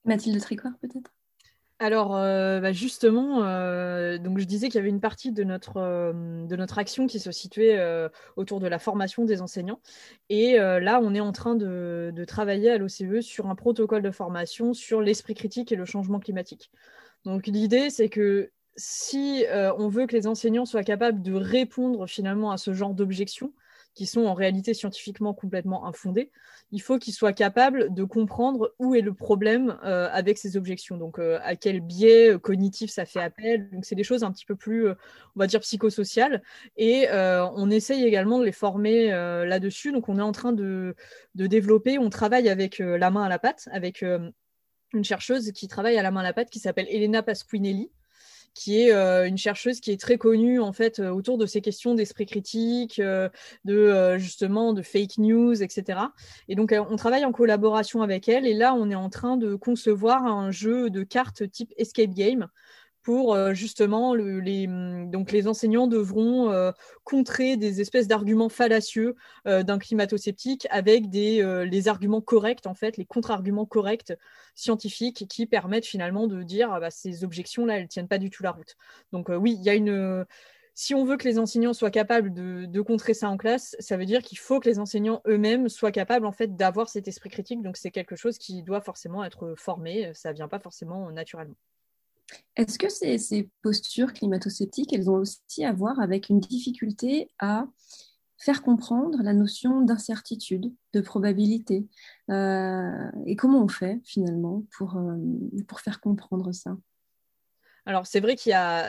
Mathilde 0.04 0.40
Tricot, 0.40 0.68
peut-être? 0.80 1.12
Alors, 1.80 2.14
euh, 2.16 2.60
bah 2.60 2.72
justement, 2.72 3.44
euh, 3.44 4.16
donc 4.16 4.38
je 4.38 4.44
disais 4.44 4.68
qu'il 4.68 4.76
y 4.76 4.78
avait 4.78 4.88
une 4.90 5.00
partie 5.00 5.32
de 5.32 5.42
notre, 5.42 5.78
euh, 5.78 6.46
de 6.46 6.56
notre 6.56 6.78
action 6.78 7.08
qui 7.08 7.18
se 7.18 7.32
situait 7.32 7.78
euh, 7.78 8.08
autour 8.36 8.60
de 8.60 8.68
la 8.68 8.78
formation 8.78 9.24
des 9.24 9.42
enseignants. 9.42 9.80
Et 10.28 10.60
euh, 10.60 10.78
là, 10.78 11.00
on 11.02 11.14
est 11.14 11.20
en 11.20 11.32
train 11.32 11.56
de, 11.56 12.12
de 12.14 12.24
travailler 12.24 12.70
à 12.70 12.78
l'OCE 12.78 13.20
sur 13.22 13.48
un 13.48 13.56
protocole 13.56 14.02
de 14.02 14.12
formation 14.12 14.72
sur 14.72 15.00
l'esprit 15.00 15.34
critique 15.34 15.72
et 15.72 15.76
le 15.76 15.84
changement 15.84 16.20
climatique. 16.20 16.70
Donc, 17.24 17.48
l'idée, 17.48 17.90
c'est 17.90 18.08
que 18.08 18.52
si 18.76 19.44
euh, 19.46 19.72
on 19.76 19.88
veut 19.88 20.06
que 20.06 20.14
les 20.14 20.28
enseignants 20.28 20.66
soient 20.66 20.84
capables 20.84 21.22
de 21.22 21.34
répondre 21.34 22.06
finalement 22.06 22.52
à 22.52 22.56
ce 22.56 22.72
genre 22.72 22.94
d'objections, 22.94 23.52
qui 23.94 24.06
sont 24.06 24.26
en 24.26 24.34
réalité 24.34 24.74
scientifiquement 24.74 25.34
complètement 25.34 25.86
infondées, 25.86 26.30
il 26.72 26.82
faut 26.82 26.98
qu'ils 26.98 27.14
soient 27.14 27.32
capables 27.32 27.94
de 27.94 28.04
comprendre 28.04 28.74
où 28.78 28.94
est 28.94 29.00
le 29.00 29.14
problème 29.14 29.78
euh, 29.84 30.08
avec 30.12 30.38
ces 30.38 30.56
objections. 30.56 30.96
Donc, 30.96 31.18
euh, 31.18 31.38
à 31.42 31.54
quel 31.56 31.80
biais 31.80 32.36
cognitif 32.40 32.90
ça 32.90 33.04
fait 33.04 33.20
appel. 33.20 33.70
Donc, 33.70 33.84
c'est 33.84 33.94
des 33.94 34.04
choses 34.04 34.24
un 34.24 34.32
petit 34.32 34.44
peu 34.44 34.56
plus, 34.56 34.88
euh, 34.88 34.94
on 35.36 35.40
va 35.40 35.46
dire, 35.46 35.60
psychosociales. 35.60 36.42
Et 36.76 37.06
on 37.12 37.70
essaye 37.70 38.04
également 38.04 38.38
de 38.38 38.44
les 38.44 38.52
former 38.52 39.08
là-dessus. 39.10 39.92
Donc, 39.92 40.08
on 40.08 40.18
est 40.18 40.22
en 40.22 40.32
train 40.32 40.52
de, 40.52 40.94
de, 41.34 41.46
développer, 41.46 41.98
on 41.98 42.10
travaille 42.10 42.48
avec 42.48 42.78
la 42.78 43.10
main 43.10 43.24
à 43.24 43.28
la 43.28 43.38
pâte, 43.38 43.68
avec 43.72 44.02
une 44.02 45.04
chercheuse 45.04 45.52
qui 45.52 45.68
travaille 45.68 45.98
à 45.98 46.02
la 46.02 46.10
main 46.10 46.20
à 46.20 46.24
la 46.24 46.32
pâte 46.32 46.50
qui 46.50 46.58
s'appelle 46.58 46.86
Elena 46.88 47.22
Pasquinelli 47.22 47.90
qui 48.54 48.80
est 48.80 48.92
euh, 48.92 49.26
une 49.26 49.36
chercheuse 49.36 49.80
qui 49.80 49.90
est 49.90 50.00
très 50.00 50.16
connue 50.16 50.60
en 50.60 50.72
fait 50.72 51.00
euh, 51.00 51.10
autour 51.10 51.38
de 51.38 51.46
ces 51.46 51.60
questions 51.60 51.94
d'esprit 51.94 52.26
critique, 52.26 52.98
euh, 53.00 53.28
de 53.64 54.16
justement 54.18 54.72
de 54.72 54.82
fake 54.82 55.18
news, 55.18 55.62
etc. 55.62 56.00
Et 56.48 56.54
donc 56.54 56.72
on 56.72 56.96
travaille 56.96 57.24
en 57.24 57.32
collaboration 57.32 58.02
avec 58.02 58.28
elle 58.28 58.46
et 58.46 58.54
là 58.54 58.74
on 58.74 58.90
est 58.90 58.94
en 58.94 59.10
train 59.10 59.36
de 59.36 59.54
concevoir 59.56 60.24
un 60.24 60.50
jeu 60.50 60.88
de 60.90 61.02
cartes 61.02 61.50
type 61.50 61.72
escape 61.76 62.14
game 62.14 62.48
pour 63.04 63.34
euh, 63.34 63.54
justement 63.54 64.14
le, 64.14 64.40
les 64.40 64.66
mm, 64.66 65.10
donc 65.10 65.30
les 65.30 65.46
enseignants 65.46 65.86
devront 65.86 66.50
euh, 66.50 66.72
contrer 67.04 67.56
des 67.56 67.80
espèces 67.80 68.08
d'arguments 68.08 68.48
fallacieux 68.48 69.14
euh, 69.46 69.62
d'un 69.62 69.78
climato-sceptique 69.78 70.66
avec 70.70 71.10
des 71.10 71.44
les 71.70 71.88
arguments 71.88 72.22
corrects 72.22 72.66
en 72.66 72.74
fait 72.74 72.96
les 72.96 73.04
contre-arguments 73.04 73.66
corrects 73.66 74.14
scientifiques 74.54 75.26
qui 75.28 75.46
permettent 75.46 75.86
finalement 75.86 76.26
de 76.26 76.42
dire 76.42 76.72
ah 76.72 76.80
bah, 76.80 76.90
ces 76.90 77.22
objections 77.22 77.66
là 77.66 77.78
elles 77.78 77.88
tiennent 77.88 78.08
pas 78.08 78.18
du 78.18 78.30
tout 78.30 78.42
la 78.42 78.52
route 78.52 78.76
donc 79.12 79.28
oui 79.28 79.56
il 79.58 79.62
y 79.62 79.68
a 79.68 79.74
une 79.74 80.24
si 80.74 80.94
on 80.94 81.04
veut 81.04 81.16
que 81.16 81.28
les 81.28 81.38
enseignants 81.38 81.72
soient 81.74 81.90
capables 81.90 82.32
de, 82.32 82.80
contrer 82.80 83.14
ça 83.14 83.28
en 83.28 83.36
classe, 83.36 83.76
ça 83.78 83.96
veut 83.96 84.06
dire 84.06 84.22
qu'il 84.22 84.38
faut 84.38 84.58
que 84.58 84.68
les 84.68 84.80
enseignants 84.80 85.22
eux-mêmes 85.28 85.68
soient 85.68 85.92
capables 85.92 86.26
en 86.26 86.32
fait 86.32 86.56
d'avoir 86.56 86.88
cet 86.88 87.06
esprit 87.06 87.30
critique. 87.30 87.62
Donc 87.62 87.76
c'est 87.76 87.92
quelque 87.92 88.16
chose 88.16 88.38
qui 88.38 88.62
doit 88.64 88.80
forcément 88.80 89.24
être 89.24 89.54
formé. 89.56 90.10
Ça 90.14 90.32
vient 90.32 90.48
pas 90.48 90.58
forcément 90.58 91.10
naturellement. 91.12 91.54
Est-ce 92.56 92.78
que 92.78 92.88
ces, 92.88 93.50
postures 93.62 94.12
climato-sceptiques, 94.12 94.92
elles 94.92 95.10
ont 95.10 95.16
aussi 95.16 95.64
à 95.64 95.72
voir 95.72 96.00
avec 96.00 96.28
une 96.28 96.40
difficulté 96.40 97.28
à 97.38 97.66
faire 98.38 98.62
comprendre 98.62 99.22
la 99.22 99.32
notion 99.32 99.80
d'incertitude, 99.80 100.72
de 100.92 101.00
probabilité 101.00 101.86
euh, 102.30 103.10
Et 103.26 103.36
comment 103.36 103.62
on 103.62 103.68
fait 103.68 104.00
finalement 104.04 104.64
pour, 104.76 104.96
euh, 104.96 105.16
pour 105.66 105.80
faire 105.80 106.00
comprendre 106.00 106.52
ça? 106.52 106.76
Alors 107.86 108.06
c'est 108.06 108.20
vrai 108.20 108.34
qu'il 108.34 108.50
y 108.50 108.54
a, 108.54 108.86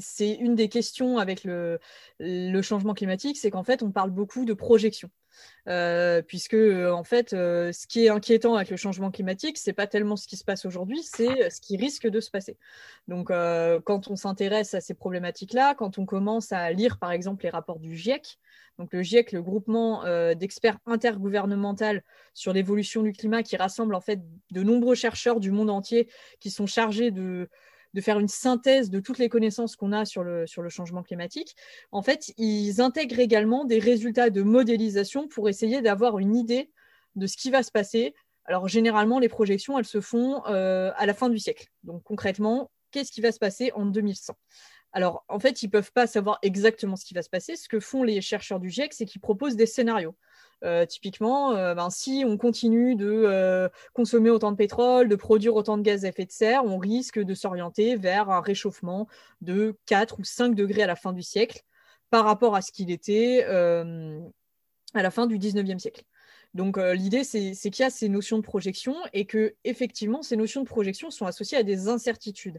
c'est 0.00 0.32
une 0.32 0.54
des 0.54 0.68
questions 0.68 1.18
avec 1.18 1.44
le, 1.44 1.78
changement 2.62 2.94
climatique, 2.94 3.38
c'est 3.38 3.50
qu'en 3.50 3.62
fait 3.62 3.82
on 3.82 3.90
parle 3.90 4.10
beaucoup 4.10 4.44
de 4.44 4.52
projection. 4.52 5.10
Euh, 5.68 6.20
puisque 6.20 6.54
en 6.54 7.04
fait, 7.04 7.32
euh, 7.32 7.70
ce 7.70 7.86
qui 7.86 8.06
est 8.06 8.08
inquiétant 8.08 8.56
avec 8.56 8.70
le 8.70 8.76
changement 8.76 9.12
climatique, 9.12 9.56
c'est 9.56 9.72
pas 9.72 9.86
tellement 9.86 10.16
ce 10.16 10.26
qui 10.26 10.36
se 10.36 10.42
passe 10.42 10.64
aujourd'hui, 10.64 11.02
c'est 11.04 11.48
ce 11.50 11.60
qui 11.60 11.76
risque 11.76 12.08
de 12.08 12.20
se 12.20 12.30
passer. 12.30 12.56
Donc, 13.06 13.30
euh, 13.30 13.78
quand 13.84 14.08
on 14.08 14.16
s'intéresse 14.16 14.74
à 14.74 14.80
ces 14.80 14.94
problématiques-là, 14.94 15.76
quand 15.76 15.98
on 15.98 16.06
commence 16.06 16.50
à 16.50 16.72
lire, 16.72 16.98
par 16.98 17.12
exemple, 17.12 17.44
les 17.44 17.50
rapports 17.50 17.78
du 17.78 17.96
GIEC, 17.96 18.38
donc 18.78 18.92
le 18.92 19.02
GIEC, 19.02 19.30
le 19.30 19.42
groupement 19.42 20.02
d'experts 20.34 20.78
intergouvernemental 20.86 22.02
sur 22.34 22.52
l'évolution 22.52 23.02
du 23.02 23.12
climat, 23.12 23.42
qui 23.42 23.56
rassemble 23.56 23.94
en 23.94 24.00
fait 24.00 24.20
de 24.50 24.62
nombreux 24.62 24.94
chercheurs 24.94 25.40
du 25.40 25.50
monde 25.50 25.70
entier 25.70 26.08
qui 26.40 26.50
sont 26.50 26.66
chargés 26.66 27.10
de 27.10 27.48
de 27.94 28.00
faire 28.00 28.18
une 28.18 28.28
synthèse 28.28 28.90
de 28.90 29.00
toutes 29.00 29.18
les 29.18 29.28
connaissances 29.28 29.76
qu'on 29.76 29.92
a 29.92 30.04
sur 30.04 30.22
le, 30.22 30.46
changement 30.68 31.02
climatique, 31.02 31.56
en 31.92 32.02
fait, 32.02 32.32
ils 32.36 32.80
intègrent 32.80 33.20
également 33.20 33.64
des 33.64 33.78
résultats 33.78 34.30
de 34.30 34.42
modélisation 34.42 35.28
pour 35.28 35.48
essayer 35.48 35.80
d'avoir 35.80 36.18
une 36.18 36.36
idée 36.36 36.70
de 37.16 37.26
ce 37.26 37.36
qui 37.36 37.50
va 37.50 37.62
se 37.62 37.70
passer. 37.70 38.14
Alors, 38.44 38.68
généralement, 38.68 39.18
les 39.18 39.28
projections, 39.28 39.78
elles 39.78 39.84
se 39.84 40.00
font 40.00 40.44
euh, 40.46 40.90
à 40.96 41.06
la 41.06 41.14
fin 41.14 41.28
du 41.28 41.38
siècle. 41.38 41.68
Donc, 41.84 42.02
concrètement, 42.02 42.70
qu'est-ce 42.90 43.12
qui 43.12 43.20
va 43.20 43.32
se 43.32 43.38
passer 43.38 43.72
en 43.74 43.86
2100 43.86 44.34
alors, 44.92 45.24
en 45.28 45.38
fait, 45.38 45.62
ils 45.62 45.66
ne 45.66 45.70
peuvent 45.70 45.92
pas 45.92 46.06
savoir 46.06 46.38
exactement 46.40 46.96
ce 46.96 47.04
qui 47.04 47.12
va 47.12 47.22
se 47.22 47.28
passer. 47.28 47.56
Ce 47.56 47.68
que 47.68 47.78
font 47.78 48.02
les 48.02 48.20
chercheurs 48.22 48.58
du 48.58 48.70
GIEC, 48.70 48.94
c'est 48.94 49.04
qu'ils 49.04 49.20
proposent 49.20 49.54
des 49.54 49.66
scénarios. 49.66 50.14
Euh, 50.64 50.86
typiquement, 50.86 51.54
euh, 51.54 51.74
ben, 51.74 51.88
si 51.88 52.24
on 52.26 52.36
continue 52.36 52.96
de 52.96 53.06
euh, 53.08 53.68
consommer 53.92 54.30
autant 54.30 54.50
de 54.50 54.56
pétrole, 54.56 55.08
de 55.08 55.14
produire 55.14 55.54
autant 55.54 55.78
de 55.78 55.82
gaz 55.82 56.04
à 56.04 56.08
effet 56.08 56.24
de 56.24 56.32
serre, 56.32 56.64
on 56.64 56.78
risque 56.78 57.20
de 57.20 57.34
s'orienter 57.34 57.96
vers 57.96 58.28
un 58.30 58.40
réchauffement 58.40 59.06
de 59.40 59.76
4 59.86 60.18
ou 60.18 60.24
5 60.24 60.54
degrés 60.54 60.82
à 60.82 60.88
la 60.88 60.96
fin 60.96 61.12
du 61.12 61.22
siècle 61.22 61.62
par 62.10 62.24
rapport 62.24 62.56
à 62.56 62.62
ce 62.62 62.72
qu'il 62.72 62.90
était 62.90 63.44
à 63.44 65.02
la 65.02 65.10
fin 65.10 65.26
du 65.26 65.38
19e 65.38 65.78
siècle. 65.78 66.02
Donc 66.54 66.78
l'idée, 66.78 67.24
c'est 67.24 67.52
qu'il 67.52 67.82
y 67.82 67.82
a 67.82 67.90
ces 67.90 68.08
notions 68.08 68.38
de 68.38 68.42
projection 68.42 68.96
et 69.12 69.26
que 69.26 69.54
effectivement, 69.64 70.22
ces 70.22 70.36
notions 70.36 70.62
de 70.62 70.66
projection 70.66 71.10
sont 71.10 71.26
associées 71.26 71.58
à 71.58 71.62
des 71.62 71.88
incertitudes. 71.88 72.58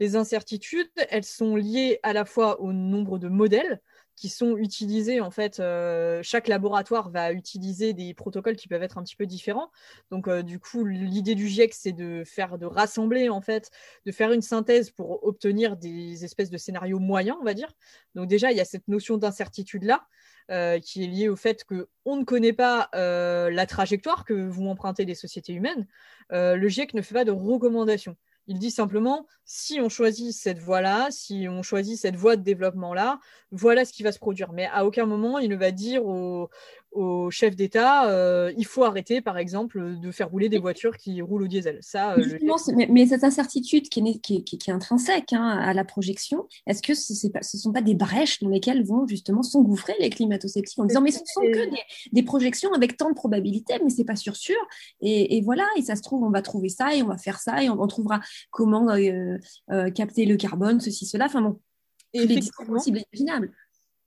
Les 0.00 0.16
incertitudes, 0.16 0.90
elles 1.10 1.24
sont 1.24 1.54
liées 1.54 2.00
à 2.02 2.14
la 2.14 2.24
fois 2.24 2.60
au 2.62 2.72
nombre 2.72 3.18
de 3.18 3.28
modèles, 3.28 3.80
qui 4.16 4.30
sont 4.30 4.56
utilisés 4.56 5.20
en 5.20 5.30
fait 5.30 5.60
euh, 5.60 6.20
chaque 6.22 6.48
laboratoire 6.48 7.10
va 7.10 7.32
utiliser 7.32 7.92
des 7.92 8.14
protocoles 8.14 8.56
qui 8.56 8.66
peuvent 8.66 8.82
être 8.82 8.98
un 8.98 9.02
petit 9.02 9.14
peu 9.14 9.26
différents. 9.26 9.70
Donc 10.10 10.26
euh, 10.26 10.42
du 10.42 10.58
coup 10.58 10.84
l'idée 10.84 11.34
du 11.34 11.46
GIEC 11.46 11.74
c'est 11.74 11.92
de 11.92 12.24
faire 12.24 12.58
de 12.58 12.66
rassembler 12.66 13.28
en 13.28 13.42
fait 13.42 13.70
de 14.06 14.12
faire 14.12 14.32
une 14.32 14.42
synthèse 14.42 14.90
pour 14.90 15.22
obtenir 15.24 15.76
des 15.76 16.24
espèces 16.24 16.50
de 16.50 16.56
scénarios 16.56 16.98
moyens 16.98 17.36
on 17.40 17.44
va 17.44 17.54
dire. 17.54 17.72
Donc 18.14 18.26
déjà 18.26 18.50
il 18.50 18.56
y 18.56 18.60
a 18.60 18.64
cette 18.64 18.88
notion 18.88 19.18
d'incertitude 19.18 19.84
là 19.84 20.06
euh, 20.50 20.80
qui 20.80 21.04
est 21.04 21.08
liée 21.08 21.28
au 21.28 21.36
fait 21.36 21.64
que 21.64 21.88
on 22.06 22.16
ne 22.16 22.24
connaît 22.24 22.54
pas 22.54 22.88
la 22.94 23.66
trajectoire 23.66 24.24
que 24.24 24.32
vont 24.32 24.70
emprunter 24.70 25.04
les 25.04 25.14
sociétés 25.14 25.52
humaines. 25.52 25.86
Le 26.30 26.68
GIEC 26.68 26.94
ne 26.94 27.02
fait 27.02 27.14
pas 27.14 27.24
de 27.24 27.32
recommandations 27.32 28.16
il 28.46 28.58
dit 28.58 28.70
simplement, 28.70 29.26
si 29.44 29.80
on 29.80 29.88
choisit 29.88 30.32
cette 30.32 30.58
voie-là, 30.58 31.08
si 31.10 31.46
on 31.48 31.62
choisit 31.62 31.98
cette 31.98 32.16
voie 32.16 32.36
de 32.36 32.42
développement-là, 32.42 33.18
voilà 33.50 33.84
ce 33.84 33.92
qui 33.92 34.02
va 34.02 34.12
se 34.12 34.18
produire. 34.18 34.52
Mais 34.52 34.66
à 34.72 34.84
aucun 34.84 35.06
moment, 35.06 35.38
il 35.38 35.50
ne 35.50 35.56
va 35.56 35.70
dire 35.72 36.04
aux, 36.06 36.48
au 36.92 37.30
chef 37.30 37.56
d'État, 37.56 38.10
euh, 38.10 38.52
il 38.56 38.64
faut 38.64 38.84
arrêter, 38.84 39.20
par 39.20 39.36
exemple, 39.36 39.98
de 40.00 40.10
faire 40.10 40.30
rouler 40.30 40.48
des 40.48 40.58
voitures 40.58 40.96
qui 40.96 41.20
roulent 41.20 41.42
au 41.42 41.46
diesel. 41.46 41.78
Ça, 41.82 42.14
euh, 42.14 42.24
le... 42.24 42.74
mais, 42.74 42.88
mais, 42.90 43.06
cette 43.06 43.24
incertitude 43.24 43.88
qui 43.88 44.00
est, 44.00 44.18
qui, 44.20 44.44
qui, 44.44 44.58
qui 44.58 44.70
est 44.70 44.72
intrinsèque 44.72 45.32
hein, 45.32 45.46
à 45.46 45.74
la 45.74 45.84
projection, 45.84 46.46
est-ce 46.66 46.82
que 46.82 46.94
ce 46.94 47.12
ne 47.12 47.60
sont 47.60 47.72
pas 47.72 47.82
des 47.82 47.94
brèches 47.94 48.42
dans 48.42 48.48
lesquelles 48.48 48.84
vont 48.84 49.06
justement 49.06 49.42
s'engouffrer 49.42 49.94
les 50.00 50.10
climato-sceptiques 50.10 50.78
en 50.78 50.86
disant 50.86 51.02
mais 51.02 51.10
ce 51.10 51.20
ne 51.20 51.26
sont 51.26 51.40
que 51.42 51.70
des, 51.70 51.82
des, 52.12 52.22
projections 52.22 52.72
avec 52.72 52.96
tant 52.96 53.10
de 53.10 53.14
probabilités, 53.14 53.74
mais 53.82 53.90
c'est 53.90 54.04
pas 54.04 54.16
sûr 54.16 54.36
sûr. 54.36 54.56
Et, 55.00 55.36
et, 55.36 55.42
voilà, 55.42 55.66
et 55.76 55.82
ça 55.82 55.96
se 55.96 56.02
trouve, 56.02 56.22
on 56.22 56.30
va 56.30 56.42
trouver 56.42 56.68
ça 56.70 56.94
et 56.94 57.02
on 57.02 57.08
va 57.08 57.18
faire 57.18 57.38
ça 57.40 57.62
et 57.62 57.68
on, 57.68 57.80
on 57.80 57.86
trouvera 57.86 58.20
comment 58.50 58.88
euh, 58.90 59.90
capter 59.90 60.24
le 60.24 60.36
carbone, 60.36 60.80
ceci, 60.80 61.04
cela. 61.04 61.26
Enfin 61.26 61.42
bon, 61.42 61.60
et 62.12 62.26
les 62.26 62.36
discours 62.36 62.66
possibles 62.66 62.98
et 62.98 63.04
imaginables. 63.12 63.52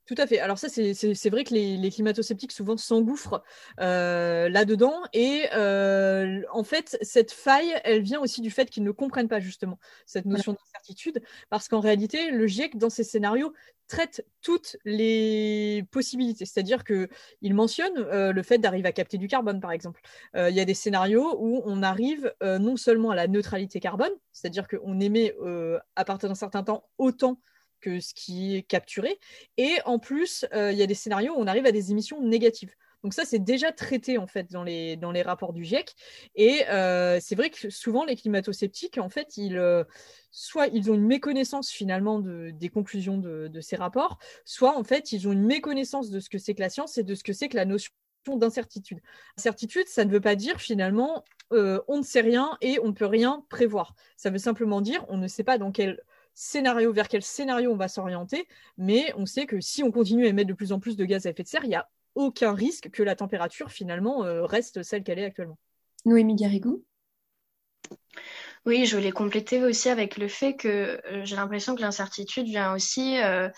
Tout 0.09 0.15
à 0.17 0.25
fait. 0.25 0.39
Alors 0.39 0.57
ça, 0.57 0.69
c'est 0.69 1.29
vrai 1.29 1.43
que 1.43 1.53
les, 1.53 1.77
les 1.77 1.91
climato-sceptiques 1.91 2.51
souvent 2.51 2.77
s'engouffrent 2.77 3.43
euh, 3.79 4.49
là-dedans. 4.49 5.03
Et 5.13 5.43
euh, 5.53 6.41
en 6.51 6.63
fait, 6.63 6.97
cette 7.03 7.31
faille, 7.31 7.71
elle 7.83 8.01
vient 8.01 8.19
aussi 8.19 8.41
du 8.41 8.49
fait 8.49 8.71
qu'ils 8.71 8.81
ne 8.81 8.89
comprennent 8.89 9.27
pas 9.27 9.39
justement 9.39 9.77
cette 10.07 10.25
notion 10.25 10.53
d'incertitude. 10.53 11.21
Parce 11.51 11.67
qu'en 11.67 11.79
réalité, 11.79 12.31
le 12.31 12.47
GIEC, 12.47 12.77
dans 12.77 12.89
ses 12.89 13.03
scénarios, 13.03 13.53
traite 13.87 14.25
toutes 14.41 14.77
les 14.83 15.85
possibilités. 15.91 16.47
C'est-à-dire 16.47 16.83
qu'il 16.83 17.53
mentionne 17.53 17.95
euh, 17.99 18.33
le 18.33 18.41
fait 18.41 18.57
d'arriver 18.57 18.89
à 18.89 18.93
capter 18.93 19.19
du 19.19 19.27
carbone, 19.27 19.59
par 19.59 19.71
exemple. 19.71 20.01
Il 20.35 20.55
y 20.55 20.59
a 20.59 20.65
des 20.65 20.73
scénarios 20.73 21.37
où 21.39 21.61
on 21.65 21.83
arrive 21.83 22.33
non 22.41 22.77
seulement 22.77 23.11
à 23.11 23.15
la 23.15 23.27
neutralité 23.27 23.79
carbone, 23.79 24.13
c'est-à-dire 24.31 24.67
qu'on 24.67 24.99
émet 24.99 25.35
à 25.95 26.03
partir 26.03 26.29
d'un 26.29 26.35
certain 26.35 26.63
temps 26.63 26.89
autant 26.97 27.39
que 27.79 27.99
ce 27.99 28.13
qui 28.13 28.55
est 28.55 28.63
capturé. 28.63 29.19
Et 29.57 29.77
en 29.85 29.99
plus, 29.99 30.45
euh, 30.53 30.71
il 30.71 30.77
y 30.77 30.83
a 30.83 30.87
des 30.87 30.93
scénarios 30.93 31.33
où 31.33 31.39
on 31.39 31.47
arrive 31.47 31.65
à 31.65 31.71
des 31.71 31.91
émissions 31.91 32.21
négatives. 32.21 32.73
Donc 33.03 33.13
ça, 33.13 33.23
c'est 33.23 33.39
déjà 33.39 33.71
traité 33.71 34.17
en 34.17 34.27
fait 34.27 34.51
dans 34.51 34.63
les, 34.63 34.97
dans 34.97 35.11
les 35.11 35.21
rapports 35.21 35.53
du 35.53 35.63
GIEC. 35.63 35.95
Et 36.35 36.67
euh, 36.69 37.19
c'est 37.21 37.35
vrai 37.35 37.49
que 37.49 37.69
souvent 37.69 38.03
les 38.03 38.17
climato-sceptiques, 38.17 38.97
en 38.97 39.09
fait, 39.09 39.37
ils, 39.37 39.57
euh, 39.57 39.85
soit 40.31 40.67
ils 40.67 40.91
ont 40.91 40.95
une 40.95 41.07
méconnaissance 41.07 41.69
finalement 41.69 42.19
de, 42.19 42.51
des 42.51 42.69
conclusions 42.69 43.17
de, 43.17 43.47
de, 43.47 43.61
ces 43.61 43.77
rapports, 43.77 44.19
soit 44.43 44.77
en 44.77 44.83
fait 44.83 45.13
ils 45.13 45.29
ont 45.29 45.31
une 45.31 45.45
méconnaissance 45.45 46.09
de 46.09 46.19
ce 46.19 46.29
que 46.29 46.37
c'est 46.37 46.53
que 46.55 46.61
la 46.61 46.69
science 46.69 46.97
et 46.97 47.03
de 47.03 47.15
ce 47.15 47.23
que 47.23 47.31
c'est 47.31 47.47
que 47.47 47.55
la 47.55 47.65
notion 47.65 47.91
d'incertitude. 48.27 48.99
Incertitude, 49.37 49.87
ça 49.87 50.03
ne 50.03 50.11
veut 50.11 50.21
pas 50.21 50.35
dire 50.35 50.59
finalement 50.59 51.23
on 51.51 51.97
ne 51.97 52.03
sait 52.03 52.21
rien 52.21 52.57
et 52.61 52.79
on 52.79 52.87
ne 52.87 52.91
peut 52.91 53.05
rien 53.05 53.43
prévoir. 53.49 53.95
Ça 54.17 54.29
veut 54.29 54.37
simplement 54.37 54.81
dire 54.81 55.03
on 55.07 55.17
ne 55.17 55.27
sait 55.27 55.43
pas 55.43 55.57
dans 55.57 55.71
quel 55.71 55.99
scénario, 56.39 56.93
vers 56.93 57.09
quel 57.09 57.21
scénario 57.21 57.69
on 57.69 57.75
va 57.75 57.89
s'orienter, 57.89 58.47
mais 58.77 59.11
on 59.17 59.25
sait 59.25 59.45
que 59.45 59.59
si 59.59 59.83
on 59.83 59.91
continue 59.91 60.25
à 60.25 60.29
émettre 60.29 60.47
de 60.47 60.53
plus 60.53 60.71
en 60.71 60.79
plus 60.79 60.95
de 60.95 61.03
gaz 61.03 61.25
à 61.25 61.31
effet 61.31 61.43
de 61.43 61.47
serre, 61.49 61.65
il 61.65 61.69
n'y 61.69 61.75
a 61.75 61.89
aucun 62.15 62.53
risque 62.53 62.89
que 62.91 63.03
la 63.03 63.15
température 63.15 63.71
finalement 63.71 64.23
euh, 64.23 64.45
reste 64.45 64.81
celle 64.81 65.03
qu'elle 65.03 65.19
est 65.19 65.25
actuellement. 65.25 65.57
Noémie 66.05 66.35
Garrigou? 66.35 66.85
Oui, 68.69 68.85
je 68.85 68.95
voulais 68.95 69.11
compléter 69.11 69.63
aussi 69.63 69.89
avec 69.89 70.15
le 70.15 70.27
fait 70.27 70.53
que 70.53 71.01
euh, 71.03 71.25
j'ai 71.25 71.35
l'impression 71.35 71.73
que 71.73 71.81
l'incertitude 71.81 72.45
vient 72.45 72.75
aussi 72.75 73.17
euh, 73.17 73.49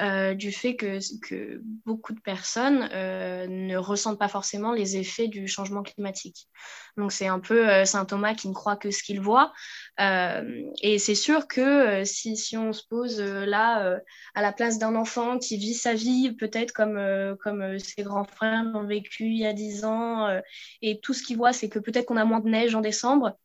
euh, 0.00 0.34
du 0.34 0.50
fait 0.50 0.74
que, 0.74 0.98
que, 1.20 1.60
beaucoup 1.84 2.12
de 2.12 2.20
personnes 2.20 2.80
ne 2.80 3.76
ressentent 3.76 4.18
pas 4.18 4.26
forcément 4.26 4.72
les 4.72 4.96
effets 4.96 5.28
du 5.28 5.46
changement 5.46 5.84
climatique. 5.84 6.48
Donc 6.96 7.12
c'est 7.12 7.28
un 7.28 7.38
peu 7.38 7.84
Saint 7.84 8.04
Thomas 8.06 8.34
qui 8.34 8.48
ne 8.48 8.54
croit 8.54 8.74
que 8.74 8.90
ce 8.90 9.04
qu'il 9.04 9.20
voit. 9.20 9.52
et 9.98 10.98
c'est 10.98 11.14
sûr 11.14 11.46
que 11.46 12.02
si, 12.04 12.36
si 12.36 12.56
on 12.56 12.72
se 12.72 12.82
pose 12.88 13.20
là 13.20 14.00
à 14.34 14.42
la 14.42 14.52
place 14.52 14.78
d'un 14.78 14.96
enfant 14.96 15.38
qui 15.38 15.56
vit 15.58 15.74
sa 15.74 15.94
vie 15.94 16.32
peut-être 16.32 16.72
comme, 16.72 17.00
comme 17.40 17.78
ses 17.78 18.02
grands 18.02 18.24
frères 18.24 18.64
l'ont 18.64 18.86
vécu 18.86 19.26
il 19.26 19.38
y 19.38 19.46
a 19.46 19.52
dix 19.52 19.84
ans, 19.84 20.40
et 20.82 20.98
tout 21.00 21.14
ce 21.14 21.22
qu'il 21.22 21.36
voit 21.36 21.52
c'est 21.52 21.68
que 21.68 21.78
peut-être 21.78 22.06
qu'on 22.06 22.16
a 22.16 22.24
moins 22.24 22.40
de 22.40 22.48
neige 22.48 22.74
en 22.74 22.80
décembre, 22.80 23.36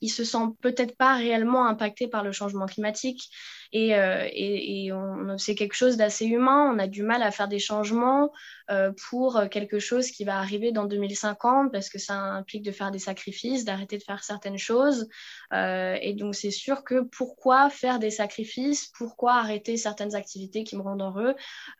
il 0.00 0.08
se 0.08 0.24
sent 0.24 0.46
peut-être 0.60 0.96
pas 0.96 1.16
réellement 1.16 1.66
impacté 1.66 2.08
par 2.08 2.22
le 2.22 2.32
changement 2.32 2.66
climatique 2.66 3.30
et, 3.72 3.94
euh, 3.94 4.26
et, 4.30 4.86
et 4.86 4.92
c'est 5.36 5.54
quelque 5.54 5.74
chose 5.74 5.96
d'assez 5.96 6.26
humain. 6.26 6.72
On 6.74 6.78
a 6.78 6.86
du 6.86 7.02
mal 7.02 7.22
à 7.22 7.30
faire 7.30 7.48
des 7.48 7.58
changements 7.58 8.32
euh, 8.70 8.92
pour 9.08 9.42
quelque 9.50 9.78
chose 9.78 10.10
qui 10.10 10.24
va 10.24 10.38
arriver 10.38 10.72
dans 10.72 10.84
2050 10.84 11.70
parce 11.72 11.88
que 11.88 11.98
ça 11.98 12.14
implique 12.14 12.62
de 12.62 12.72
faire 12.72 12.90
des 12.90 12.98
sacrifices, 12.98 13.64
d'arrêter 13.64 13.98
de 13.98 14.02
faire 14.02 14.24
certaines 14.24 14.58
choses. 14.58 15.08
Euh, 15.52 15.96
et 16.00 16.14
donc 16.14 16.34
c'est 16.34 16.50
sûr 16.50 16.84
que 16.84 17.02
pourquoi 17.02 17.70
faire 17.70 17.98
des 17.98 18.10
sacrifices, 18.10 18.90
pourquoi 18.96 19.34
arrêter 19.34 19.76
certaines 19.76 20.14
activités 20.14 20.64
qui 20.64 20.76
me 20.76 20.82
rendent 20.82 21.02
heureux? 21.02 21.34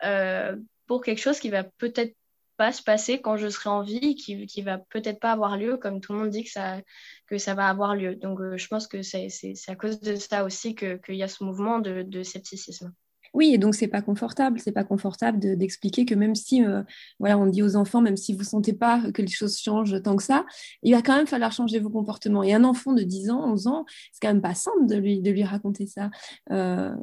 Euh, 0.04 0.56
pour 0.86 1.02
quelque 1.02 1.20
chose 1.20 1.38
qui 1.38 1.50
va 1.50 1.64
peut-être 1.64 2.14
pas 2.58 2.72
se 2.72 2.82
passer 2.82 3.20
quand 3.20 3.38
je 3.38 3.48
serai 3.48 3.70
en 3.70 3.82
vie, 3.82 4.16
qui, 4.16 4.46
qui 4.46 4.62
va 4.62 4.76
peut-être 4.76 5.20
pas 5.20 5.32
avoir 5.32 5.56
lieu, 5.56 5.78
comme 5.78 6.00
tout 6.00 6.12
le 6.12 6.18
monde 6.18 6.30
dit 6.30 6.44
que 6.44 6.50
ça, 6.50 6.78
que 7.26 7.38
ça 7.38 7.54
va 7.54 7.68
avoir 7.68 7.94
lieu. 7.94 8.16
Donc, 8.16 8.40
euh, 8.40 8.58
je 8.58 8.68
pense 8.68 8.86
que 8.86 9.00
c'est 9.00 9.28
à 9.68 9.76
cause 9.76 10.00
de 10.00 10.16
ça 10.16 10.44
aussi 10.44 10.74
qu'il 10.74 11.00
y 11.14 11.22
a 11.22 11.28
ce 11.28 11.44
mouvement 11.44 11.78
de, 11.78 12.02
de 12.02 12.22
scepticisme. 12.22 12.92
Oui, 13.34 13.52
et 13.54 13.58
donc 13.58 13.74
c'est 13.74 13.88
pas 13.88 14.02
confortable, 14.02 14.58
c'est 14.58 14.72
pas 14.72 14.84
confortable 14.84 15.38
d'expliquer 15.56 16.04
que 16.04 16.14
même 16.14 16.34
si, 16.34 16.64
euh, 16.64 16.82
voilà, 17.18 17.38
on 17.38 17.46
dit 17.46 17.62
aux 17.62 17.76
enfants, 17.76 18.00
même 18.00 18.16
si 18.16 18.34
vous 18.34 18.42
sentez 18.42 18.72
pas 18.72 19.02
que 19.12 19.22
les 19.22 19.28
choses 19.28 19.58
changent 19.58 20.02
tant 20.02 20.16
que 20.16 20.22
ça, 20.22 20.46
il 20.82 20.94
va 20.94 21.02
quand 21.02 21.16
même 21.16 21.26
falloir 21.26 21.52
changer 21.52 21.78
vos 21.78 21.90
comportements. 21.90 22.42
Et 22.42 22.54
un 22.54 22.64
enfant 22.64 22.94
de 22.94 23.02
10 23.02 23.30
ans, 23.30 23.52
11 23.52 23.66
ans, 23.66 23.84
c'est 24.12 24.20
quand 24.22 24.32
même 24.32 24.42
pas 24.42 24.54
simple 24.54 24.86
de 24.86 24.96
lui, 24.96 25.20
de 25.20 25.30
lui 25.30 25.44
raconter 25.44 25.86
ça. 25.86 26.10
Euh, 26.50 26.94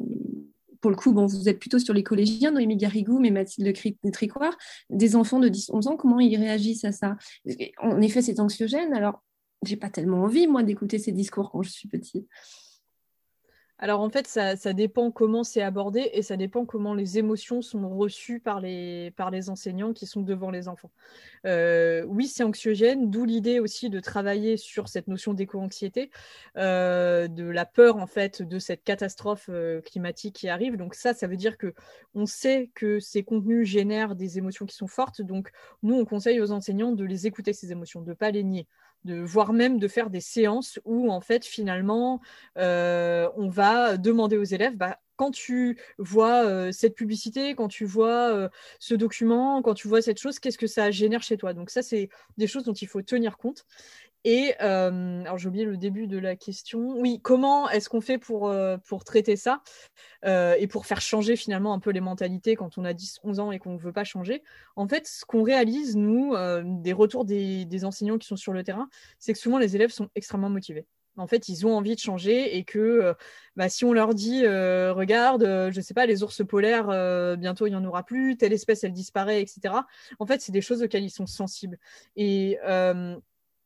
pour 0.86 0.92
le 0.92 0.98
coup, 0.98 1.14
bon, 1.14 1.26
vous 1.26 1.50
êtes 1.50 1.58
plutôt 1.58 1.80
sur 1.80 1.96
les 1.96 2.04
collégiens, 2.04 2.52
Noémie 2.52 2.78
Garrigou, 2.78 3.18
mais 3.18 3.32
Mathilde 3.32 3.74
Tricoire, 4.14 4.56
des 4.92 5.16
enfants 5.16 5.40
de 5.40 5.50
10-11 5.50 5.88
ans, 5.88 5.98
comment 5.98 6.20
ils 6.20 6.38
réagissent 6.38 6.86
à 6.86 6.92
ça? 6.92 7.18
En 7.80 8.00
effet, 8.02 8.22
c'est 8.22 8.40
anxiogène. 8.40 8.94
Alors, 8.94 9.24
j'ai 9.66 9.78
pas 9.78 9.90
tellement 9.90 10.22
envie, 10.22 10.46
moi, 10.46 10.62
d'écouter 10.62 11.00
ces 11.00 11.12
discours 11.12 11.50
quand 11.50 11.64
je 11.64 11.72
suis 11.72 11.88
petit. 11.88 12.28
Alors 13.78 14.00
en 14.00 14.10
fait, 14.10 14.26
ça, 14.26 14.56
dépend 14.74 15.12
comment 15.12 15.44
c'est 15.44 15.62
abordé 15.62 16.10
et 16.14 16.22
ça 16.22 16.38
dépend 16.38 16.66
comment 16.66 16.94
les 16.94 17.18
émotions 17.18 17.62
sont 17.62 17.90
reçues 17.90 18.40
par 18.40 18.62
les, 18.62 19.12
enseignants 19.50 19.92
qui 19.92 20.06
sont 20.06 20.22
devant 20.22 20.50
les 20.50 20.70
enfants. 20.70 20.92
Euh, 21.46 22.06
oui, 22.08 22.28
c'est 22.28 22.44
anxiogène, 22.44 23.12
d'où 23.12 23.26
l'idée 23.26 23.60
aussi 23.60 23.90
de 23.90 24.00
travailler 24.00 24.56
sur 24.56 24.88
cette 24.88 25.10
notion 25.10 25.34
d'éco-anxiété, 25.34 26.10
euh, 26.56 27.28
de 27.28 27.44
la 27.44 27.66
peur 27.66 27.98
en 27.98 28.08
fait 28.08 28.42
de 28.42 28.60
cette 28.60 28.84
catastrophe 28.84 29.50
euh, 29.50 29.82
climatique 29.82 30.36
qui 30.36 30.48
arrive. 30.48 30.78
Donc 30.78 30.96
ça, 30.96 31.14
ça 31.14 31.28
veut 31.28 31.38
dire 31.38 31.58
que 31.58 31.74
on 32.14 32.26
sait 32.26 32.72
que 32.76 33.02
ces 33.02 33.24
contenus 33.24 33.68
génèrent 33.68 34.16
des 34.16 34.38
émotions 34.38 34.66
qui 34.66 34.76
sont 34.76 34.88
fortes. 34.88 35.22
Donc 35.22 35.52
nous, 35.84 35.96
on 35.96 36.06
conseille 36.06 36.40
aux 36.40 36.52
enseignants 36.52 36.94
de 36.94 37.04
les 37.04 37.28
écouter 37.28 37.52
ces 37.52 37.74
émotions, 37.74 38.02
de 38.02 38.14
pas 38.14 38.32
les 38.32 38.46
nier 38.46 38.68
de 39.06 39.22
voire 39.22 39.53
même 39.53 39.80
de 39.80 39.88
faire 39.88 40.10
des 40.10 40.20
séances 40.20 40.80
où 40.84 41.12
en 41.12 41.22
fait 41.22 41.45
finalement 41.45 42.22
euh, 42.58 43.30
on 43.38 43.47
va 43.47 43.97
demander 43.97 44.38
aux 44.38 44.43
élèves 44.43 44.76
bah, 44.76 44.99
quand 45.16 45.32
tu 45.32 45.80
vois 45.97 46.45
euh, 46.45 46.72
cette 46.72 46.95
publicité, 46.95 47.56
quand 47.56 47.68
tu 47.68 47.86
vois 47.86 48.34
euh, 48.34 48.49
ce 48.80 48.93
document, 48.95 49.62
quand 49.62 49.74
tu 49.74 49.88
vois 49.88 50.01
cette 50.01 50.20
chose, 50.20 50.39
qu'est-ce 50.39 50.58
que 50.58 50.68
ça 50.68 50.91
génère 50.91 51.24
chez 51.24 51.38
toi? 51.38 51.53
Donc 51.53 51.70
ça, 51.70 51.82
c'est 51.82 52.10
des 52.38 52.47
choses 52.47 52.64
dont 52.64 52.74
il 52.74 52.88
faut 52.88 53.01
tenir 53.01 53.38
compte. 53.38 53.66
Et 54.26 54.56
euh, 54.60 55.22
alors 55.22 55.38
j'ai 55.38 55.48
oublié 55.48 55.66
le 55.66 55.78
début 55.78 56.08
de 56.08 56.18
la 56.18 56.36
question. 56.36 57.00
Oui, 57.00 57.20
comment 57.22 57.70
est-ce 57.70 57.90
qu'on 57.90 58.02
fait 58.02 58.18
pour, 58.18 58.50
euh, 58.50 58.76
pour 58.78 59.04
traiter 59.04 59.36
ça 59.36 59.62
euh, 60.26 60.56
et 60.58 60.66
pour 60.66 60.88
faire 60.88 61.00
changer 61.00 61.36
finalement 61.36 61.74
un 61.74 61.80
peu 61.80 61.92
les 61.92 62.02
mentalités 62.02 62.56
quand 62.56 62.80
on 62.80 62.86
a 62.86 62.94
10, 62.94 63.20
11 63.24 63.40
ans 63.40 63.52
et 63.52 63.60
qu'on 63.60 63.74
ne 63.74 63.78
veut 63.78 63.94
pas 63.94 64.04
changer? 64.04 64.42
En 64.76 64.88
fait, 64.88 65.06
ce 65.06 65.26
qu'on 65.26 65.44
réalise, 65.44 65.96
nous, 65.96 66.34
euh, 66.34 66.64
des 66.66 66.92
retours 66.92 67.24
des, 67.24 67.86
enseignants 67.86 68.18
qui 68.18 68.28
sont 68.28 68.36
sur 68.36 68.52
le 68.52 68.64
terrain, 68.64 68.90
c'est 69.20 69.32
que 69.32 69.38
souvent 69.38 69.60
les 69.60 69.76
élèves 69.76 69.92
sont 69.92 70.10
extrêmement 70.16 70.50
motivés. 70.50 70.88
En 71.18 71.28
fait, 71.28 71.48
ils 71.48 71.68
ont 71.68 71.78
envie 71.78 71.94
de 71.94 72.00
changer 72.00 72.58
et 72.58 72.64
que 72.64 73.14
bah, 73.56 73.70
si 73.70 73.86
on 73.86 73.94
leur 73.94 74.16
dit, 74.16 74.46
regarde, 74.46 75.70
je 75.72 75.82
sais 75.82 75.94
pas, 75.94 76.06
les 76.06 76.24
ours 76.24 76.44
polaires, 76.46 76.88
bientôt 77.38 77.68
il 77.68 77.70
n'y 77.70 77.76
en 77.76 77.86
aura 77.86 78.04
plus, 78.04 78.36
telle 78.38 78.52
espèce 78.52 78.84
elle 78.84 78.92
disparaît, 78.92 79.42
etc. 79.42 79.76
En 80.20 80.26
fait, 80.26 80.42
c'est 80.42 80.52
des 80.52 80.62
choses 80.62 80.84
auxquelles 80.84 81.06
ils 81.06 81.12
sont 81.12 81.28
sensibles. 81.28 81.78
Et 82.18 82.58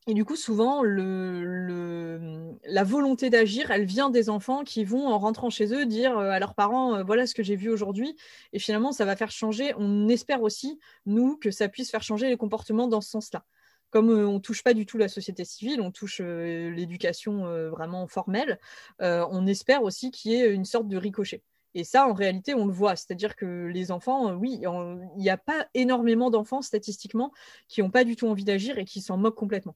et 0.09 0.15
du 0.15 0.25
coup, 0.25 0.35
souvent, 0.35 0.81
la 0.81 2.83
volonté 2.83 3.29
d'agir, 3.29 3.69
elle 3.69 3.85
vient 3.85 4.09
des 4.09 4.31
enfants 4.31 4.63
qui 4.63 4.83
vont, 4.83 5.07
en 5.07 5.19
rentrant 5.19 5.51
chez 5.51 5.71
eux, 5.71 5.85
dire 5.85 6.17
euh, 6.17 6.31
à 6.31 6.39
leurs 6.39 6.55
parents, 6.55 6.95
euh, 6.95 7.03
voilà 7.03 7.27
ce 7.27 7.35
que 7.35 7.43
j'ai 7.43 7.55
vu 7.55 7.69
aujourd'hui. 7.69 8.15
Et 8.51 8.57
finalement, 8.57 8.91
ça 8.91 9.05
va 9.05 9.15
faire 9.15 9.29
changer. 9.29 9.71
On 9.77 10.09
espère 10.09 10.41
aussi, 10.41 10.79
nous, 11.05 11.37
que 11.37 11.51
ça 11.51 11.69
puisse 11.69 11.91
faire 11.91 12.01
changer 12.01 12.27
les 12.27 12.37
comportements 12.37 12.87
dans 12.87 13.01
ce 13.01 13.09
sens-là. 13.11 13.45
Comme 13.91 14.09
euh, 14.09 14.27
on 14.27 14.33
ne 14.33 14.39
touche 14.39 14.63
pas 14.63 14.73
du 14.73 14.87
tout 14.87 14.97
la 14.97 15.09
société 15.09 15.45
civile, 15.45 15.79
on 15.79 15.91
touche 15.91 16.21
l'éducation 16.21 17.43
vraiment 17.69 18.07
formelle, 18.07 18.59
on 18.99 19.45
espère 19.45 19.83
aussi 19.83 20.09
qu'il 20.09 20.31
y 20.31 20.35
ait 20.35 20.51
une 20.51 20.65
sorte 20.65 20.87
de 20.87 20.97
ricochet. 20.97 21.43
Et 21.75 21.83
ça, 21.83 22.07
en 22.07 22.13
réalité, 22.13 22.55
on 22.55 22.65
le 22.65 22.73
voit. 22.73 22.95
C'est-à-dire 22.95 23.35
que 23.35 23.67
les 23.67 23.91
enfants, 23.91 24.33
oui, 24.33 24.59
il 24.63 25.09
n'y 25.17 25.29
a 25.29 25.37
pas 25.37 25.67
énormément 25.75 26.31
d'enfants 26.31 26.63
statistiquement 26.63 27.31
qui 27.67 27.83
n'ont 27.83 27.91
pas 27.91 28.03
du 28.03 28.15
tout 28.15 28.27
envie 28.27 28.43
d'agir 28.43 28.79
et 28.79 28.85
qui 28.85 29.01
s'en 29.01 29.17
moquent 29.17 29.37
complètement. 29.37 29.75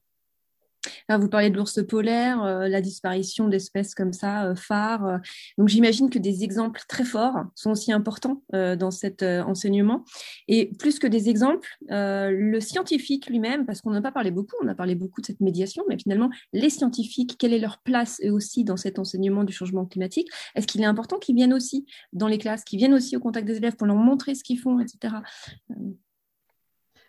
Vous 1.08 1.28
parlez 1.28 1.50
de 1.50 1.56
l'ours 1.56 1.80
polaire, 1.86 2.44
la 2.44 2.80
disparition 2.80 3.48
d'espèces 3.48 3.94
comme 3.94 4.12
ça, 4.12 4.54
phares. 4.56 5.20
Donc 5.58 5.68
j'imagine 5.68 6.10
que 6.10 6.18
des 6.18 6.44
exemples 6.44 6.82
très 6.88 7.04
forts 7.04 7.44
sont 7.54 7.70
aussi 7.70 7.92
importants 7.92 8.42
dans 8.52 8.90
cet 8.90 9.22
enseignement. 9.22 10.04
Et 10.48 10.70
plus 10.78 10.98
que 10.98 11.06
des 11.06 11.28
exemples, 11.28 11.68
le 11.88 12.60
scientifique 12.60 13.26
lui-même, 13.26 13.66
parce 13.66 13.80
qu'on 13.80 13.90
n'a 13.90 14.02
pas 14.02 14.12
parlé 14.12 14.30
beaucoup, 14.30 14.56
on 14.62 14.68
a 14.68 14.74
parlé 14.74 14.94
beaucoup 14.94 15.20
de 15.20 15.26
cette 15.26 15.40
médiation, 15.40 15.84
mais 15.88 15.98
finalement, 15.98 16.30
les 16.52 16.70
scientifiques, 16.70 17.36
quelle 17.38 17.52
est 17.52 17.58
leur 17.58 17.78
place 17.78 18.20
eux 18.24 18.32
aussi 18.32 18.64
dans 18.64 18.76
cet 18.76 18.98
enseignement 18.98 19.44
du 19.44 19.52
changement 19.52 19.84
climatique? 19.86 20.28
Est-ce 20.54 20.66
qu'il 20.66 20.80
est 20.82 20.86
important 20.86 21.18
qu'ils 21.18 21.36
viennent 21.36 21.54
aussi 21.54 21.86
dans 22.12 22.28
les 22.28 22.38
classes, 22.38 22.64
qu'ils 22.64 22.78
viennent 22.78 22.94
aussi 22.94 23.16
au 23.16 23.20
contact 23.20 23.46
des 23.46 23.56
élèves 23.56 23.76
pour 23.76 23.86
leur 23.86 23.96
montrer 23.96 24.34
ce 24.34 24.44
qu'ils 24.44 24.58
font, 24.58 24.78
etc. 24.80 25.16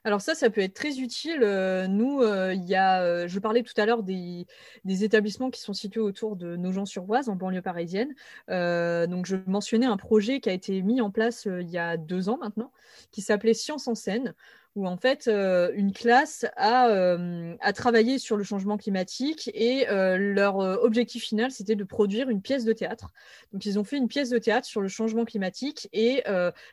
Alors 0.05 0.21
ça, 0.21 0.35
ça 0.35 0.51
peut 0.51 0.61
être 0.61 0.75
très 0.75 0.99
utile. 0.99 1.39
Euh, 1.41 1.87
nous, 1.87 2.21
euh, 2.21 2.53
il 2.53 2.63
y 2.65 2.75
a, 2.75 3.01
euh, 3.01 3.27
je 3.27 3.39
parlais 3.39 3.63
tout 3.63 3.73
à 3.75 3.87
l'heure 3.87 4.03
des, 4.03 4.45
établissements 4.85 5.49
qui 5.49 5.59
sont 5.61 5.73
situés 5.73 5.99
autour 5.99 6.35
de 6.35 6.55
Nogent-sur-Oise, 6.55 7.27
en 7.27 7.35
banlieue 7.35 7.63
parisienne. 7.63 8.13
donc 8.47 9.25
je 9.25 9.35
mentionnais 9.47 9.87
un 9.87 9.97
projet 9.97 10.39
qui 10.39 10.49
a 10.49 10.53
été 10.53 10.83
mis 10.83 11.01
en 11.01 11.09
place 11.09 11.45
il 11.45 11.69
y 11.69 11.79
a 11.79 11.97
deux 11.97 12.29
ans 12.29 12.37
maintenant, 12.37 12.71
qui 13.11 13.21
s'appelait 13.21 13.55
Science 13.55 13.87
en 13.87 13.95
scène, 13.95 14.35
où 14.75 14.87
en 14.87 14.97
fait 14.97 15.27
euh, 15.27 15.71
une 15.75 15.93
classe 15.93 16.45
a, 16.57 16.89
euh, 16.89 17.55
a, 17.61 17.73
travaillé 17.73 18.19
sur 18.19 18.35
le 18.35 18.43
changement 18.43 18.77
climatique 18.77 19.49
et 19.53 19.89
euh, 19.89 20.17
leur 20.17 20.57
objectif 20.57 21.23
final 21.23 21.51
c'était 21.51 21.75
de 21.75 21.83
produire 21.83 22.29
une 22.29 22.41
pièce 22.41 22.65
de 22.65 22.73
théâtre. 22.73 23.09
Donc 23.53 23.65
ils 23.65 23.79
ont 23.79 23.83
fait 23.83 23.97
une 23.97 24.09
pièce 24.09 24.29
de 24.29 24.37
théâtre 24.37 24.67
sur 24.67 24.81
le 24.81 24.87
changement 24.89 25.25
climatique 25.25 25.87
et 25.93 26.23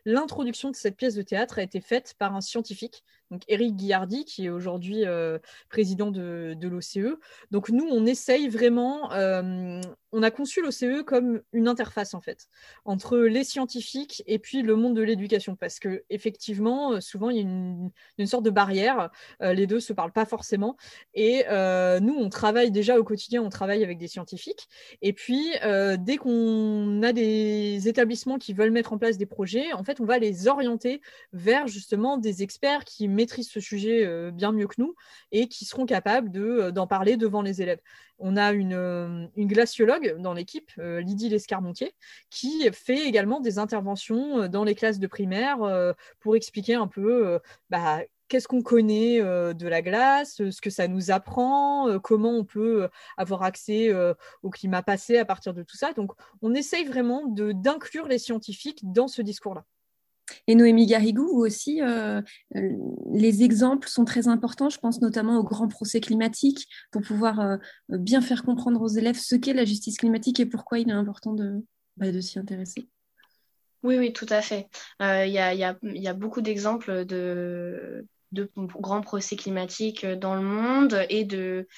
l'introduction 0.04 0.70
de 0.70 0.76
cette 0.76 0.96
pièce 0.96 1.14
de 1.14 1.22
théâtre 1.22 1.58
a 1.58 1.62
été 1.62 1.80
faite 1.80 2.14
par 2.18 2.34
un 2.34 2.40
scientifique, 2.40 3.04
donc 3.30 3.42
Eric 3.48 3.76
Guillardi 3.76 4.24
qui 4.24 4.46
est 4.46 4.50
aujourd'hui 4.50 5.04
président 5.68 6.10
de, 6.10 6.54
de 6.58 6.68
l'OCE. 6.68 7.18
Donc 7.50 7.68
nous 7.68 7.86
on 7.88 8.04
essaye 8.06 8.48
vraiment 8.48 9.10
on 10.12 10.22
a 10.22 10.30
conçu 10.30 10.60
l'OCE 10.60 11.02
comme 11.06 11.40
une 11.52 11.68
interface 11.68 12.14
en 12.14 12.20
fait 12.20 12.48
entre 12.84 13.18
les 13.18 13.44
scientifiques 13.44 14.22
et 14.26 14.38
puis 14.38 14.62
le 14.62 14.76
monde 14.76 14.94
de 14.94 15.02
l'éducation. 15.02 15.56
Parce 15.56 15.78
que 15.78 16.04
effectivement 16.10 17.00
souvent 17.00 17.30
il 17.30 17.36
y 17.36 17.40
a 17.40 17.42
une, 17.42 17.90
sorte 18.26 18.44
de 18.44 18.50
barrière 18.50 19.10
euh, 19.40 19.52
les 19.52 19.66
deux 19.66 19.80
se 19.80 19.92
parlent 19.92 20.12
pas 20.12 20.26
forcément. 20.26 20.76
Et 21.14 21.44
euh, 21.48 21.98
nous 22.00 22.14
on 22.14 22.28
travaille 22.28 22.70
déjà 22.70 22.98
au 22.98 23.04
quotidien 23.04 23.42
on 23.42 23.48
travaille 23.48 23.82
avec 23.82 23.98
des 23.98 24.08
scientifiques. 24.08 24.68
Et 25.00 25.12
puis 25.12 25.46
euh, 25.64 25.96
dès 25.98 26.18
qu'on 26.18 27.02
a 27.02 27.12
des 27.12 27.88
établissements 27.88 28.38
qui 28.38 28.52
veulent 28.52 28.70
mettre 28.70 28.92
en 28.92 28.98
place 28.98 29.16
des 29.16 29.26
projets 29.26 29.72
en 29.72 29.82
fait 29.82 30.00
on 30.00 30.04
va 30.04 30.18
les 30.18 30.46
orienter 30.46 31.00
vers 31.32 31.66
justement 31.66 32.18
des 32.18 32.42
experts 32.42 32.84
qui 32.84 33.08
maîtrisent 33.08 33.50
ce 33.50 33.60
sujet 33.60 34.30
bien 34.32 34.52
mieux 34.52 34.66
que 34.66 34.74
nous 34.78 34.94
et 35.30 35.48
qui 35.48 35.64
seront 35.64 35.86
capables 35.86 36.30
de 36.30 36.70
d'en 36.70 36.86
parler 36.86 37.16
devant 37.16 37.42
les 37.42 37.62
élèves 37.62 37.80
on 38.22 38.36
a 38.36 38.52
une, 38.52 39.28
une 39.36 39.48
glaciologue 39.48 40.16
dans 40.18 40.32
l'équipe, 40.32 40.70
euh, 40.78 41.00
Lydie 41.00 41.28
Lescarmontier, 41.28 41.94
qui 42.30 42.70
fait 42.72 43.06
également 43.06 43.40
des 43.40 43.58
interventions 43.58 44.42
euh, 44.42 44.48
dans 44.48 44.64
les 44.64 44.74
classes 44.74 45.00
de 45.00 45.06
primaire 45.06 45.62
euh, 45.62 45.92
pour 46.20 46.36
expliquer 46.36 46.74
un 46.74 46.86
peu 46.86 47.40
bah, 47.68 48.00
qu'est-ce 48.28 48.48
qu'on 48.48 48.62
connaît 48.62 49.20
de 49.20 49.68
la 49.68 49.82
glace, 49.82 50.36
ce 50.36 50.60
que 50.60 50.70
ça 50.70 50.88
nous 50.88 51.10
apprend, 51.10 51.98
comment 52.00 52.30
on 52.30 52.44
peut 52.44 52.88
avoir 53.16 53.42
accès 53.42 53.92
au 54.42 54.50
climat 54.50 54.82
passé 54.82 55.18
à 55.18 55.24
partir 55.24 55.52
de 55.52 55.62
tout 55.62 55.76
ça. 55.76 55.92
Donc, 55.92 56.12
on 56.40 56.54
essaye 56.54 56.84
vraiment 56.84 57.26
d'inclure 57.26 58.06
les 58.08 58.18
scientifiques 58.18 58.80
dans 58.84 59.08
ce 59.08 59.20
discours-là. 59.20 59.64
Et 60.46 60.54
Noémie 60.54 60.86
Garrigou, 60.86 61.26
vous 61.26 61.40
aussi, 61.40 61.82
euh, 61.82 62.20
euh, 62.56 62.70
les 63.12 63.42
exemples 63.42 63.88
sont 63.88 64.04
très 64.04 64.28
importants. 64.28 64.70
Je 64.70 64.78
pense 64.78 65.00
notamment 65.00 65.38
au 65.38 65.44
grand 65.44 65.68
procès 65.68 66.00
climatique 66.00 66.68
pour 66.90 67.02
pouvoir 67.02 67.40
euh, 67.40 67.56
bien 67.88 68.20
faire 68.20 68.42
comprendre 68.42 68.80
aux 68.80 68.88
élèves 68.88 69.18
ce 69.18 69.36
qu'est 69.36 69.52
la 69.52 69.64
justice 69.64 69.98
climatique 69.98 70.40
et 70.40 70.46
pourquoi 70.46 70.78
il 70.78 70.88
est 70.88 70.94
important 70.94 71.32
de, 71.32 71.64
bah, 71.96 72.20
s'y 72.20 72.38
intéresser. 72.38 72.88
Oui, 73.82 73.98
oui, 73.98 74.12
tout 74.12 74.26
à 74.28 74.42
fait. 74.42 74.68
Il 75.00 75.32
y, 75.32 75.38
a, 75.38 76.14
beaucoup 76.14 76.40
d'exemples 76.40 77.04
de, 77.04 78.06
de 78.32 78.50
grands 78.56 79.02
procès 79.02 79.36
climatiques 79.36 80.06
dans 80.06 80.34
le 80.34 80.42
monde 80.42 81.06
et 81.08 81.24
de 81.24 81.68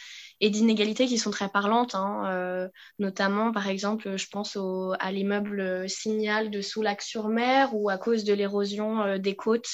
et 0.41 0.51
d'inégalités 0.51 1.07
qui 1.07 1.19
sont 1.19 1.31
très 1.31 1.49
parlantes, 1.49 1.95
hein, 1.95 2.25
euh, 2.27 2.69
notamment 2.99 3.53
par 3.53 3.69
exemple, 3.69 4.17
je 4.17 4.29
pense 4.29 4.57
au, 4.57 4.93
à 4.99 5.13
l'immeuble 5.13 5.89
Signal 5.89 6.51
de 6.51 6.61
Soulac-sur-Mer 6.61 7.75
où 7.75 7.89
à 7.89 7.99
cause 7.99 8.25
de 8.25 8.35
l'érosion 8.35 9.03
euh, 9.03 9.19
des 9.19 9.37
côtes, 9.37 9.69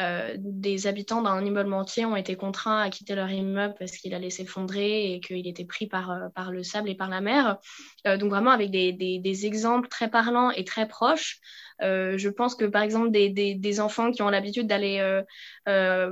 euh, 0.00 0.34
des 0.38 0.86
habitants 0.86 1.22
d'un 1.22 1.44
immeuble 1.44 1.72
entier 1.72 2.04
ont 2.04 2.16
été 2.16 2.36
contraints 2.36 2.80
à 2.80 2.90
quitter 2.90 3.14
leur 3.14 3.30
immeuble 3.30 3.74
parce 3.78 3.92
qu'il 3.92 4.14
allait 4.14 4.30
s'effondrer 4.30 5.12
et 5.12 5.20
qu'il 5.20 5.46
était 5.46 5.64
pris 5.64 5.86
par, 5.86 6.30
par 6.34 6.52
le 6.52 6.62
sable 6.62 6.88
et 6.88 6.94
par 6.94 7.08
la 7.08 7.20
mer. 7.20 7.58
donc 8.04 8.30
vraiment 8.30 8.50
avec 8.50 8.70
des, 8.70 8.92
des, 8.92 9.18
des 9.18 9.46
exemples 9.46 9.88
très 9.88 10.08
parlants 10.08 10.50
et 10.50 10.64
très 10.64 10.86
proches. 10.86 11.40
Euh, 11.82 12.18
je 12.18 12.28
pense 12.28 12.54
que 12.54 12.64
par 12.64 12.82
exemple 12.82 13.10
des, 13.10 13.28
des, 13.30 13.80
enfants 13.80 14.10
qui 14.10 14.22
ont 14.22 14.30
l'habitude 14.30 14.66
d'aller 14.66 14.98
euh, 14.98 15.22
euh, 15.68 16.10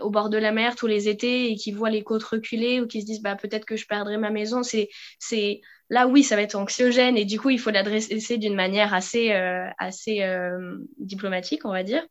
au 0.00 0.10
bord 0.10 0.30
de 0.30 0.38
la 0.38 0.52
mer 0.52 0.74
tous 0.74 0.86
les 0.86 1.08
étés 1.08 1.50
et 1.50 1.56
qui 1.56 1.72
voient 1.72 1.90
les 1.90 2.02
côtes 2.02 2.22
reculer 2.22 2.80
ou 2.80 2.86
qui 2.86 3.02
se 3.02 3.06
disent 3.06 3.22
bah 3.22 3.36
peut-être 3.36 3.66
que 3.66 3.76
je 3.76 3.86
perdrai 3.86 4.16
ma 4.16 4.30
maison, 4.30 4.62
c'est 4.62 4.88
c'est 5.18 5.60
là 5.90 6.06
oui 6.06 6.22
ça 6.22 6.36
va 6.36 6.42
être 6.42 6.54
anxiogène 6.54 7.18
et 7.18 7.26
du 7.26 7.38
coup 7.38 7.50
il 7.50 7.58
faut 7.58 7.70
l'adresser 7.70 8.38
d'une 8.38 8.54
manière 8.54 8.94
assez 8.94 9.32
assez 9.78 10.22
diplomatique 10.98 11.64
on 11.64 11.72
va 11.72 11.82
dire. 11.82 12.06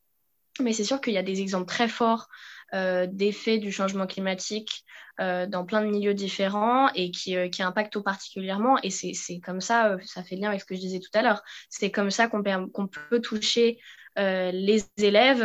Mais 0.60 0.72
c'est 0.72 0.84
sûr 0.84 1.00
qu'il 1.00 1.14
y 1.14 1.18
a 1.18 1.22
des 1.22 1.40
exemples 1.40 1.66
très 1.66 1.88
forts 1.88 2.28
euh, 2.74 3.06
d'effets 3.06 3.58
du 3.58 3.70
changement 3.70 4.06
climatique 4.06 4.84
euh, 5.20 5.46
dans 5.46 5.66
plein 5.66 5.82
de 5.82 5.90
milieux 5.90 6.14
différents 6.14 6.90
et 6.94 7.10
qui, 7.10 7.36
euh, 7.36 7.50
qui 7.50 7.62
impactent 7.62 7.92
tout 7.92 8.02
particulièrement. 8.02 8.78
Et 8.82 8.88
c'est 8.88 9.40
comme 9.40 9.60
ça, 9.60 9.98
ça 10.06 10.22
fait 10.22 10.36
lien 10.36 10.48
avec 10.48 10.62
ce 10.62 10.64
que 10.66 10.74
je 10.74 10.80
disais 10.80 10.98
tout 10.98 11.10
à 11.12 11.20
l'heure, 11.20 11.42
c'est 11.68 11.90
comme 11.90 12.10
ça 12.10 12.28
qu'on 12.28 12.42
qu'on 12.70 12.86
peut 12.86 13.20
toucher 13.20 13.78
les 14.16 14.84
élèves 14.96 15.44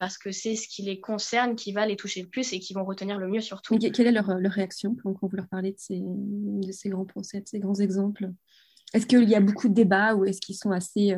parce 0.00 0.18
que 0.18 0.32
c'est 0.32 0.56
ce 0.56 0.66
qui 0.66 0.82
les 0.82 0.98
concerne 0.98 1.54
qui 1.54 1.72
va 1.72 1.86
les 1.86 1.94
toucher 1.94 2.22
le 2.22 2.28
plus 2.28 2.52
et 2.52 2.58
qui 2.58 2.74
vont 2.74 2.84
retenir 2.84 3.18
le 3.18 3.28
mieux 3.28 3.40
surtout. 3.40 3.78
quelle 3.78 4.08
est 4.08 4.12
leur, 4.12 4.34
leur 4.34 4.52
réaction 4.52 4.96
quand, 5.00 5.14
vous 5.22 5.36
leur 5.36 5.46
parlez 5.46 5.70
de 5.70 5.78
ces, 5.78 6.00
de 6.00 6.72
ces 6.72 6.88
grands 6.88 7.04
procès, 7.04 7.40
de 7.40 7.46
ces 7.46 7.60
grands 7.60 7.76
exemples? 7.76 8.30
Est-ce 8.94 9.06
qu'il 9.06 9.28
y 9.28 9.36
a 9.36 9.40
beaucoup 9.40 9.68
de 9.68 9.74
débats 9.74 10.16
ou 10.16 10.24
est-ce 10.24 10.40
qu'ils 10.40 10.56
sont 10.56 10.72
assez 10.72 11.14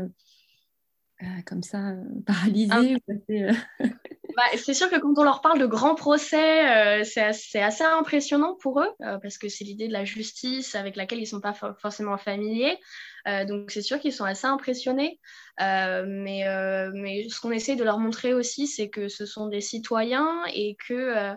comme 1.47 1.63
ça 1.63 1.95
paralysés 2.27 2.97
Bah, 4.37 4.43
c'est 4.57 4.75
sûr 4.75 4.91
que 4.91 4.99
quand 4.99 5.15
on 5.17 5.23
leur 5.23 5.41
parle 5.41 5.61
de 5.61 5.67
grands 5.67 5.95
procès, 5.95 6.69
euh, 6.69 7.05
c'est 7.05 7.21
assez, 7.21 7.61
assez, 7.61 7.85
impressionnant 7.85 8.57
pour 8.61 8.81
eux, 8.81 8.89
euh, 9.03 9.19
parce 9.19 9.39
que 9.39 9.49
c'est 9.49 9.65
l'idée 9.65 9.87
de 9.87 9.93
la 9.93 10.05
justice 10.05 10.75
avec 10.75 10.97
laquelle 10.97 11.19
ils 11.19 11.23
ne 11.23 11.29
sont 11.29 11.41
pas 11.41 11.55
forcément 11.79 12.17
familiers. 12.17 12.79
Euh, 13.27 13.45
donc 13.45 13.71
c'est 13.71 13.83
sûr 13.83 13.99
qu'ils 13.99 14.13
sont 14.13 14.25
assez 14.25 14.47
impressionnés. 14.47 15.21
Euh, 15.61 16.05
mais, 16.07 16.49
euh, 16.49 16.91
mais 16.95 17.29
ce 17.29 17.41
qu'on 17.41 17.53
essaie 17.53 17.77
de 17.77 17.85
leur 17.85 17.99
montrer 17.99 18.35
aussi, 18.35 18.67
c'est 18.67 18.89
que 18.89 19.09
ce 19.09 19.25
sont 19.25 19.47
des 19.47 19.61
citoyens 19.61 20.43
et 20.53 20.77
que 20.77 21.35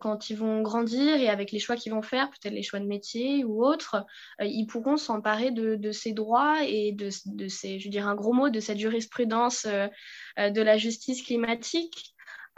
quand 0.00 0.30
ils 0.30 0.36
vont 0.36 0.62
grandir 0.62 1.14
et 1.16 1.28
avec 1.28 1.52
les 1.52 1.58
choix 1.58 1.76
qu'ils 1.76 1.92
vont 1.92 2.02
faire, 2.02 2.30
peut-être 2.30 2.54
les 2.54 2.62
choix 2.62 2.80
de 2.80 2.86
métier 2.86 3.44
ou 3.44 3.64
autres, 3.64 4.04
ils 4.40 4.66
pourront 4.66 4.96
s'emparer 4.96 5.50
de, 5.50 5.76
de, 5.76 5.92
ces 5.92 6.12
droits 6.12 6.64
et 6.64 6.92
de, 6.92 7.10
de 7.26 7.48
ces, 7.48 7.78
je 7.78 7.84
veux 7.84 7.90
dire 7.90 8.08
un 8.08 8.14
gros 8.14 8.32
mot, 8.32 8.50
de 8.50 8.60
cette 8.60 8.78
jurisprudence 8.78 9.66
de 9.66 10.62
la 10.62 10.76
justice 10.76 11.22
climatique 11.22 12.11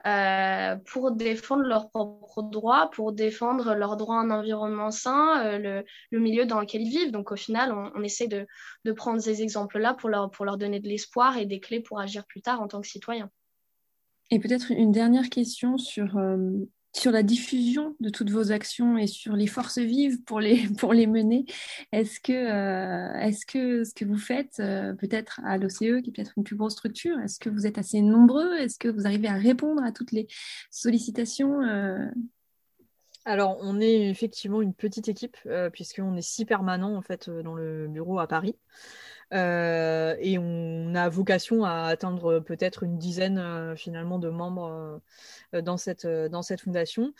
euh, 0.06 0.76
pour 0.86 1.12
défendre 1.12 1.62
leurs 1.62 1.88
propres 1.88 2.42
droits, 2.42 2.90
pour 2.92 3.12
défendre 3.12 3.74
leurs 3.74 3.96
droits 3.96 4.16
à 4.16 4.20
un 4.20 4.30
environnement 4.30 4.90
sain, 4.90 5.42
euh, 5.46 5.82
le, 6.10 6.18
milieu 6.18 6.44
dans 6.44 6.60
lequel 6.60 6.82
ils 6.82 6.90
vivent. 6.90 7.10
Donc 7.10 7.32
au 7.32 7.36
final, 7.36 7.72
on, 7.72 8.02
essaie 8.02 8.28
de, 8.28 8.46
de, 8.84 8.92
prendre 8.92 9.20
ces 9.20 9.42
exemples-là 9.42 9.94
pour 9.94 10.10
leur, 10.10 10.30
pour 10.30 10.44
leur 10.44 10.58
donner 10.58 10.80
de 10.80 10.88
l'espoir 10.88 11.38
et 11.38 11.46
des 11.46 11.58
clés 11.58 11.80
pour 11.80 12.00
agir 12.00 12.26
plus 12.26 12.42
tard 12.42 12.60
en 12.60 12.68
tant 12.68 12.80
que 12.80 12.86
citoyen. 12.86 13.30
Et 14.30 14.38
peut-être 14.38 14.70
une 14.70 14.92
dernière 14.92 15.30
question 15.30 15.78
sur 15.78 16.16
euh, 16.16 16.50
sur 16.96 17.10
la 17.10 17.22
diffusion 17.22 17.96
de 18.00 18.08
toutes 18.08 18.30
vos 18.30 18.52
actions 18.52 18.96
et 18.96 19.06
sur 19.06 19.34
les 19.36 19.46
forces 19.46 19.78
vives 19.78 20.22
pour 20.22 20.40
les, 20.40 20.66
pour 20.78 20.92
les 20.92 21.06
mener. 21.06 21.44
Est-ce 21.92 22.20
que, 22.20 22.32
euh, 22.32 23.18
est-ce 23.20 23.46
que 23.46 23.84
ce 23.84 23.94
que 23.94 24.04
vous 24.04 24.18
faites, 24.18 24.60
euh, 24.60 24.94
peut-être 24.94 25.40
à 25.44 25.58
l'OCE, 25.58 25.78
qui 25.78 26.10
est 26.10 26.12
peut-être 26.12 26.34
une 26.36 26.44
plus 26.44 26.56
grosse 26.56 26.74
structure, 26.74 27.18
est-ce 27.20 27.38
que 27.38 27.50
vous 27.50 27.66
êtes 27.66 27.78
assez 27.78 28.00
nombreux? 28.00 28.54
Est-ce 28.56 28.78
que 28.78 28.88
vous 28.88 29.06
arrivez 29.06 29.28
à 29.28 29.34
répondre 29.34 29.82
à 29.82 29.92
toutes 29.92 30.12
les 30.12 30.28
sollicitations 30.70 31.62
euh? 31.62 32.06
Alors, 33.26 33.56
on 33.62 33.80
est 33.80 34.10
effectivement 34.10 34.60
une 34.60 34.74
petite 34.74 35.08
équipe, 35.08 35.36
puisqu'on 35.72 36.16
est 36.16 36.22
six 36.22 36.44
permanents 36.44 36.94
en 36.96 37.02
fait 37.02 37.30
dans 37.30 37.54
le 37.54 37.88
bureau 37.88 38.18
à 38.18 38.26
Paris. 38.26 38.58
et 39.32 40.38
on 40.38 40.94
a 40.94 41.08
vocation 41.08 41.64
à 41.64 41.86
atteindre 41.86 42.40
peut-être 42.40 42.82
une 42.82 42.98
dizaine 42.98 43.74
finalement 43.76 44.18
de 44.18 44.28
membres 44.28 45.00
dans 45.54 45.76
cette 45.78 46.06
fondation. 46.60 47.14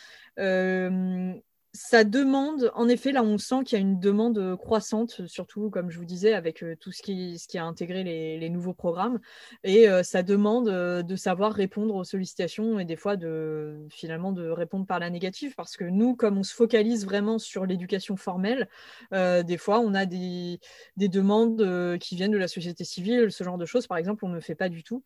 Euh, 1.75 1.85
ça 1.95 2.05
demande, 2.05 2.71
en 2.75 2.89
effet, 2.89 3.13
là 3.13 3.23
on 3.23 3.39
sent 3.39 3.65
qu'il 3.65 3.79
y 3.79 3.81
a 3.81 3.83
une 3.83 3.99
demande 4.01 4.57
croissante, 4.57 5.27
surtout 5.27 5.71
comme 5.71 5.91
je 5.91 5.99
vous 5.99 6.05
disais, 6.05 6.33
avec 6.33 6.63
euh, 6.63 6.77
tout 6.79 6.93
ce 6.93 7.03
qui, 7.03 7.39
ce 7.39 7.49
qui 7.49 7.59
a 7.59 7.65
intégré 7.65 8.05
les, 8.05 8.39
les 8.39 8.51
nouveaux 8.51 8.73
programmes. 8.73 9.21
Et 9.65 9.89
euh, 9.89 10.03
ça 10.03 10.23
demande 10.23 10.69
euh, 10.69 11.03
de 11.03 11.17
savoir 11.17 11.53
répondre 11.53 11.95
aux 11.95 12.05
sollicitations 12.05 12.79
et 12.79 12.85
des 12.85 12.97
fois 12.97 13.17
de 13.17 13.87
finalement 13.91 14.33
de 14.33 14.49
répondre 14.49 14.87
par 14.87 14.99
la 14.99 15.11
négative. 15.11 15.55
Parce 15.57 15.77
que 15.77 15.85
nous, 15.85 16.17
comme 16.17 16.39
on 16.39 16.43
se 16.43 16.55
focalise 16.55 17.05
vraiment 17.05 17.39
sur 17.39 17.67
l'éducation 17.67 18.17
formelle, 18.17 18.69
des 19.13 19.57
fois 19.59 19.81
on 19.81 19.95
a 19.95 20.07
des, 20.07 20.61
des 20.97 21.09
demandes 21.09 21.99
qui 21.99 22.17
viennent 22.17 22.31
de 22.33 22.39
la 22.39 22.49
société 22.49 22.85
civile, 22.85 23.31
ce 23.31 23.45
genre 23.45 23.59
de 23.59 23.67
choses, 23.67 23.87
par 23.87 23.99
exemple, 23.99 24.25
on 24.25 24.29
ne 24.29 24.41
fait 24.41 24.55
pas 24.55 24.69
du 24.69 24.83
tout. 24.83 25.03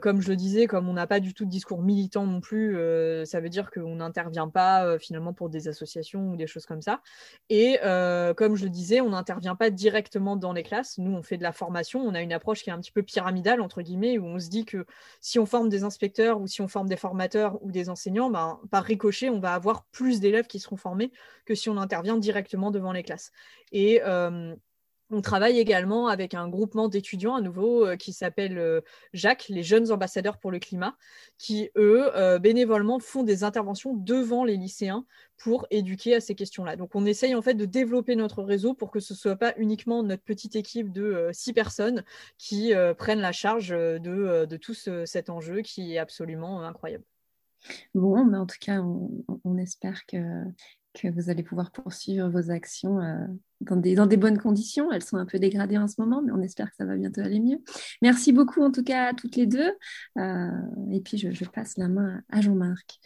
comme 0.00 0.20
je 0.20 0.28
le 0.28 0.36
disais, 0.36 0.66
comme 0.66 0.88
on 0.88 0.92
n'a 0.92 1.06
pas 1.06 1.20
du 1.20 1.34
tout 1.34 1.44
de 1.44 1.50
discours 1.50 1.82
militant 1.82 2.26
non 2.26 2.40
plus, 2.40 2.76
ça 3.24 3.40
veut 3.40 3.48
dire 3.48 3.70
qu'on 3.70 3.96
n'intervient 3.96 4.48
pas 4.48 4.98
finalement 4.98 5.32
pour 5.32 5.48
des 5.48 5.68
associations 5.68 6.01
ou 6.32 6.36
des 6.36 6.46
choses 6.46 6.66
comme 6.66 6.82
ça. 6.82 7.00
Et 7.48 7.78
euh, 7.84 8.34
comme 8.34 8.56
je 8.56 8.64
le 8.64 8.70
disais, 8.70 9.00
on 9.00 9.10
n'intervient 9.10 9.56
pas 9.56 9.70
directement 9.70 10.36
dans 10.36 10.52
les 10.52 10.62
classes. 10.62 10.98
Nous, 10.98 11.12
on 11.12 11.22
fait 11.22 11.36
de 11.36 11.42
la 11.42 11.52
formation. 11.52 12.00
On 12.00 12.14
a 12.14 12.20
une 12.20 12.32
approche 12.32 12.62
qui 12.62 12.70
est 12.70 12.72
un 12.72 12.80
petit 12.80 12.92
peu 12.92 13.02
pyramidale, 13.02 13.60
entre 13.60 13.82
guillemets, 13.82 14.18
où 14.18 14.24
on 14.24 14.38
se 14.38 14.48
dit 14.48 14.64
que 14.64 14.86
si 15.20 15.38
on 15.38 15.46
forme 15.46 15.68
des 15.68 15.84
inspecteurs 15.84 16.40
ou 16.40 16.46
si 16.46 16.60
on 16.60 16.68
forme 16.68 16.88
des 16.88 16.96
formateurs 16.96 17.62
ou 17.62 17.70
des 17.70 17.88
enseignants, 17.88 18.30
ben, 18.30 18.60
par 18.70 18.84
ricochet, 18.84 19.28
on 19.28 19.40
va 19.40 19.54
avoir 19.54 19.84
plus 19.86 20.20
d'élèves 20.20 20.46
qui 20.46 20.58
seront 20.58 20.76
formés 20.76 21.12
que 21.44 21.54
si 21.54 21.68
on 21.70 21.76
intervient 21.76 22.16
directement 22.16 22.70
devant 22.70 22.92
les 22.92 23.02
classes. 23.02 23.32
Et 23.72 24.00
euh, 24.04 24.54
on 25.12 25.20
travaille 25.20 25.58
également 25.58 26.08
avec 26.08 26.34
un 26.34 26.48
groupement 26.48 26.88
d'étudiants 26.88 27.34
à 27.34 27.40
nouveau 27.40 27.86
euh, 27.86 27.96
qui 27.96 28.12
s'appelle 28.12 28.58
euh, 28.58 28.80
Jacques, 29.12 29.46
les 29.48 29.62
jeunes 29.62 29.92
ambassadeurs 29.92 30.38
pour 30.38 30.50
le 30.50 30.58
climat, 30.58 30.96
qui 31.38 31.70
eux 31.76 32.10
euh, 32.16 32.38
bénévolement 32.38 32.98
font 32.98 33.22
des 33.22 33.44
interventions 33.44 33.94
devant 33.94 34.44
les 34.44 34.56
lycéens 34.56 35.04
pour 35.36 35.66
éduquer 35.70 36.14
à 36.14 36.20
ces 36.20 36.34
questions-là. 36.34 36.76
Donc 36.76 36.94
on 36.94 37.04
essaye 37.04 37.34
en 37.34 37.42
fait 37.42 37.54
de 37.54 37.66
développer 37.66 38.16
notre 38.16 38.42
réseau 38.42 38.74
pour 38.74 38.90
que 38.90 39.00
ce 39.00 39.14
soit 39.14 39.36
pas 39.36 39.52
uniquement 39.58 40.02
notre 40.02 40.22
petite 40.22 40.56
équipe 40.56 40.90
de 40.92 41.28
six 41.32 41.52
personnes 41.52 42.04
qui 42.38 42.72
prennent 42.96 43.20
la 43.20 43.32
charge 43.32 43.70
de 43.70 44.56
tout 44.56 44.74
cet 44.74 45.30
enjeu 45.30 45.62
qui 45.62 45.94
est 45.94 45.98
absolument 45.98 46.62
incroyable. 46.62 47.04
Bon, 47.94 48.24
mais 48.24 48.38
en 48.38 48.46
tout 48.46 48.56
cas, 48.60 48.80
on 48.80 49.56
espère 49.56 50.04
que 50.06 50.44
que 50.94 51.08
vous 51.08 51.30
allez 51.30 51.42
pouvoir 51.42 51.70
poursuivre 51.70 52.28
vos 52.28 52.50
actions 52.50 53.00
euh, 53.00 53.26
dans, 53.60 53.76
des, 53.76 53.94
dans 53.94 54.06
des 54.06 54.16
bonnes 54.16 54.38
conditions. 54.38 54.92
Elles 54.92 55.02
sont 55.02 55.16
un 55.16 55.26
peu 55.26 55.38
dégradées 55.38 55.78
en 55.78 55.88
ce 55.88 55.94
moment, 55.98 56.22
mais 56.22 56.32
on 56.32 56.42
espère 56.42 56.70
que 56.70 56.76
ça 56.76 56.84
va 56.84 56.96
bientôt 56.96 57.20
aller 57.20 57.40
mieux. 57.40 57.58
Merci 58.02 58.32
beaucoup 58.32 58.62
en 58.62 58.70
tout 58.70 58.84
cas 58.84 59.08
à 59.08 59.14
toutes 59.14 59.36
les 59.36 59.46
deux. 59.46 59.72
Euh, 60.18 60.50
et 60.92 61.00
puis 61.00 61.18
je, 61.18 61.44
passe 61.44 61.76
la 61.78 61.88
main 61.88 62.22
à 62.30 62.40
Jean-Marc. 62.40 63.00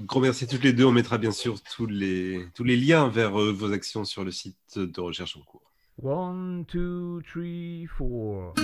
Grand 0.00 0.20
merci 0.20 0.44
à 0.44 0.46
toutes 0.46 0.64
les 0.64 0.72
deux. 0.72 0.84
On 0.84 0.92
mettra 0.92 1.18
bien 1.18 1.32
sûr 1.32 1.60
tous 1.62 1.86
les, 1.86 2.46
tous 2.54 2.64
les 2.64 2.76
liens 2.76 3.08
vers 3.08 3.40
euh, 3.40 3.52
vos 3.52 3.72
actions 3.72 4.04
sur 4.04 4.24
le 4.24 4.30
site 4.30 4.56
de 4.76 5.00
recherche 5.00 5.36
en 5.36 5.42
cours. 5.42 5.62
One, 6.02 6.64
two, 6.66 7.20
three, 7.22 7.86
four. 7.86 8.54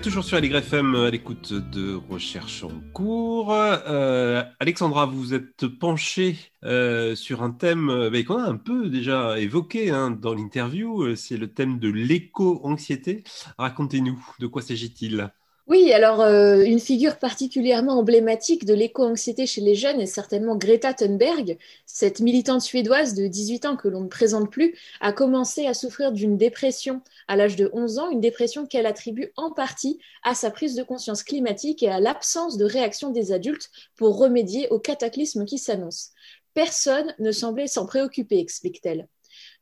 Toujours 0.00 0.24
sur 0.24 0.38
FM 0.38 0.94
à 0.94 1.10
l'écoute 1.10 1.52
de 1.52 1.94
Recherche 1.94 2.64
en 2.64 2.80
cours. 2.94 3.52
Euh, 3.52 4.42
Alexandra, 4.58 5.04
vous 5.04 5.34
êtes 5.34 5.66
penchée 5.66 6.38
euh, 6.64 7.14
sur 7.14 7.42
un 7.42 7.50
thème 7.50 7.90
euh, 7.90 8.22
qu'on 8.24 8.38
a 8.38 8.48
un 8.48 8.56
peu 8.56 8.88
déjà 8.88 9.38
évoqué 9.38 9.90
hein, 9.90 10.10
dans 10.10 10.32
l'interview. 10.32 11.14
C'est 11.16 11.36
le 11.36 11.52
thème 11.52 11.78
de 11.78 11.90
l'éco-anxiété. 11.90 13.24
Racontez-nous, 13.58 14.24
de 14.38 14.46
quoi 14.46 14.62
s'agit-il? 14.62 15.30
Oui, 15.70 15.92
alors 15.92 16.20
euh, 16.20 16.64
une 16.64 16.80
figure 16.80 17.16
particulièrement 17.16 18.00
emblématique 18.00 18.64
de 18.64 18.74
l'éco-anxiété 18.74 19.46
chez 19.46 19.60
les 19.60 19.76
jeunes 19.76 20.00
est 20.00 20.06
certainement 20.06 20.56
Greta 20.56 20.92
Thunberg. 20.94 21.58
Cette 21.86 22.18
militante 22.18 22.60
suédoise 22.60 23.14
de 23.14 23.28
18 23.28 23.66
ans 23.66 23.76
que 23.76 23.86
l'on 23.86 24.00
ne 24.00 24.08
présente 24.08 24.50
plus 24.50 24.76
a 25.00 25.12
commencé 25.12 25.66
à 25.66 25.74
souffrir 25.74 26.10
d'une 26.10 26.36
dépression 26.36 27.02
à 27.28 27.36
l'âge 27.36 27.54
de 27.54 27.70
11 27.72 27.98
ans, 28.00 28.10
une 28.10 28.20
dépression 28.20 28.66
qu'elle 28.66 28.84
attribue 28.84 29.30
en 29.36 29.52
partie 29.52 30.00
à 30.24 30.34
sa 30.34 30.50
prise 30.50 30.74
de 30.74 30.82
conscience 30.82 31.22
climatique 31.22 31.84
et 31.84 31.88
à 31.88 32.00
l'absence 32.00 32.56
de 32.56 32.64
réaction 32.64 33.10
des 33.10 33.30
adultes 33.30 33.70
pour 33.94 34.18
remédier 34.18 34.68
au 34.70 34.80
cataclysme 34.80 35.44
qui 35.44 35.58
s'annonce. 35.58 36.10
Personne 36.52 37.14
ne 37.20 37.30
semblait 37.30 37.68
s'en 37.68 37.86
préoccuper, 37.86 38.40
explique-t-elle. 38.40 39.06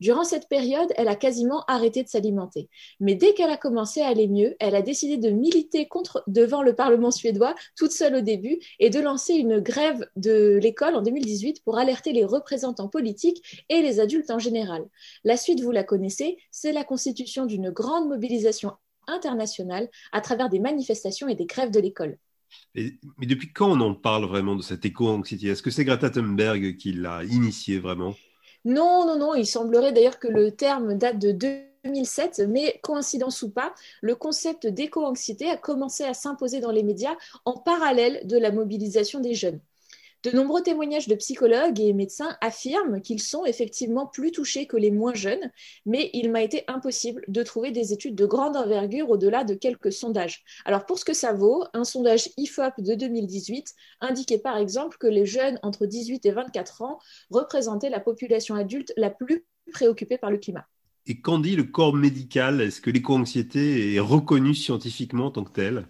Durant 0.01 0.25
cette 0.25 0.49
période, 0.49 0.93
elle 0.97 1.09
a 1.09 1.17
quasiment 1.17 1.65
arrêté 1.67 2.03
de 2.03 2.09
s'alimenter. 2.09 2.69
Mais 3.01 3.15
dès 3.15 3.35
qu'elle 3.35 3.51
a 3.51 3.57
commencé 3.57 4.01
à 4.01 4.09
aller 4.09 4.29
mieux, 4.29 4.55
elle 4.61 4.77
a 4.77 4.83
décidé 4.83 5.17
de 5.17 5.31
militer 5.31 5.89
contre, 5.89 6.23
devant 6.27 6.63
le 6.63 6.75
Parlement 6.75 7.11
suédois, 7.11 7.55
toute 7.77 7.91
seule 7.91 8.17
au 8.17 8.21
début, 8.21 8.59
et 8.79 8.91
de 8.91 9.01
lancer 9.01 9.35
une 9.35 9.59
grève 9.59 10.09
de 10.17 10.59
l'école 10.63 10.95
en 10.95 11.03
2018 11.03 11.65
pour 11.65 11.79
alerter 11.79 12.13
les 12.13 12.25
représentants 12.25 12.89
politiques 12.89 13.65
et 13.69 13.83
les 13.83 13.99
adultes 14.01 14.31
en 14.31 14.39
général. 14.39 14.85
La 15.25 15.37
suite, 15.37 15.61
vous 15.61 15.73
la 15.73 15.85
connaissez, 15.85 16.39
c'est 16.51 16.73
la 16.73 16.85
constitution 16.85 17.47
d'une 17.47 17.71
grande 17.71 18.09
mobilisation 18.09 18.73
internationale 19.09 19.89
à 20.13 20.21
travers 20.21 20.49
des 20.49 20.61
manifestations 20.61 21.29
et 21.29 21.35
des 21.35 21.47
grèves 21.47 21.71
de 21.71 21.81
l'école. 21.81 22.19
mais 22.75 23.27
depuis 23.27 23.53
quand 23.53 23.71
on 23.71 23.81
en 23.81 23.95
parle 23.95 24.27
vraiment 24.27 24.57
de 24.57 24.63
cette 24.63 24.85
éco-anxiété? 24.85 25.49
Est-ce 25.49 25.63
que 25.63 25.71
c'est 25.71 25.85
Greta 25.85 26.11
Thunberg 26.11 26.77
qui 26.77 26.93
l'a 26.93 27.25
initié 27.25 27.79
vraiment? 27.79 28.15
Non, 28.69 29.07
non, 29.07 29.19
non, 29.19 29.35
il 29.35 29.47
semblerait 29.47 29.93
d'ailleurs 29.93 30.19
que 30.19 30.29
le 30.29 30.51
terme 30.53 30.95
date 30.99 31.19
de 31.19 31.33
2007, 31.33 32.41
mais 32.49 32.79
coïncidence 32.83 33.43
ou 33.43 33.51
pas, 33.51 33.75
le 34.03 34.15
concept 34.15 34.67
d'éco-anxiété 34.67 35.49
a 35.49 35.57
commencé 35.57 36.05
à 36.05 36.15
s'imposer 36.15 36.61
dans 36.61 36.71
les 36.71 36.83
médias 36.83 37.17
en 37.47 37.55
parallèle 37.55 38.27
de 38.27 38.37
la 38.37 38.53
mobilisation 38.53 39.21
des 39.21 39.35
jeunes. 39.35 39.61
De 40.25 40.33
nombreux 40.33 40.63
témoignages 40.63 41.07
de 41.07 41.15
psychologues 41.15 41.79
et 41.79 41.93
médecins 41.93 42.37
affirment 42.41 43.01
qu'ils 43.01 43.23
sont 43.23 43.45
effectivement 43.45 44.05
plus 44.05 44.33
touchés 44.33 44.67
que 44.67 44.77
les 44.77 44.91
moins 44.91 45.15
jeunes, 45.15 45.53
mais 45.87 46.11
il 46.13 46.33
m'a 46.33 46.43
été 46.43 46.65
impossible 46.67 47.25
de 47.29 47.43
trouver 47.45 47.71
des 47.71 47.93
études 47.93 48.17
de 48.17 48.27
grande 48.27 48.57
envergure 48.57 49.11
au-delà 49.11 49.45
de 49.45 49.55
quelques 49.55 49.93
sondages. 49.93 50.43
Alors 50.65 50.87
pour 50.87 50.99
ce 50.99 51.05
que 51.05 51.15
ça 51.15 51.33
vaut, 51.33 51.65
un 51.73 51.85
sondage 51.85 52.31
IFOP 52.37 52.81
de 52.81 52.97
2018 52.97 53.73
indiquait 54.01 54.39
par 54.39 54.57
exemple 54.57 54.97
que 54.99 55.07
les 55.07 55.25
jeunes 55.25 55.61
entre 55.63 55.87
18 55.87 56.27
et 56.27 56.33
24 56.33 56.83
ans 56.83 56.99
représentaient 57.31 57.91
la 57.91 58.01
population 58.01 58.57
adulte 58.57 58.93
la 58.97 59.11
plus 59.11 59.47
préoccupée 59.73 60.19
par 60.19 60.33
le 60.33 60.39
climat. 60.39 60.67
Et 61.07 61.21
qu'en 61.21 61.39
dit 61.39 61.55
le 61.55 61.63
corps 61.63 61.95
médical? 61.95 62.61
Est-ce 62.61 62.81
que 62.81 62.91
l'éco-anxiété 62.91 63.95
est 63.95 64.01
reconnue 64.01 64.55
scientifiquement 64.55 65.27
en 65.27 65.31
tant 65.31 65.45
que 65.45 65.53
telle? 65.53 65.87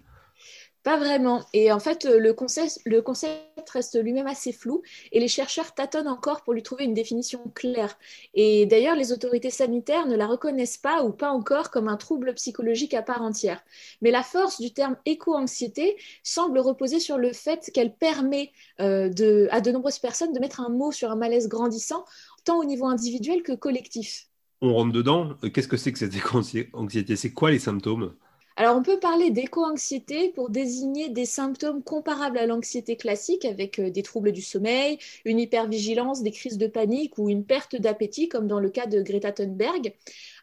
Pas 0.89 0.97
vraiment. 0.97 1.45
Et 1.53 1.71
en 1.71 1.81
fait, 1.81 2.07
le 2.07 2.33
concept, 2.33 2.81
le 2.87 3.03
concept 3.03 3.69
reste 3.69 4.03
lui-même 4.03 4.27
assez 4.27 4.53
flou 4.53 4.81
et 5.13 5.21
les 5.21 5.29
chercheurs 5.29 5.75
tâtonnent 5.75 6.09
encore 6.09 6.41
pour 6.41 6.55
lui 6.55 6.63
trouver 6.63 6.85
une 6.85 6.95
définition 6.95 7.41
claire. 7.55 7.99
Et 8.33 8.65
d'ailleurs, 8.65 8.97
les 8.97 9.13
autorités 9.13 9.51
sanitaires 9.51 10.07
ne 10.07 10.17
la 10.17 10.27
reconnaissent 10.27 10.79
pas 10.79 11.05
ou 11.05 11.13
pas 11.13 11.29
encore 11.29 11.71
comme 11.71 11.89
un 11.89 11.99
trouble 11.99 12.33
psychologique 12.33 12.95
à 12.95 13.03
part 13.03 13.21
entière. 13.21 13.61
Mais 14.01 14.11
la 14.11 14.23
force 14.23 14.63
du 14.63 14.73
terme 14.73 14.97
éco-anxiété 15.05 15.99
semble 16.23 16.59
reposer 16.59 17.01
sur 17.01 17.19
le 17.19 17.35
fait 17.35 17.71
qu'elle 17.75 17.95
permet 17.95 18.51
euh, 18.81 19.47
à 19.51 19.61
de 19.61 19.71
nombreuses 19.71 19.99
personnes 19.99 20.33
de 20.33 20.41
mettre 20.41 20.63
un 20.63 20.71
mot 20.71 20.91
sur 20.91 21.11
un 21.11 21.17
malaise 21.17 21.49
grandissant, 21.49 22.07
tant 22.47 22.59
au 22.59 22.65
niveau 22.65 22.87
individuel 22.87 23.43
que 23.43 23.53
collectif. 23.53 24.29
On 24.63 24.73
rentre 24.73 24.93
dedans. 24.93 25.35
Qu'est-ce 25.53 25.69
que 25.69 25.77
c'est 25.77 25.93
que 25.93 25.99
cette 25.99 26.17
éco-anxiété 26.17 27.15
C'est 27.15 27.35
quoi 27.35 27.51
les 27.51 27.59
symptômes? 27.59 28.15
Alors, 28.59 28.77
on 28.77 28.83
peut 28.83 28.99
parler 28.99 29.31
d'éco-anxiété 29.31 30.31
pour 30.31 30.51
désigner 30.51 31.11
des 31.11 31.27
symptômes 31.27 31.81
comparables 31.81 32.39
à 32.39 32.47
l'anxiété 32.47 32.97
classique 32.97 33.45
avec 33.45 33.79
euh, 33.79 33.89
des 33.89 34.03
troubles 34.03 34.33
du 34.33 34.43
sommeil, 34.43 34.99
une 35.25 35.39
hypervigilance, 35.39 36.25
des 36.25 36.33
crises 36.33 36.59
de 36.59 36.67
panique 36.67 37.19
ou 37.19 37.29
une 37.31 37.45
perte 37.45 37.77
d'appétit, 37.77 38.29
comme 38.29 38.49
dans 38.49 38.59
le 38.59 38.69
cas 38.69 38.87
de 38.87 39.01
Greta 39.01 39.31
Thunberg. 39.31 39.95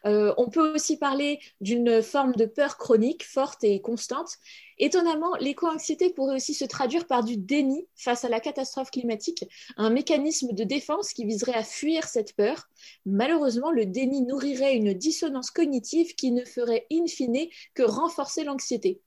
Euh, 0.04 0.34
on 0.36 0.48
peut 0.48 0.74
aussi 0.74 0.98
parler 0.98 1.40
d'une 1.60 2.02
forme 2.02 2.34
de 2.34 2.46
peur 2.46 2.76
chronique, 2.76 3.24
forte 3.24 3.64
et 3.64 3.80
constante. 3.80 4.36
Étonnamment, 4.78 5.34
l'éco-anxiété 5.40 6.10
pourrait 6.10 6.36
aussi 6.36 6.52
se 6.52 6.64
traduire 6.64 7.06
par 7.06 7.24
du 7.24 7.36
déni 7.38 7.86
face 7.94 8.24
à 8.24 8.28
la 8.28 8.40
catastrophe 8.40 8.90
climatique, 8.90 9.44
un 9.76 9.88
mécanisme 9.88 10.52
de 10.52 10.64
défense 10.64 11.12
qui 11.12 11.24
viserait 11.24 11.54
à 11.54 11.64
fuir 11.64 12.04
cette 12.04 12.36
peur. 12.36 12.68
Malheureusement, 13.06 13.70
le 13.70 13.86
déni 13.86 14.22
nourrirait 14.22 14.76
une 14.76 14.92
dissonance 14.92 15.50
cognitive 15.50 16.14
qui 16.14 16.30
ne 16.30 16.44
ferait 16.44 16.86
in 16.92 17.06
fine 17.06 17.48
que 17.74 17.82
renforcer 17.82 18.44
l'anxiété. 18.44 19.00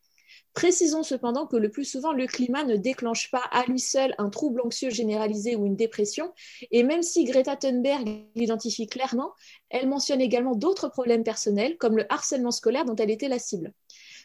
Précisons 0.54 1.04
cependant 1.04 1.46
que 1.46 1.56
le 1.56 1.70
plus 1.70 1.86
souvent, 1.86 2.12
le 2.12 2.26
climat 2.26 2.64
ne 2.64 2.76
déclenche 2.76 3.32
pas 3.32 3.44
à 3.52 3.66
lui 3.66 3.80
seul 3.80 4.14
un 4.18 4.30
trouble 4.30 4.62
anxieux 4.62 4.90
généralisé 4.90 5.56
ou 5.56 5.66
une 5.66 5.76
dépression, 5.76 6.34
et 6.72 6.84
même 6.84 7.04
si 7.04 7.24
Greta 7.24 7.56
Thunberg 7.56 8.26
l'identifie 8.36 8.88
clairement, 8.88 9.32
elle 9.70 9.88
mentionne 9.88 10.22
également 10.22 10.56
d'autres 10.56 10.90
problèmes 10.90 11.24
personnels, 11.24 11.78
comme 11.78 11.98
le 11.98 12.12
harcèlement 12.12 12.52
scolaire 12.52 12.86
dont 12.86 12.96
elle 12.96 13.12
était 13.12 13.28
la 13.28 13.40
cible. 13.40 13.74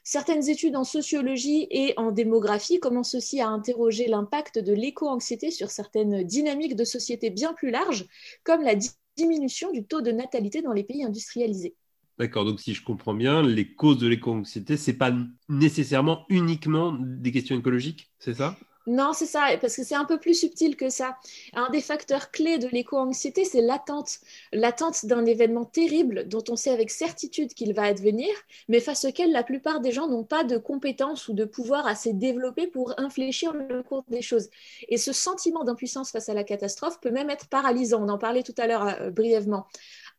Certaines 0.02 0.48
études 0.48 0.76
en 0.76 0.84
sociologie 0.84 1.66
et 1.70 1.94
en 1.96 2.10
démographie 2.10 2.78
commencent 2.78 3.14
aussi 3.14 3.40
à 3.40 3.48
interroger 3.48 4.06
l'impact 4.06 4.58
de 4.58 4.72
l'éco-anxiété 4.72 5.50
sur 5.50 5.70
certaines 5.70 6.24
dynamiques 6.24 6.76
de 6.76 6.84
société 6.84 7.30
bien 7.30 7.54
plus 7.54 7.70
larges, 7.70 8.06
comme 8.44 8.62
la 8.62 8.74
diminution 9.16 9.70
du 9.72 9.84
taux 9.84 10.00
de 10.00 10.10
natalité 10.10 10.62
dans 10.62 10.72
les 10.72 10.84
pays 10.84 11.04
industrialisés. 11.04 11.74
D'accord, 12.18 12.44
donc 12.44 12.60
si 12.60 12.74
je 12.74 12.84
comprends 12.84 13.14
bien, 13.14 13.42
les 13.42 13.74
causes 13.74 13.98
de 13.98 14.06
l'éco-anxiété, 14.06 14.76
ce 14.76 14.90
n'est 14.90 14.96
pas 14.96 15.12
nécessairement 15.48 16.24
uniquement 16.28 16.92
des 16.92 17.32
questions 17.32 17.58
écologiques, 17.58 18.10
c'est 18.20 18.34
ça? 18.34 18.56
Non, 18.86 19.14
c'est 19.14 19.26
ça, 19.26 19.48
parce 19.62 19.76
que 19.76 19.82
c'est 19.82 19.94
un 19.94 20.04
peu 20.04 20.18
plus 20.18 20.38
subtil 20.38 20.76
que 20.76 20.90
ça. 20.90 21.16
Un 21.54 21.70
des 21.70 21.80
facteurs 21.80 22.30
clés 22.30 22.58
de 22.58 22.68
l'éco-anxiété, 22.68 23.46
c'est 23.46 23.62
l'attente. 23.62 24.18
L'attente 24.52 25.06
d'un 25.06 25.24
événement 25.24 25.64
terrible 25.64 26.28
dont 26.28 26.44
on 26.50 26.56
sait 26.56 26.70
avec 26.70 26.90
certitude 26.90 27.54
qu'il 27.54 27.72
va 27.72 27.84
advenir, 27.84 28.28
mais 28.68 28.80
face 28.80 29.06
auquel 29.06 29.32
la 29.32 29.42
plupart 29.42 29.80
des 29.80 29.90
gens 29.90 30.06
n'ont 30.06 30.24
pas 30.24 30.44
de 30.44 30.58
compétences 30.58 31.28
ou 31.28 31.32
de 31.32 31.46
pouvoir 31.46 31.86
assez 31.86 32.12
développé 32.12 32.66
pour 32.66 32.92
infléchir 33.00 33.54
le 33.54 33.82
cours 33.82 34.04
des 34.08 34.22
choses. 34.22 34.50
Et 34.88 34.98
ce 34.98 35.14
sentiment 35.14 35.64
d'impuissance 35.64 36.10
face 36.10 36.28
à 36.28 36.34
la 36.34 36.44
catastrophe 36.44 37.00
peut 37.00 37.10
même 37.10 37.30
être 37.30 37.48
paralysant. 37.48 38.04
On 38.04 38.10
en 38.10 38.18
parlait 38.18 38.42
tout 38.42 38.54
à 38.58 38.66
l'heure 38.66 38.86
euh, 38.86 39.10
brièvement. 39.10 39.66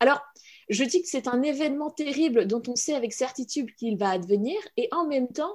Alors, 0.00 0.20
je 0.68 0.84
dis 0.84 1.02
que 1.02 1.08
c'est 1.08 1.28
un 1.28 1.42
événement 1.42 1.90
terrible 1.90 2.46
dont 2.46 2.62
on 2.68 2.76
sait 2.76 2.94
avec 2.94 3.12
certitude 3.12 3.74
qu'il 3.76 3.96
va 3.96 4.10
advenir, 4.10 4.58
et 4.76 4.88
en 4.92 5.06
même 5.06 5.28
temps, 5.28 5.54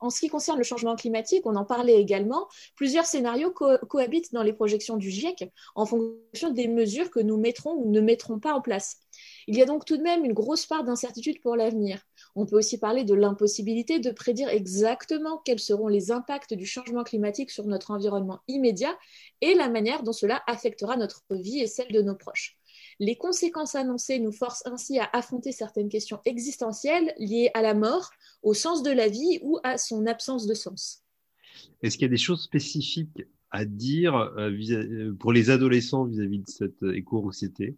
en 0.00 0.10
ce 0.10 0.20
qui 0.20 0.28
concerne 0.28 0.58
le 0.58 0.64
changement 0.64 0.96
climatique, 0.96 1.46
on 1.46 1.56
en 1.56 1.64
parlait 1.64 2.00
également, 2.00 2.48
plusieurs 2.74 3.06
scénarios 3.06 3.50
cohabitent 3.50 4.32
dans 4.32 4.42
les 4.42 4.52
projections 4.52 4.96
du 4.96 5.10
GIEC 5.10 5.50
en 5.74 5.86
fonction 5.86 6.50
des 6.50 6.68
mesures 6.68 7.10
que 7.10 7.20
nous 7.20 7.36
mettrons 7.36 7.74
ou 7.74 7.90
ne 7.90 8.00
mettrons 8.00 8.38
pas 8.38 8.52
en 8.52 8.60
place. 8.60 8.98
Il 9.46 9.56
y 9.56 9.62
a 9.62 9.64
donc 9.64 9.84
tout 9.84 9.96
de 9.96 10.02
même 10.02 10.24
une 10.24 10.32
grosse 10.32 10.66
part 10.66 10.84
d'incertitude 10.84 11.40
pour 11.40 11.56
l'avenir. 11.56 12.02
On 12.34 12.46
peut 12.46 12.56
aussi 12.56 12.78
parler 12.78 13.04
de 13.04 13.14
l'impossibilité 13.14 13.98
de 13.98 14.10
prédire 14.10 14.48
exactement 14.48 15.40
quels 15.44 15.60
seront 15.60 15.88
les 15.88 16.10
impacts 16.10 16.54
du 16.54 16.66
changement 16.66 17.04
climatique 17.04 17.50
sur 17.50 17.64
notre 17.64 17.90
environnement 17.90 18.40
immédiat 18.48 18.96
et 19.40 19.54
la 19.54 19.68
manière 19.68 20.02
dont 20.02 20.12
cela 20.12 20.42
affectera 20.46 20.96
notre 20.96 21.22
vie 21.30 21.60
et 21.60 21.66
celle 21.66 21.92
de 21.92 22.02
nos 22.02 22.14
proches. 22.14 22.55
Les 22.98 23.16
conséquences 23.16 23.74
annoncées 23.74 24.18
nous 24.18 24.32
forcent 24.32 24.66
ainsi 24.66 24.98
à 24.98 25.08
affronter 25.12 25.52
certaines 25.52 25.88
questions 25.88 26.20
existentielles 26.24 27.14
liées 27.18 27.50
à 27.54 27.62
la 27.62 27.74
mort, 27.74 28.10
au 28.42 28.54
sens 28.54 28.82
de 28.82 28.90
la 28.90 29.08
vie 29.08 29.38
ou 29.42 29.58
à 29.64 29.76
son 29.76 30.06
absence 30.06 30.46
de 30.46 30.54
sens. 30.54 31.02
Est-ce 31.82 31.96
qu'il 31.96 32.06
y 32.06 32.10
a 32.10 32.10
des 32.10 32.16
choses 32.16 32.42
spécifiques 32.42 33.22
à 33.50 33.64
dire 33.64 34.16
euh, 34.16 34.50
euh, 34.50 35.14
pour 35.18 35.32
les 35.32 35.50
adolescents 35.50 36.04
vis-à-vis 36.04 36.40
de 36.40 36.48
cette 36.48 36.82
euh, 36.82 36.96
éco-anxiété? 36.96 37.76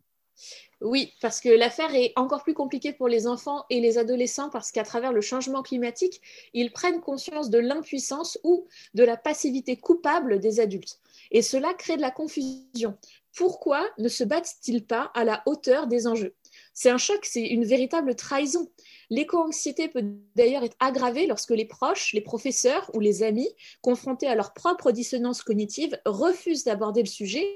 Oui, 0.80 1.12
parce 1.20 1.40
que 1.40 1.48
l'affaire 1.48 1.92
est 1.94 2.12
encore 2.14 2.44
plus 2.44 2.54
compliquée 2.54 2.92
pour 2.92 3.08
les 3.08 3.26
enfants 3.26 3.64
et 3.70 3.80
les 3.80 3.98
adolescents 3.98 4.50
parce 4.50 4.70
qu'à 4.70 4.84
travers 4.84 5.12
le 5.12 5.20
changement 5.20 5.62
climatique, 5.62 6.20
ils 6.54 6.70
prennent 6.70 7.00
conscience 7.00 7.50
de 7.50 7.58
l'impuissance 7.58 8.38
ou 8.44 8.68
de 8.94 9.02
la 9.02 9.16
passivité 9.16 9.76
coupable 9.76 10.38
des 10.38 10.60
adultes. 10.60 11.00
Et 11.32 11.42
cela 11.42 11.74
crée 11.74 11.96
de 11.96 12.02
la 12.02 12.12
confusion 12.12 12.96
pourquoi 13.38 13.88
ne 13.98 14.08
se 14.08 14.24
battent-ils 14.24 14.84
pas 14.84 15.12
à 15.14 15.22
la 15.22 15.44
hauteur 15.46 15.86
des 15.86 16.08
enjeux? 16.08 16.34
C'est 16.74 16.90
un 16.90 16.98
choc, 16.98 17.20
c'est 17.22 17.46
une 17.46 17.64
véritable 17.64 18.16
trahison. 18.16 18.68
L'éco-anxiété 19.10 19.86
peut 19.88 20.02
d'ailleurs 20.34 20.64
être 20.64 20.76
aggravée 20.80 21.28
lorsque 21.28 21.52
les 21.52 21.64
proches, 21.64 22.12
les 22.14 22.20
professeurs 22.20 22.90
ou 22.94 23.00
les 23.00 23.22
amis, 23.22 23.48
confrontés 23.80 24.26
à 24.26 24.34
leur 24.34 24.54
propre 24.54 24.90
dissonance 24.90 25.44
cognitive, 25.44 25.96
refusent 26.04 26.64
d'aborder 26.64 27.00
le 27.00 27.06
sujet 27.06 27.46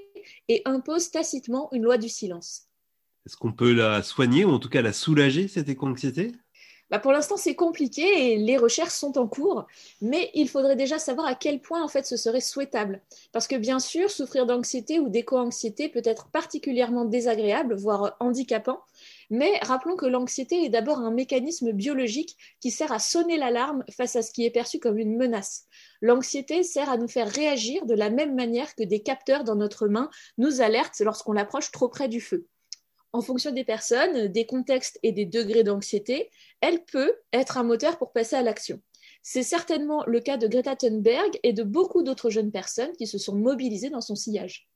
et 0.49 0.63
imposent 0.67 1.11
tacitement 1.11 1.69
une 1.73 1.83
loi 1.83 1.99
du 1.99 2.09
silence. 2.09 2.69
Est-ce 3.27 3.37
qu'on 3.37 3.53
peut 3.53 3.73
la 3.73 4.05
soigner 4.05 4.45
ou 4.45 4.51
en 4.51 4.61
tout 4.61 4.69
cas 4.69 4.83
la 4.83 4.93
soulager, 4.93 5.49
cette 5.49 5.69
éco-anxiété? 5.69 6.31
Bah, 6.93 6.99
pour 6.99 7.13
l'instant, 7.13 7.39
c'est 7.39 7.55
compliqué 7.55 8.35
et 8.35 8.37
les 8.37 8.59
recherches 8.59 8.93
sont 8.93 9.17
en 9.17 9.27
cours, 9.27 9.67
mais 10.03 10.31
il 10.35 10.47
faudrait 10.47 10.77
déjà 10.77 10.99
savoir 10.99 11.27
à 11.27 11.35
quel 11.35 11.59
point 11.63 11.83
en 11.83 11.89
fait 11.89 12.05
ce 12.05 12.19
serait 12.19 12.43
souhaitable. 12.43 13.01
Parce 13.33 13.49
que 13.49 13.57
bien 13.57 13.79
sûr, 13.79 14.11
souffrir 14.11 14.45
d'anxiété 14.45 15.01
ou 15.01 15.09
d'éco-anxiété 15.09 15.89
peut 15.89 16.03
être 16.05 16.29
particulièrement 16.29 17.07
désagréable, 17.07 17.77
voire 17.77 18.15
handicapant, 18.21 18.81
mais 19.31 19.59
rappelons 19.63 19.97
que 19.97 20.05
l'anxiété 20.05 20.67
est 20.67 20.69
d'abord 20.69 20.99
un 20.99 21.11
mécanisme 21.11 21.73
biologique 21.73 22.37
qui 22.61 22.71
sert 22.71 22.93
à 22.93 22.99
sonner 22.99 23.39
l'alarme 23.39 23.85
face 23.91 24.15
à 24.17 24.21
ce 24.21 24.31
qui 24.31 24.45
est 24.45 24.51
perçu 24.51 24.79
comme 24.79 24.99
une 24.99 25.17
menace. 25.17 25.65
L'anxiété 26.03 26.63
sert 26.63 26.91
à 26.91 26.99
nous 26.99 27.09
faire 27.09 27.31
réagir 27.31 27.87
de 27.87 27.95
la 27.95 28.11
même 28.11 28.35
manière 28.35 28.75
que 28.75 28.83
des 28.83 29.03
capteurs 29.03 29.45
dans 29.45 29.57
notre 29.57 29.89
main 29.89 30.11
nous 30.37 30.61
alertent 30.61 31.01
lorsqu'on 31.01 31.33
l'approche 31.33 31.71
trop 31.71 31.89
près 31.89 32.09
du 32.09 32.21
feu 32.21 32.47
en 33.13 33.21
fonction 33.21 33.53
des 33.53 33.65
personnes, 33.65 34.29
des 34.29 34.47
contextes 34.47 34.99
et 35.03 35.13
des 35.13 35.27
degrés 35.27 35.65
d'anxiété, 35.65 36.31
elle 36.61 36.85
peut 36.85 37.13
être 37.33 37.59
un 37.59 37.63
moteur 37.63 37.99
pour 37.99 38.13
passer 38.13 38.37
à 38.37 38.43
l'action. 38.43 38.81
C'est 39.23 39.43
certainement 39.43 40.03
le 40.07 40.21
cas 40.21 40.37
de 40.37 40.49
Greta 40.49 40.75
Thunberg 40.75 41.39
et 41.43 41.53
de 41.53 41.63
beaucoup 41.63 42.03
d'autres 42.03 42.31
jeunes 42.31 42.51
personnes 42.51 42.93
qui 42.99 43.07
se 43.07 43.19
sont 43.19 43.37
mobilisées 43.37 43.91
dans 43.91 44.01
son 44.01 44.17
sillage. 44.17 44.69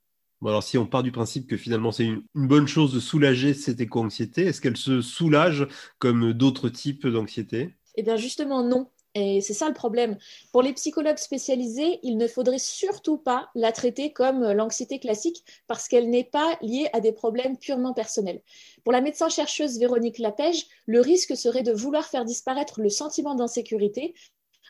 Bon 0.42 0.50
alors 0.50 0.62
si 0.62 0.76
on 0.76 0.86
part 0.86 1.02
du 1.02 1.12
principe 1.12 1.48
que 1.48 1.56
finalement 1.56 1.92
c'est 1.92 2.04
une, 2.04 2.22
bonne 2.34 2.68
chose 2.68 2.92
de 2.92 3.00
soulager 3.00 3.54
cette 3.54 3.80
éco-anxiété, 3.80 4.44
est-ce 4.44 4.60
qu'elle 4.60 4.76
se 4.76 5.00
soulage 5.00 5.66
comme 5.98 6.34
d'autres 6.34 6.68
types 6.68 7.06
d'anxiété? 7.06 7.74
Eh 7.94 8.02
bien 8.02 8.16
justement 8.16 8.62
non. 8.62 8.90
Et 9.18 9.40
c'est 9.40 9.54
ça 9.54 9.66
le 9.66 9.72
problème. 9.72 10.18
Pour 10.52 10.60
les 10.60 10.74
psychologues 10.74 11.16
spécialisés, 11.16 12.00
il 12.02 12.18
ne 12.18 12.28
faudrait 12.28 12.58
surtout 12.58 13.16
pas 13.16 13.48
la 13.54 13.72
traiter 13.72 14.12
comme 14.12 14.52
l'anxiété 14.52 14.98
classique 14.98 15.42
parce 15.68 15.88
qu'elle 15.88 16.10
n'est 16.10 16.22
pas 16.22 16.58
liée 16.60 16.90
à 16.92 17.00
des 17.00 17.12
problèmes 17.12 17.56
purement 17.56 17.94
personnels. 17.94 18.42
Pour 18.84 18.92
la 18.92 19.00
médecin-chercheuse 19.00 19.78
Véronique 19.78 20.18
Lapège, 20.18 20.66
le 20.84 21.00
risque 21.00 21.34
serait 21.34 21.62
de 21.62 21.72
vouloir 21.72 22.04
faire 22.04 22.26
disparaître 22.26 22.82
le 22.82 22.90
sentiment 22.90 23.34
d'insécurité 23.34 24.14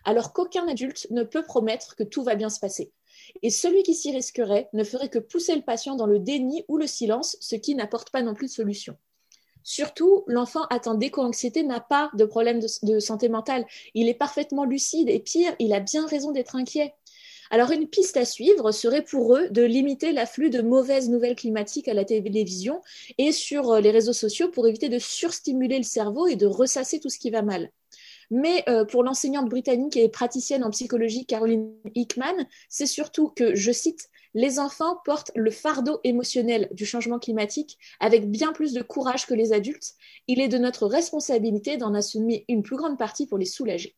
alors 0.04 0.32
qu'aucun 0.32 0.68
adulte 0.68 1.08
ne 1.10 1.24
peut 1.24 1.42
promettre 1.42 1.96
que 1.96 2.04
tout 2.04 2.22
va 2.22 2.36
bien 2.36 2.48
se 2.48 2.60
passer. 2.60 2.92
Et 3.42 3.50
celui 3.50 3.82
qui 3.82 3.94
s'y 3.96 4.12
risquerait 4.12 4.68
ne 4.72 4.84
ferait 4.84 5.08
que 5.08 5.18
pousser 5.18 5.56
le 5.56 5.62
patient 5.62 5.96
dans 5.96 6.06
le 6.06 6.20
déni 6.20 6.64
ou 6.68 6.76
le 6.76 6.86
silence, 6.86 7.36
ce 7.40 7.56
qui 7.56 7.74
n'apporte 7.74 8.10
pas 8.10 8.22
non 8.22 8.34
plus 8.34 8.46
de 8.46 8.52
solution. 8.52 8.96
Surtout, 9.68 10.22
l'enfant 10.28 10.62
atteint 10.70 10.94
d'éco-anxiété 10.94 11.64
n'a 11.64 11.80
pas 11.80 12.08
de 12.14 12.24
problème 12.24 12.60
de, 12.60 13.00
santé 13.00 13.28
mentale. 13.28 13.66
Il 13.94 14.08
est 14.08 14.14
parfaitement 14.14 14.64
lucide 14.64 15.08
et 15.08 15.18
pire, 15.18 15.56
il 15.58 15.74
a 15.74 15.80
bien 15.80 16.06
raison 16.06 16.30
d'être 16.30 16.54
inquiet. 16.54 16.94
Alors 17.50 17.72
une 17.72 17.88
piste 17.88 18.16
à 18.16 18.24
suivre 18.24 18.70
serait 18.70 19.02
pour 19.02 19.34
eux 19.36 19.48
de 19.50 19.62
limiter 19.62 20.12
l'afflux 20.12 20.50
de 20.50 20.62
mauvaises 20.62 21.10
nouvelles 21.10 21.34
climatiques 21.34 21.88
à 21.88 21.94
la 21.94 22.04
télévision 22.04 22.80
et 23.18 23.32
sur 23.32 23.72
euh, 23.72 23.80
les 23.80 23.90
réseaux 23.90 24.12
sociaux 24.12 24.48
pour 24.48 24.68
éviter 24.68 24.88
de 24.88 25.00
surstimuler 25.00 25.78
le 25.78 25.82
cerveau 25.82 26.28
et 26.28 26.36
de 26.36 26.46
ressasser 26.46 27.00
tout 27.00 27.10
ce 27.10 27.18
qui 27.18 27.30
va 27.30 27.42
mal. 27.42 27.72
Mais 28.30 28.62
euh, 28.68 28.84
pour 28.84 29.02
l'enseignante 29.02 29.48
britannique 29.48 29.96
et 29.96 30.08
praticienne 30.08 30.62
en 30.62 30.70
psychologie 30.70 31.26
Caroline 31.26 31.72
Hickman, 31.96 32.46
c'est 32.68 32.86
surtout 32.86 33.30
que, 33.30 33.56
je 33.56 33.72
cite, 33.72 34.10
les 34.36 34.58
enfants 34.58 35.00
portent 35.04 35.32
le 35.34 35.50
fardeau 35.50 35.98
émotionnel 36.04 36.68
du 36.70 36.84
changement 36.84 37.18
climatique 37.18 37.78
avec 38.00 38.30
bien 38.30 38.52
plus 38.52 38.74
de 38.74 38.82
courage 38.82 39.26
que 39.26 39.32
les 39.32 39.54
adultes. 39.54 39.94
Il 40.28 40.40
est 40.40 40.48
de 40.48 40.58
notre 40.58 40.86
responsabilité 40.86 41.78
d'en 41.78 41.94
assumer 41.94 42.44
une 42.46 42.62
plus 42.62 42.76
grande 42.76 42.98
partie 42.98 43.26
pour 43.26 43.38
les 43.38 43.46
soulager. 43.46 43.96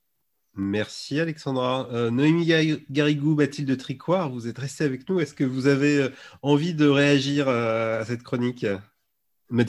Merci 0.55 1.19
Alexandra. 1.19 1.89
Euh, 1.93 2.11
Noémie 2.11 2.47
Garigou, 2.89 3.35
Mathilde 3.35 3.77
Tricoire, 3.77 4.31
vous 4.31 4.47
êtes 4.47 4.59
restée 4.59 4.85
avec 4.85 5.09
nous. 5.09 5.19
Est-ce 5.19 5.35
que 5.35 5.45
vous 5.45 5.67
avez 5.67 5.99
euh, 5.99 6.09
envie 6.43 6.73
de 6.73 6.87
réagir 6.87 7.49
euh, 7.49 8.01
à 8.01 8.05
cette 8.05 8.23
chronique? 8.23 8.65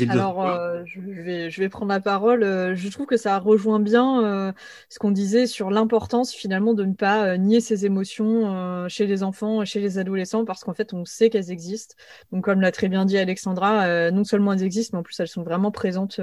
Alors, 0.09 0.45
euh, 0.45 0.83
je, 0.85 0.99
vais, 0.99 1.49
je 1.49 1.61
vais 1.61 1.69
prendre 1.69 1.89
la 1.89 2.01
parole. 2.01 2.43
Euh, 2.43 2.75
je 2.75 2.89
trouve 2.89 3.05
que 3.05 3.15
ça 3.15 3.39
rejoint 3.39 3.79
bien 3.79 4.23
euh, 4.25 4.51
ce 4.89 4.99
qu'on 4.99 5.11
disait 5.11 5.47
sur 5.47 5.71
l'importance 5.71 6.33
finalement 6.33 6.73
de 6.73 6.83
ne 6.83 6.93
pas 6.93 7.37
nier 7.37 7.61
ses 7.61 7.85
émotions 7.85 8.87
chez 8.89 9.05
les 9.05 9.23
enfants, 9.23 9.63
chez 9.63 9.79
les 9.79 9.97
adolescents, 9.97 10.43
parce 10.43 10.63
qu'en 10.63 10.73
fait, 10.73 10.93
on 10.93 11.05
sait 11.05 11.29
qu'elles 11.29 11.51
existent. 11.51 11.95
Donc, 12.31 12.43
comme 12.43 12.59
l'a 12.61 12.71
très 12.71 12.89
bien 12.89 13.05
dit 13.05 13.17
Alexandra, 13.17 14.11
non 14.11 14.23
seulement 14.23 14.53
elles 14.53 14.63
existent, 14.63 14.97
mais 14.97 14.99
en 14.99 15.03
plus, 15.03 15.19
elles 15.19 15.27
sont 15.27 15.43
vraiment 15.43 15.71
présentes 15.71 16.19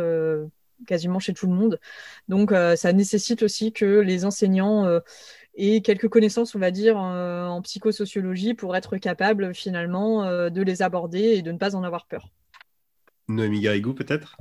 quasiment 0.86 1.18
chez 1.18 1.32
tout 1.32 1.46
le 1.46 1.54
monde. 1.54 1.80
Donc, 2.28 2.52
ça 2.76 2.92
nécessite 2.92 3.42
aussi 3.42 3.72
que 3.72 4.00
les 4.00 4.24
enseignants 4.26 5.00
aient 5.56 5.80
quelques 5.80 6.08
connaissances, 6.08 6.54
on 6.54 6.58
va 6.58 6.70
dire, 6.70 6.98
en 6.98 7.62
psychosociologie 7.62 8.54
pour 8.54 8.76
être 8.76 8.98
capables 8.98 9.54
finalement 9.54 10.24
de 10.50 10.62
les 10.62 10.82
aborder 10.82 11.20
et 11.20 11.42
de 11.42 11.52
ne 11.52 11.58
pas 11.58 11.74
en 11.74 11.84
avoir 11.84 12.06
peur. 12.06 12.30
Noémie 13.28 13.60
Garigou, 13.60 13.94
peut-être? 13.94 14.36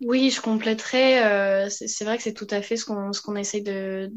Oui, 0.00 0.30
je 0.30 0.40
compléterai. 0.40 1.22
Euh, 1.24 1.68
c'est 1.68 2.04
vrai 2.04 2.16
que 2.16 2.22
c'est 2.22 2.32
tout 2.32 2.46
à 2.50 2.62
fait 2.62 2.76
ce 2.78 2.86
qu'on 2.86 3.36
essaye 3.36 3.62
de, 3.62 4.10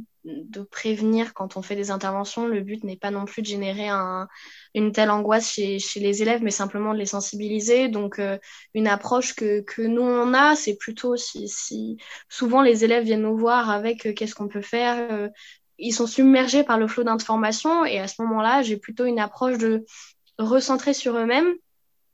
prévenir 0.72 1.34
quand 1.34 1.58
on 1.58 1.62
fait 1.62 1.76
des 1.76 1.91
interventions. 1.91 2.48
Le 2.48 2.62
but 2.62 2.86
n'est 2.86 2.96
pas 2.96 3.12
non 3.12 3.26
plus 3.26 3.41
de 3.41 3.48
générer 3.48 3.89
un, 3.89 4.30
une 4.76 4.94
telle 4.94 5.10
angoisse 5.10 5.52
chez, 5.52 5.80
les 5.98 6.22
élèves, 6.22 6.41
mais 6.41 6.52
simplement 6.52 6.94
de 6.94 7.00
les 7.00 7.06
sensibiliser. 7.06 7.89
Donc, 7.89 8.18
euh, 8.20 8.38
une 8.74 8.88
approche 8.88 9.36
que, 9.36 9.82
nous, 9.82 10.02
on 10.02 10.34
a, 10.34 10.56
c'est 10.56 10.78
plutôt 10.78 11.18
si, 11.18 11.50
si, 11.50 11.98
souvent 12.30 12.62
les 12.62 12.86
élèves 12.86 13.04
viennent 13.04 13.24
nous 13.24 13.38
voir 13.38 13.70
avec 13.70 14.06
euh, 14.06 14.14
qu'est-ce 14.14 14.36
qu'on 14.36 14.48
peut 14.48 14.62
faire. 14.62 15.30
ils 15.78 15.91
sont 15.91 16.08
submergés 16.08 16.64
par 16.64 16.80
le 16.80 16.88
flot 16.88 17.04
d'informations 17.04 17.84
et 17.84 18.00
à 18.00 18.08
ce 18.08 18.22
moment-là, 18.22 18.62
j'ai 18.62 18.78
plutôt 18.78 19.04
une 19.06 19.20
approche 19.20 19.58
de 19.58 19.86
recentrer 20.38 20.94
sur 20.94 21.18
eux-mêmes 21.18 21.54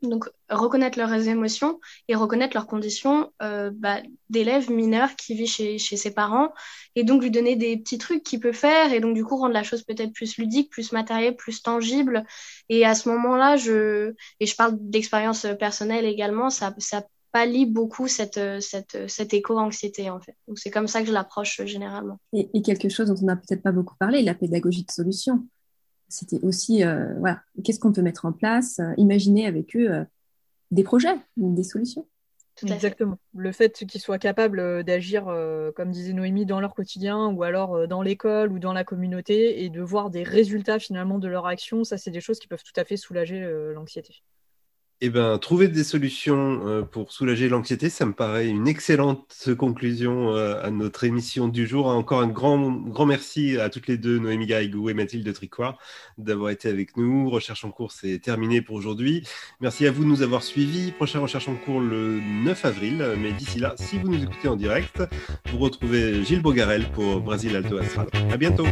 donc 0.01 0.29
reconnaître 0.49 0.97
leurs 0.97 1.27
émotions 1.27 1.79
et 2.07 2.15
reconnaître 2.15 2.55
leurs 2.55 2.67
conditions 2.67 3.31
euh, 3.41 3.69
bah, 3.73 3.97
d'élèves 4.29 4.71
mineurs 4.71 5.15
qui 5.15 5.35
vit 5.35 5.47
chez, 5.47 5.77
chez 5.77 5.97
ses 5.97 6.11
parents 6.11 6.53
et 6.95 7.03
donc 7.03 7.21
lui 7.21 7.31
donner 7.31 7.55
des 7.55 7.77
petits 7.77 7.97
trucs 7.97 8.23
qu'il 8.23 8.39
peut 8.39 8.53
faire 8.53 8.93
et 8.93 8.99
donc 8.99 9.13
du 9.13 9.25
coup 9.25 9.35
rendre 9.35 9.53
la 9.53 9.63
chose 9.63 9.83
peut-être 9.83 10.13
plus 10.13 10.37
ludique, 10.37 10.69
plus 10.69 10.91
matérielle, 10.91 11.35
plus 11.35 11.61
tangible. 11.61 12.25
Et 12.69 12.85
à 12.85 12.95
ce 12.95 13.09
moment-là, 13.09 13.57
je 13.57 14.13
et 14.39 14.45
je 14.45 14.55
parle 14.55 14.77
d'expérience 14.79 15.45
personnelle 15.59 16.05
également, 16.05 16.49
ça 16.49 16.73
ça 16.77 17.03
pallie 17.31 17.67
beaucoup 17.67 18.07
cette, 18.07 18.39
cette, 18.59 19.07
cette 19.07 19.33
éco-anxiété 19.35 20.09
en 20.09 20.19
fait. 20.19 20.35
Donc 20.47 20.57
c'est 20.57 20.71
comme 20.71 20.87
ça 20.87 21.01
que 21.01 21.07
je 21.07 21.13
l'approche 21.13 21.61
généralement. 21.65 22.19
Et, 22.33 22.49
et, 22.55 22.63
quelque 22.63 22.89
chose 22.89 23.09
dont 23.09 23.15
on 23.21 23.25
n'a 23.25 23.35
peut-être 23.35 23.61
pas 23.61 23.71
beaucoup 23.71 23.95
parlé, 23.99 24.23
la 24.23 24.33
pédagogie 24.33 24.83
de 24.83 24.91
solution 24.91 25.45
c'était 26.09 26.43
aussi, 26.43 26.83
euh, 26.83 27.13
voilà, 27.19 27.41
qu'est-ce 27.63 27.79
qu'on 27.79 27.93
peut 27.93 28.01
mettre 28.01 28.25
en 28.25 28.31
place, 28.31 28.79
euh, 28.79 28.93
imaginer 28.97 29.45
avec 29.45 29.75
eux 29.75 29.91
euh, 29.91 30.03
des 30.71 30.83
projets, 30.83 31.15
des 31.37 31.63
solutions. 31.63 32.07
Exactement. 32.63 33.17
Le 33.33 33.53
fait 33.53 33.85
qu'ils 33.85 34.01
soient 34.01 34.19
capables 34.19 34.83
d'agir, 34.83 35.33
comme 35.77 35.91
disait 35.91 36.11
Noémie, 36.11 36.45
dans 36.45 36.59
leur 36.59 36.75
quotidien 36.75 37.27
ou 37.27 37.43
alors 37.43 37.87
dans 37.87 38.01
l'école 38.01 38.51
ou 38.51 38.59
dans 38.59 38.73
la 38.73 38.83
communauté 38.83 39.63
et 39.63 39.69
de 39.69 39.81
voir 39.81 40.09
des 40.09 40.23
résultats 40.23 40.77
finalement 40.77 41.19
de 41.19 41.29
leur 41.29 41.47
action, 41.47 41.85
ça 41.85 41.97
c'est 41.97 42.11
des 42.11 42.19
choses 42.19 42.37
qui 42.37 42.49
peuvent 42.49 42.61
tout 42.61 42.77
à 42.77 42.83
fait 42.83 42.97
soulager 42.97 43.39
l'anxiété. 43.73 44.23
Eh 45.01 45.09
ben, 45.09 45.37
trouver 45.37 45.69
des 45.69 45.85
solutions 45.85 46.67
euh, 46.67 46.81
pour 46.81 47.13
soulager 47.13 47.47
l'anxiété, 47.47 47.89
ça 47.89 48.05
me 48.05 48.11
paraît 48.11 48.49
une 48.49 48.67
excellente 48.67 49.49
conclusion 49.57 50.35
euh, 50.35 50.61
à 50.61 50.71
notre 50.71 51.05
émission 51.05 51.47
du 51.47 51.65
jour. 51.65 51.87
Encore 51.87 52.19
un 52.19 52.27
grand, 52.27 52.69
grand 52.69 53.05
merci 53.05 53.57
à 53.57 53.69
toutes 53.69 53.87
les 53.87 53.97
deux, 53.97 54.19
Noémie 54.19 54.45
Garigou 54.45 54.89
et 54.89 54.93
Mathilde 54.93 55.31
Tricoire, 55.31 55.77
d'avoir 56.17 56.49
été 56.49 56.67
avec 56.67 56.97
nous. 56.97 57.29
Recherche 57.29 57.63
en 57.63 57.71
cours, 57.71 57.93
c'est 57.93 58.19
terminé 58.19 58.61
pour 58.61 58.75
aujourd'hui. 58.75 59.25
Merci 59.61 59.87
à 59.87 59.91
vous 59.91 60.03
de 60.03 60.09
nous 60.09 60.21
avoir 60.21 60.43
suivis. 60.43 60.91
Prochaine 60.91 61.21
recherche 61.21 61.47
en 61.47 61.55
cours 61.55 61.79
le 61.79 62.19
9 62.19 62.65
avril. 62.65 63.05
Mais 63.19 63.31
d'ici 63.31 63.59
là, 63.59 63.75
si 63.77 63.99
vous 63.99 64.09
nous 64.09 64.21
écoutez 64.21 64.49
en 64.49 64.57
direct, 64.57 65.01
vous 65.49 65.59
retrouvez 65.59 66.25
Gilles 66.25 66.41
Bogarel 66.41 66.91
pour 66.91 67.21
Brésil 67.21 67.55
Alto 67.55 67.77
Astral. 67.77 68.07
À 68.29 68.35
bientôt. 68.35 68.67